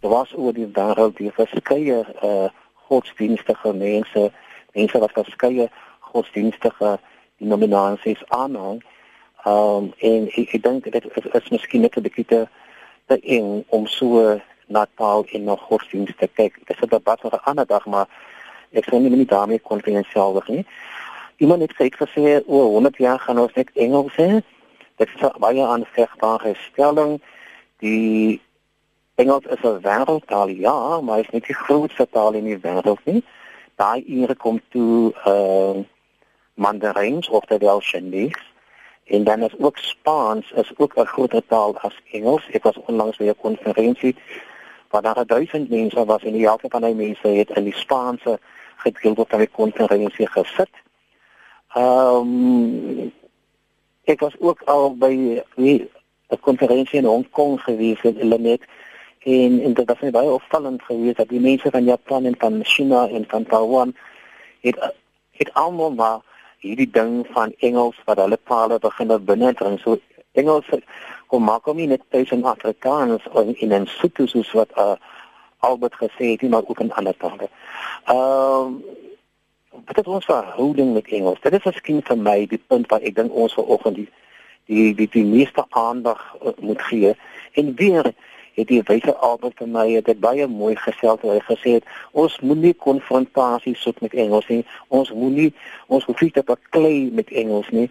Daar 0.00 0.10
was 0.10 0.36
oor 0.36 0.52
die 0.52 0.70
wêreld 0.72 1.16
die 1.16 1.32
verskeie 1.32 2.06
uh, 2.22 2.48
godsdienstige 2.74 3.72
mense, 3.72 4.32
mense 4.72 4.98
wat 4.98 5.12
verskeie 5.12 5.70
godsdienstige 5.98 6.98
denominasies 7.36 8.22
aanhang. 8.28 8.84
Ehm 9.44 9.76
um, 9.76 9.92
en 9.98 10.28
ek, 10.28 10.54
ek 10.54 10.62
dink 10.62 10.92
dit 10.92 11.04
is, 11.16 11.26
is 11.32 11.50
miskien 11.50 11.80
net 11.80 11.96
'n 11.96 12.06
bietjie 12.06 12.24
te 12.24 12.46
te 13.06 13.18
eng 13.20 13.64
om 13.68 13.86
so 13.86 14.38
na 14.70 14.86
taal 14.94 15.24
en 15.34 15.44
na 15.44 15.56
godsdienste 15.56 16.28
kyk. 16.38 16.58
Dit 16.66 16.76
is 16.76 16.82
'n 16.82 16.94
debat 16.96 17.20
vir 17.20 17.32
'n 17.32 17.44
ander 17.50 17.66
dag, 17.66 17.86
maar 17.86 18.08
ek 18.72 18.84
sou 18.84 19.00
nie 19.00 19.10
net 19.10 19.28
daarmee 19.28 19.58
konfidensiaal 19.58 20.34
wees 20.34 20.48
nie. 20.48 20.66
Iemand 21.36 21.60
het 21.62 21.94
gesê 22.02 22.42
oor 22.46 22.66
100 22.76 22.96
jaar 22.96 23.18
gaan 23.18 23.38
ons 23.38 23.54
net 23.54 23.70
Engels 23.74 24.14
hê. 24.16 24.42
Dit 24.96 25.08
is 25.14 25.30
baie 25.38 25.64
aanvegbare 25.64 26.54
stelling. 26.54 27.20
Die 27.78 28.40
Engels 29.14 29.44
is 29.44 29.62
'n 29.62 29.80
wêreldtaal, 29.80 30.48
ja, 30.48 31.00
maar 31.00 31.18
is 31.18 31.30
nie 31.30 31.40
die 31.40 31.54
grootste 31.54 32.08
taal 32.10 32.32
in 32.32 32.44
die 32.44 32.58
wêreld 32.58 33.04
nie. 33.04 33.24
Daai 33.76 34.04
ure 34.06 34.34
kom 34.34 34.60
toe 34.68 35.12
uh 35.26 35.84
Mandarijn 36.54 37.28
of 37.30 37.44
terwyl 37.44 37.80
Chinese 37.80 38.42
en 39.04 39.24
dan 39.24 39.42
is 39.42 39.58
ook 39.58 39.76
Spaans 39.78 40.50
is 40.52 40.72
ook 40.76 40.94
'n 40.96 41.06
groter 41.06 41.46
taal 41.46 41.78
as 41.78 42.00
Engels. 42.10 42.48
Ek 42.50 42.62
was 42.62 42.76
onlangs 42.86 43.16
by 43.16 43.24
'n 43.24 43.36
konferensie 43.36 44.16
waar 44.90 45.02
daar 45.02 45.26
1000 45.26 45.68
mense 45.68 46.04
was 46.04 46.22
en 46.22 46.32
die 46.32 46.46
helfte 46.46 46.68
van 46.68 46.82
die 46.82 46.94
mense 46.94 47.28
het 47.28 47.50
in 47.50 47.64
die 47.64 47.74
Spaanse 47.74 48.38
gedeelte 48.76 49.24
van 49.28 49.38
die 49.38 49.48
konferensie 49.48 50.28
gesit. 50.28 50.70
Ehm 51.74 52.16
um, 52.16 53.12
ek 54.04 54.20
was 54.20 54.34
ook 54.38 54.62
al 54.64 54.96
by 54.96 55.42
'n 55.56 56.40
konferensie 56.40 56.98
in 56.98 57.04
Hong 57.04 57.30
Kong 57.30 57.60
gewees 57.60 58.02
in 58.02 58.28
Lenet 58.28 58.62
en 59.18 59.60
en 59.62 59.74
dit 59.74 59.86
was 59.86 60.10
baie 60.10 60.30
opvallend 60.30 60.82
geweest 60.82 61.16
dat 61.16 61.28
die 61.28 61.40
mense 61.40 61.70
van 61.70 61.84
Japan 61.84 62.24
en 62.24 62.34
van 62.38 62.64
China 62.64 63.08
en 63.08 63.24
van 63.28 63.44
Taiwan 63.46 63.94
het 64.60 64.94
het 65.30 65.54
almal 65.54 65.90
maar 65.90 66.20
hierdie 66.58 66.90
ding 66.90 67.26
van 67.30 67.54
Engels 67.58 67.96
wat 68.04 68.16
hulle 68.16 68.38
tale 68.44 68.78
begin 68.78 69.24
binne 69.24 69.54
dring. 69.54 69.78
So 69.80 69.98
Engels 70.32 70.66
kom 71.30 71.46
maak 71.46 71.68
hom 71.70 71.78
nie 71.78 71.88
net 71.90 72.02
tuis 72.10 72.32
in 72.34 72.44
Afrikaans 72.44 73.26
of 73.32 73.54
in 73.62 73.72
'n 73.74 73.86
Sotho 73.86 74.26
soos 74.26 74.50
wat 74.52 74.70
uh, 74.76 74.96
Albert 75.58 75.94
gesê 75.94 76.32
het, 76.32 76.42
maar 76.42 76.66
ook 76.66 76.80
in 76.80 76.92
ander 76.92 77.16
tale. 77.16 77.48
Ehm 78.04 78.74
uh, 78.74 78.98
wat 79.86 79.98
is 79.98 80.12
ons 80.12 80.24
verhouding 80.24 80.92
met 80.92 81.08
Engels? 81.08 81.40
Dit 81.40 81.52
is 81.52 81.64
miskien 81.64 82.00
vir 82.02 82.18
my 82.18 82.46
die 82.46 82.62
punt 82.66 82.88
waar 82.90 83.04
ek 83.06 83.14
dink 83.14 83.32
ons 83.32 83.54
vanoggend 83.54 83.96
die 83.96 84.08
die 84.66 84.94
die 84.94 85.08
die 85.08 85.24
meeste 85.24 85.64
aandag 85.68 86.20
uh, 86.42 86.52
moet 86.58 86.82
gee. 86.82 87.14
En 87.52 87.74
weer 87.74 88.12
het 88.54 88.68
die 88.68 88.82
wyse 88.86 89.14
Albert 89.16 89.58
vir 89.58 89.68
my 89.68 89.86
het 89.90 90.04
dit 90.04 90.20
baie 90.20 90.46
mooi 90.46 90.74
gesê 90.76 91.12
toe 91.20 91.32
hy 91.32 91.40
gesê 91.46 91.76
het 91.78 91.84
ons 92.12 92.38
moenie 92.40 92.74
konfrontasie 92.74 93.74
soek 93.76 94.00
met 94.00 94.14
Engels 94.14 94.48
nie. 94.48 94.64
Ons 94.88 95.12
moenie 95.12 95.52
ons 95.88 96.04
hoef 96.04 96.20
nie 96.20 96.32
te 96.34 96.42
baklei 96.42 97.10
met 97.12 97.30
Engels 97.30 97.70
nie. 97.70 97.88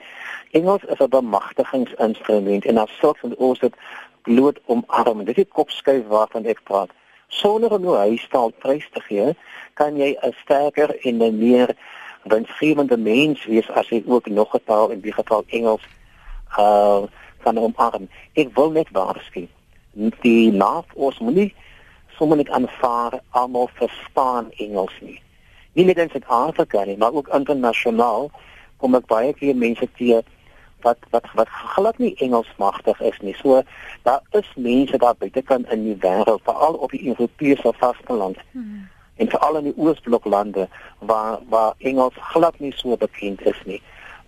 Engels 0.51 0.83
is 0.83 0.99
'n 0.99 1.09
bemagtigingsinstrument 1.09 2.65
en 2.65 2.77
as 2.77 2.97
sulks 2.99 3.21
moet 3.21 3.35
ons 3.35 3.59
dit 3.59 3.75
bloot 4.23 4.59
omarm. 4.65 5.23
Dit 5.25 5.37
is 5.37 5.45
kopskuif 5.49 6.07
waarvan 6.07 6.45
ek 6.45 6.63
praat. 6.63 6.89
Sonder 7.27 7.71
om 7.71 7.83
jou 7.83 7.95
huistaal 7.95 8.49
prys 8.49 8.89
te 8.93 9.01
gee, 9.01 9.35
kan 9.73 9.97
jy 9.97 10.17
'n 10.21 10.33
sterker 10.41 10.95
en 11.05 11.23
'n 11.23 11.37
meer 11.37 11.75
winsgewende 12.23 12.97
mens 12.97 13.45
wees 13.45 13.69
as 13.69 13.89
jy 13.89 14.03
ook 14.05 14.27
nog 14.27 14.53
'n 14.53 14.63
taal 14.65 14.89
in 14.89 15.01
die 15.01 15.13
geval 15.13 15.43
Engels 15.47 15.85
uh 16.57 17.03
kan 17.43 17.57
omarm. 17.57 18.09
Ek 18.33 18.49
wil 18.55 18.71
net 18.71 18.89
waarsku. 18.91 19.47
Die 19.99 20.51
naaf 20.51 20.85
ons 20.95 21.19
moenie 21.19 21.49
sommer 22.15 22.37
net 22.39 22.49
aanvaar 22.55 23.19
almal 23.35 23.69
verstaan 23.79 24.51
Engels 24.63 24.95
nie. 25.03 25.17
Nie 25.75 25.85
net 25.85 25.99
in 25.99 26.11
Suid-Afrika 26.11 26.83
nie, 26.87 26.97
maar 26.97 27.15
ook 27.15 27.31
internasionaal 27.35 28.29
kom 28.79 28.95
ek 28.95 29.09
baie 29.11 29.33
keer 29.35 29.57
mense 29.59 29.87
teë 29.99 30.21
wat 30.85 31.03
wat 31.11 31.27
wat 31.35 31.51
glad 31.75 31.99
nie 31.99 32.13
Engels 32.23 32.51
magtig 32.57 33.01
is 33.11 33.19
nie. 33.25 33.35
So 33.41 33.61
daar 34.07 34.23
is 34.39 34.47
mense 34.55 34.97
daar 34.97 35.19
buitekant 35.19 35.71
in 35.71 35.83
die 35.83 35.97
wêreld, 35.99 36.43
veral 36.47 36.79
op 36.79 36.95
die 36.95 37.03
Europese 37.11 37.73
vasteland. 37.83 38.39
Hmm. 38.51 38.87
En 39.19 39.29
veral 39.29 39.59
in 39.59 39.71
die 39.71 39.77
Oosbloklande 39.77 40.67
waar 40.99 41.39
waar 41.49 41.73
Engels 41.77 42.15
glad 42.31 42.59
nie 42.59 42.73
so 42.75 42.97
bekend 42.97 43.43
is 43.45 43.61
nie. 43.65 43.81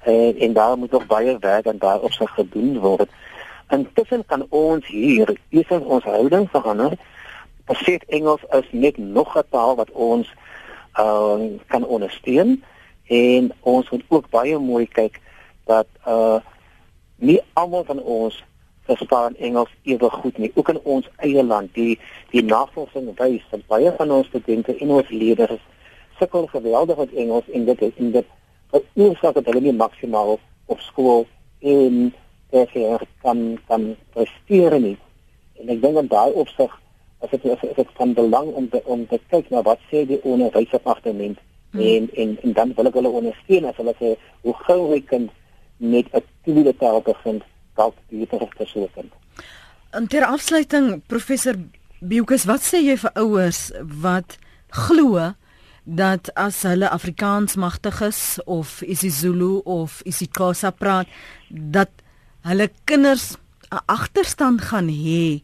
En 0.04 0.38
en 0.38 0.54
daar 0.54 0.78
moet 0.78 0.92
nog 0.92 1.08
baie 1.08 1.38
werk 1.40 1.68
aan 1.68 1.78
daar 1.78 2.00
op 2.00 2.12
sig 2.12 2.30
gedoen 2.30 2.80
word. 2.80 3.10
Intussen 3.72 4.26
kan 4.26 4.46
ons 4.50 4.88
hier 4.88 5.32
eers 5.50 5.72
ons 5.80 6.04
houding 6.04 6.50
verander. 6.52 6.98
Besit 7.70 8.04
Engels 8.12 8.44
is 8.58 8.68
net 8.72 8.98
nog 8.98 9.36
'n 9.38 9.48
taal 9.50 9.76
wat 9.76 9.92
ons 9.92 10.28
uh, 11.00 11.40
kan 11.68 11.86
ondersteun 11.86 12.64
en 13.08 13.52
ons 13.60 13.90
moet 13.90 14.04
ook 14.08 14.30
baie 14.30 14.58
mooi 14.58 14.88
kyk 14.88 15.20
dat 15.66 15.88
uh 16.08 16.40
nie 17.22 17.42
almal 17.54 17.84
van 17.84 18.02
ons 18.02 18.44
verstaan 18.90 19.36
Engels 19.36 19.70
ewe 19.84 20.10
goed 20.10 20.38
nie. 20.38 20.52
Ook 20.56 20.70
in 20.70 20.80
ons 20.84 21.10
eie 21.16 21.44
land, 21.44 21.74
die 21.74 22.00
die 22.30 22.44
navorsing 22.44 23.12
wys 23.18 23.44
dat 23.50 23.68
baie 23.68 23.94
van 23.98 24.12
ons 24.12 24.28
studente 24.28 24.78
en 24.78 24.90
ons 24.90 25.10
leerders 25.10 25.62
sukkel 26.20 26.48
geweldig 26.48 26.98
met 26.98 27.14
Engels 27.14 27.50
en 27.50 27.66
dit 27.66 27.82
is 27.82 27.96
in 27.96 28.12
dit 28.12 28.26
veroorsaak 28.72 29.34
dat 29.34 29.46
hulle 29.46 29.62
nie 29.62 29.74
maksimaal 29.74 30.40
op 30.66 30.80
skool 30.80 31.28
en 31.60 32.14
terwyl 32.52 33.02
kan 33.24 33.60
kan 33.68 33.96
presteer 34.14 34.78
nie. 34.80 34.98
En 35.62 35.70
ek 35.74 35.82
dink 35.82 36.00
dat 36.00 36.10
daai 36.10 36.34
opsig 36.44 36.74
as 37.22 37.30
dit 37.34 37.46
as 37.54 37.62
dit 37.78 37.96
van 38.00 38.14
belang 38.18 38.50
om 38.58 38.70
te, 38.70 38.82
om 38.86 39.06
te 39.08 39.20
kyk 39.30 39.50
na 39.54 39.62
wat 39.66 39.82
sê 39.92 40.06
die 40.10 40.22
onderwysdepartement 40.24 41.38
hmm. 41.72 41.82
en 41.82 42.10
en 42.24 42.38
en 42.44 42.58
dan 42.60 42.74
wil 42.78 42.90
ek 42.90 42.98
hulle 43.00 43.16
ondersteun 43.22 43.70
as 43.70 43.78
hulle 43.82 43.96
sê 44.00 44.16
hoe 44.46 44.56
gou 44.66 44.80
hy 44.94 45.02
kan 45.12 45.30
met 45.78 46.08
'n 46.14 46.24
tweede 46.46 46.74
taal 46.78 47.02
begin 47.02 47.42
dalk 47.76 47.96
beter 48.10 48.48
te 48.58 48.66
soeken. 48.66 49.12
En 49.92 50.08
ter 50.08 50.26
afsluiting 50.26 51.02
professor 51.08 51.56
Biokus, 52.02 52.48
wat 52.50 52.64
sê 52.66 52.80
jy 52.82 52.96
vir 52.98 53.12
ouers 53.14 53.70
wat 54.02 54.40
glo 54.74 55.34
dat 55.86 56.32
as 56.34 56.64
hulle 56.66 56.90
Afrikaans 56.90 57.56
magtig 57.62 58.02
is 58.02 58.40
of 58.46 58.82
isiZulu 58.82 59.62
of 59.70 60.02
isiXhosa 60.10 60.72
praat 60.72 61.10
dat 61.50 61.90
hulle 62.48 62.70
kinders 62.86 63.38
'n 63.72 63.84
agterstand 63.86 64.62
gaan 64.62 64.90
hê 64.90 65.42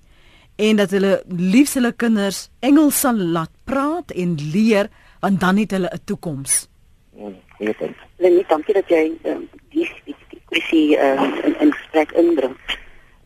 en 0.56 0.76
dat 0.76 0.92
hulle 0.92 1.24
liefs 1.28 1.74
hulle 1.74 1.94
kinders 1.94 2.50
Engels 2.60 3.00
sal 3.00 3.16
laat 3.16 3.54
praat 3.64 4.12
en 4.12 4.36
leer 4.54 4.90
want 5.20 5.40
dan 5.40 5.58
het 5.58 5.72
hulle 5.72 5.90
'n 5.94 6.04
toekoms. 6.06 6.68
Hmm, 7.16 7.36
weet 7.58 7.82
ek. 7.82 7.96
Lenie, 8.18 8.46
dankie 8.48 8.74
dat 8.74 8.90
jy 8.90 9.12
um, 9.24 9.50
die 9.70 9.90
die 10.06 10.42
kwessie 10.46 10.98
um, 10.98 11.34
in 11.44 11.60
in 11.60 11.74
gesprek 11.74 12.12
inbring. 12.12 12.56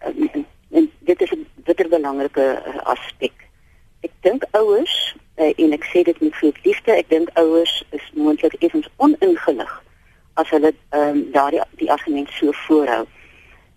Um, 0.06 0.30
en, 0.34 0.46
en 0.72 0.92
dit 1.00 1.22
is 1.22 1.32
'n 1.32 1.48
bitter 1.64 1.88
belangrike 1.90 2.64
uh, 2.68 2.78
aspek. 2.84 3.34
Ek 4.02 4.12
dink 4.20 4.46
ouers 4.52 5.16
uh, 5.36 5.54
en 5.56 5.72
ek 5.72 5.84
sê 5.84 6.04
dit 6.04 6.22
met 6.22 6.36
veel 6.36 6.54
liefde, 6.64 6.92
ek 6.92 7.10
dink 7.10 7.30
ouers 7.34 7.84
is 7.90 8.12
moontlik 8.14 8.54
effens 8.60 8.90
oningelig 8.98 9.84
as 10.34 10.50
hulle 10.50 10.74
um, 10.90 11.32
daardie 11.32 11.62
die 11.76 11.92
argument 11.92 12.30
so 12.30 12.52
voorhou. 12.52 13.06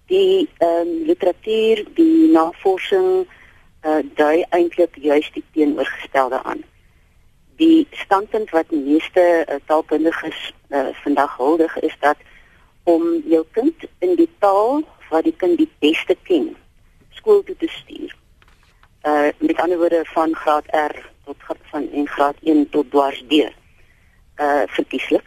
Die 0.06 0.48
um, 0.60 1.04
literatuur, 1.08 1.84
die 1.96 2.30
navorsing 2.32 3.26
uh, 3.82 4.02
dui 4.14 4.44
eintlik 4.50 4.96
juist 5.00 5.34
die 5.34 5.44
teenoorgestelde 5.52 6.42
aan 6.42 6.64
die 7.56 7.86
standpunt 7.90 8.50
wat 8.50 8.68
die 8.68 8.80
meeste 8.80 9.22
uh, 9.46 9.58
taalkundiges 9.66 10.52
uh, 10.68 10.90
vandag 11.02 11.36
huldig 11.36 11.76
is 11.78 11.94
dat 12.00 12.16
om 12.82 13.02
jou 13.30 13.44
kind 13.50 13.86
in 13.98 14.16
die 14.18 14.28
taal 14.38 14.82
wat 15.10 15.24
die 15.24 15.36
kind 15.36 15.58
die 15.58 15.70
beste 15.78 16.16
ken 16.26 16.54
skool 17.14 17.42
toe 17.46 17.56
te 17.56 17.70
stuur. 17.70 18.12
Uh 19.04 19.30
met 19.38 19.60
ander 19.60 19.78
woorde 19.78 20.00
van 20.04 20.34
graad 20.34 20.66
R 20.72 20.96
tot 21.24 21.36
van 21.70 21.86
in 21.92 22.08
graad 22.08 22.36
1 22.42 22.68
tot 22.68 22.90
dwars 22.90 23.22
D. 23.28 23.44
Uh 24.40 24.64
verkieslik 24.76 25.24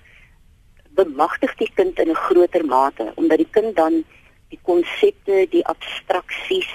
bemagtig 0.97 1.53
die 1.55 1.69
kind 1.73 1.99
in 1.99 2.09
'n 2.09 2.23
groter 2.27 2.65
mate 2.65 3.11
omdat 3.15 3.37
die 3.37 3.51
kind 3.51 3.75
dan 3.75 4.03
die 4.49 4.59
konsepte, 4.61 5.47
die 5.51 5.65
abstraksies 5.65 6.71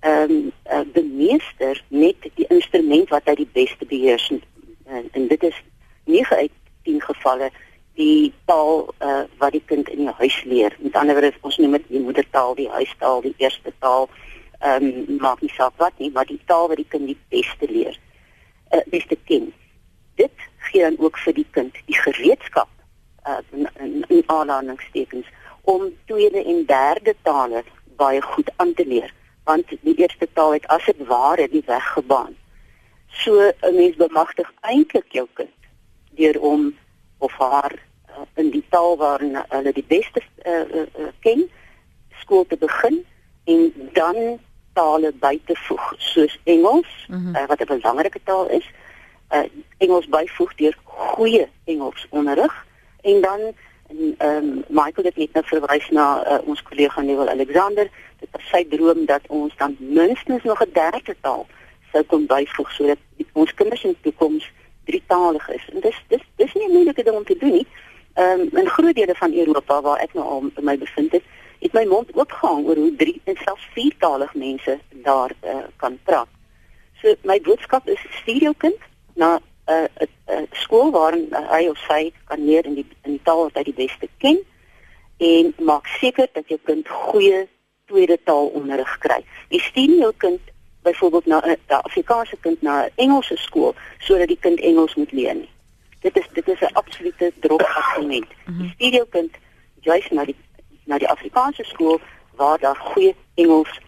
ehm 0.00 0.30
um, 0.30 0.52
uh, 0.72 0.84
bemeester 0.92 1.82
met 1.88 2.16
die 2.34 2.46
instrument 2.48 3.10
wat 3.12 3.26
hy 3.28 3.34
die 3.42 3.50
beste 3.52 3.84
beheers 3.84 4.30
en, 4.30 4.40
en 5.12 5.26
dit 5.28 5.42
is 5.44 5.58
9 6.08 6.36
uit 6.36 6.54
10 6.88 7.02
gevalle 7.04 7.50
die 8.00 8.32
taal 8.48 8.94
uh, 9.04 9.24
wat 9.38 9.52
die 9.52 9.62
kind 9.66 9.88
in 9.92 10.06
die 10.06 10.14
huis 10.22 10.38
leer. 10.44 10.76
Met 10.78 10.96
ander 10.96 11.18
woorde, 11.18 11.32
ons 11.44 11.58
noem 11.60 11.76
dit 11.76 11.88
die 11.88 12.00
moedertaal, 12.00 12.54
die 12.56 12.68
huistaal, 12.72 13.20
die 13.26 13.34
eerste 13.36 13.72
taal. 13.78 14.08
Ehm 14.60 14.86
um, 14.88 15.18
maak 15.24 15.40
nie 15.40 15.52
saak 15.56 15.76
wat 15.80 15.96
nie, 15.98 16.10
maar 16.12 16.28
die 16.28 16.40
taal 16.46 16.68
wat 16.68 16.80
die 16.80 16.88
kind 16.88 17.08
die 17.08 17.18
beste 17.32 17.68
leer. 17.68 17.96
Uh 18.72 18.82
beste 18.92 19.16
ken. 19.24 19.52
Dit 20.20 20.48
gee 20.70 20.82
dan 20.84 20.98
ook 20.98 21.18
vir 21.18 21.34
die 21.34 21.46
kind 21.50 21.76
die 21.86 21.96
gereedskap 21.96 22.68
uh 23.28 23.40
in, 23.52 23.68
in, 23.84 24.04
in 24.08 24.22
aanhalingstekens 24.26 25.28
om 25.70 25.82
tweede 26.10 26.44
en 26.44 26.64
derde 26.66 27.14
tale 27.22 27.64
baie 27.96 28.22
goed 28.22 28.50
aan 28.56 28.74
te 28.74 28.86
leer, 28.86 29.12
want 29.44 29.68
die 29.80 29.94
eerste 29.94 30.28
taal 30.32 30.52
het 30.56 30.66
as 30.66 30.84
dit 30.84 31.06
ware 31.06 31.48
die 31.52 31.62
weg 31.66 31.92
gebaan. 31.92 32.36
So 33.22 33.52
'n 33.60 33.74
mens 33.74 33.96
bemagtig 33.96 34.52
eintlik 34.60 35.12
jou 35.12 35.26
kind 35.32 35.58
deur 36.10 36.40
om 36.40 36.74
of 37.18 37.32
haar 37.38 37.72
uh, 37.74 38.24
in 38.34 38.50
die 38.50 38.64
taal 38.68 38.96
waarin 38.96 39.36
hulle 39.48 39.72
die 39.72 39.84
beste 39.86 40.22
uh, 40.46 40.52
uh, 40.52 40.86
uh, 40.98 41.12
ken 41.20 41.50
skool 42.20 42.46
te 42.46 42.56
begin 42.56 43.04
en 43.44 43.72
dan 43.92 44.38
tale 44.72 45.12
by 45.12 45.40
te 45.44 45.56
voeg 45.56 45.94
soos 45.96 46.38
Engels 46.44 46.90
mm 47.08 47.16
-hmm. 47.16 47.36
uh, 47.36 47.46
wat 47.46 47.60
'n 47.60 47.72
belangrike 47.74 48.20
taal 48.24 48.48
is 48.48 48.66
uh, 49.30 49.46
Engels 49.78 50.08
byvoeg 50.08 50.54
deur 50.54 50.76
goeie 50.84 51.48
Engels 51.64 52.06
onderrig 52.10 52.66
en 53.00 53.20
dan 53.20 53.40
en 53.90 54.14
ehm 54.18 54.36
um, 54.36 54.64
Michael 54.68 55.06
het 55.10 55.16
net 55.16 55.32
nou 55.32 55.44
verwys 55.44 55.88
na 55.90 56.06
uh, 56.22 56.38
ons 56.48 56.62
kollega 56.62 57.00
Neville 57.00 57.30
Alexander 57.30 57.90
dit 58.20 58.38
is 58.38 58.48
sy 58.52 58.64
droom 58.68 59.04
dat 59.06 59.26
ons 59.28 59.56
dan 59.56 59.76
minstens 59.78 60.42
nog 60.42 60.62
'n 60.62 60.72
derde 60.72 61.16
taal 61.20 61.46
sou 61.92 62.02
kon 62.04 62.26
byvoeg 62.26 62.72
sodat 62.72 62.98
ons 63.32 63.54
kinders 63.54 63.84
in 63.84 63.94
die 63.96 64.10
toekoms 64.10 64.50
drietalig 64.84 65.48
is. 65.48 65.68
En 65.72 65.80
dis 65.80 65.98
dis 66.08 66.24
dis 66.36 66.54
nie 66.54 66.68
'n 66.68 66.72
moeilike 66.72 67.02
ding 67.02 67.16
om 67.16 67.24
te 67.24 67.36
doen 67.36 67.52
nie. 67.52 67.66
Ehm 68.14 68.40
um, 68.40 68.58
in 68.58 68.68
groot 68.76 68.94
dele 68.94 69.14
van 69.14 69.32
Europa 69.32 69.80
waar 69.80 69.98
ek 69.98 70.14
nou 70.14 70.26
al 70.26 70.50
my 70.60 70.78
bevind 70.78 71.12
het, 71.12 71.22
het 71.58 71.72
my 71.72 71.84
mond 71.84 72.08
oopgehang 72.14 72.66
oor 72.66 72.76
hoe 72.76 72.96
drie 72.96 73.20
en 73.24 73.36
selfs 73.36 73.68
viertalig 73.74 74.34
mense 74.34 74.78
daar 74.90 75.32
uh, 75.44 75.64
kan 75.76 75.98
praat. 76.04 76.28
So 77.02 77.14
my 77.22 77.40
boodskap 77.40 77.88
is 77.88 78.00
stuur 78.20 78.42
jou 78.42 78.54
kind 78.56 78.80
na 79.14 79.36
'n 79.36 79.72
uh, 79.72 79.86
'n 80.00 80.08
uh, 80.28 80.36
uh, 80.36 80.46
skool 80.50 80.90
waar 80.90 81.14
uh, 81.14 81.50
hy 81.50 81.68
of 81.68 81.78
sy 81.88 82.12
kan 82.24 82.44
leer 82.44 82.64
in 82.64 82.74
die 82.74 82.86
die 83.20 83.28
taal 83.28 83.46
wat 83.48 83.60
hy 83.60 83.66
die 83.68 83.76
beste 83.76 84.08
ken 84.24 84.40
en 85.20 85.52
maak 85.68 85.86
seker 86.00 86.28
dat 86.32 86.48
jou 86.48 86.58
kind 86.64 86.88
goeie 86.88 87.44
tweede 87.90 88.16
taalonderrig 88.24 88.98
kry. 89.04 89.20
Jy 89.52 89.60
stuur 89.68 89.92
nie 89.92 90.00
jou 90.00 90.12
kind 90.16 90.40
byvoorbeeld 90.82 91.26
na 91.26 91.40
'n 91.44 91.56
Afrikaanse 91.68 92.36
kind 92.40 92.62
na 92.62 92.84
'n 92.84 92.90
Engelse 92.96 93.36
skool 93.36 93.74
sodat 93.98 94.28
die 94.28 94.38
kind 94.40 94.60
Engels 94.60 94.94
moet 94.94 95.12
leer 95.12 95.34
nie. 95.34 95.50
Dit 96.00 96.16
is 96.16 96.26
dit 96.32 96.48
is 96.48 96.60
'n 96.60 96.72
absolute 96.72 97.32
drop 97.40 97.62
argument. 97.62 98.28
Mhm. 98.46 98.62
Die 98.62 98.70
stuur 98.70 98.92
jou 98.92 99.06
kind 99.10 99.32
juis 99.80 100.10
na 100.10 100.24
die 100.24 100.36
na 100.84 100.98
die 100.98 101.08
Afrikaanse 101.08 101.64
skool 101.64 102.00
waar 102.36 102.58
daar 102.58 102.76
goeie 102.76 103.14
Engels 103.34 103.80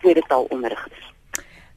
tweede 0.00 0.22
taal 0.28 0.46
onderrig 0.48 0.88
is. 0.90 1.07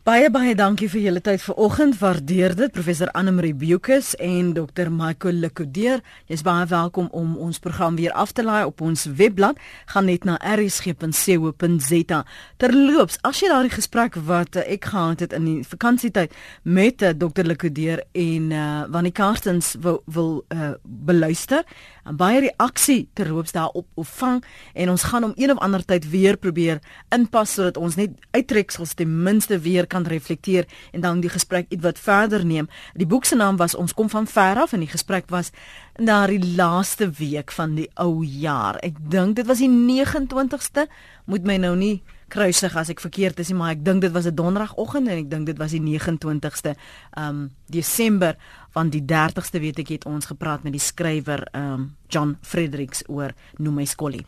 Baie 0.02 0.32
baie 0.34 0.56
dankie 0.58 0.88
vir 0.90 1.04
julle 1.04 1.22
tyd 1.22 1.44
vanoggend. 1.46 1.94
Waardeer 2.00 2.56
dit 2.58 2.72
professor 2.74 3.12
Annelie 3.14 3.54
Bukus 3.54 4.16
en 4.18 4.48
Dr 4.58 4.88
Michael 4.90 5.44
Lekodeer. 5.44 6.00
Jy's 6.26 6.42
baie 6.42 6.64
welkom 6.66 7.06
om 7.14 7.36
ons 7.38 7.62
program 7.62 8.00
weer 8.00 8.10
af 8.18 8.32
te 8.34 8.42
laai 8.42 8.66
op 8.66 8.82
ons 8.82 9.06
webblad. 9.06 9.62
Gaan 9.94 10.10
net 10.10 10.26
na 10.26 10.40
rsg.co.za. 10.56 12.24
Terloops, 12.58 13.20
as 13.30 13.44
jy 13.44 13.52
daardie 13.54 13.76
gesprek 13.76 14.18
wat 14.26 14.58
uh, 14.58 14.66
ek 14.74 14.90
gehad 14.90 15.22
het 15.22 15.38
in 15.38 15.46
die 15.46 15.62
vakansietyd 15.70 16.34
met 16.66 17.06
uh, 17.06 17.14
Dr 17.14 17.46
Lekodeer 17.46 18.02
en 18.18 18.50
uh, 18.50 18.66
Wannie 18.90 19.14
Karstens 19.14 19.76
wil 19.86 20.02
wil 20.10 20.40
uh, 20.50 20.72
beluister, 20.82 21.62
en 22.06 22.16
baie 22.18 22.40
reaksie 22.40 23.10
terloops 23.14 23.52
daarop 23.52 23.88
ontvang 24.00 24.42
en 24.74 24.90
ons 24.90 25.04
gaan 25.04 25.24
om 25.24 25.34
een 25.36 25.52
of 25.52 25.58
ander 25.58 25.86
tyd 25.86 26.10
weer 26.10 26.38
probeer 26.38 26.80
inpas 27.10 27.54
sodat 27.54 27.78
ons 27.78 27.96
net 27.96 28.16
uittreksels 28.32 28.94
ten 28.94 29.24
minste 29.24 29.60
weer 29.60 29.88
kan 29.88 30.08
reflekteer 30.08 30.68
en 30.92 31.02
dan 31.02 31.22
die 31.22 31.30
gesprek 31.30 31.70
ietwat 31.70 32.00
verder 32.00 32.46
neem. 32.46 32.70
Die 32.94 33.08
boek 33.08 33.26
se 33.26 33.36
naam 33.36 33.58
was 33.58 33.76
Ons 33.76 33.94
kom 33.94 34.10
van 34.10 34.28
ver 34.28 34.60
af 34.62 34.74
en 34.74 34.84
die 34.84 34.92
gesprek 34.92 35.30
was 35.30 35.52
na 35.98 36.28
die 36.28 36.42
laaste 36.56 37.10
week 37.18 37.52
van 37.52 37.76
die 37.76 37.90
ou 38.00 38.24
jaar. 38.24 38.78
Ek 38.86 38.98
dink 39.12 39.36
dit 39.36 39.48
was 39.48 39.62
die 39.64 39.70
29ste. 39.70 40.88
Moet 41.26 41.48
my 41.48 41.58
nou 41.58 41.76
nie 41.76 42.02
kruisig 42.32 42.76
as 42.80 42.90
ek 42.94 43.04
verkeerd 43.04 43.40
is 43.44 43.52
nie, 43.52 43.58
maar 43.60 43.76
ek 43.76 43.84
dink 43.86 44.02
dit 44.06 44.14
was 44.16 44.26
'n 44.26 44.36
donderdagoggend 44.36 45.08
en 45.08 45.18
ek 45.18 45.30
dink 45.30 45.46
dit 45.46 45.58
was 45.58 45.72
die 45.72 45.84
29ste 45.84 46.76
um 47.18 47.52
Desember 47.68 48.36
van 48.72 48.90
die 48.90 49.04
30ste 49.04 49.60
weet 49.60 49.80
ek 49.80 49.90
het 49.90 50.06
ons 50.06 50.26
gepraat 50.26 50.64
met 50.64 50.74
die 50.74 50.80
skrywer 50.80 51.48
um 51.54 51.96
John 52.08 52.38
Fredericks 52.42 53.04
oor 53.08 53.34
Noem 53.58 53.76
my 53.76 53.86
Skollie. 53.86 54.26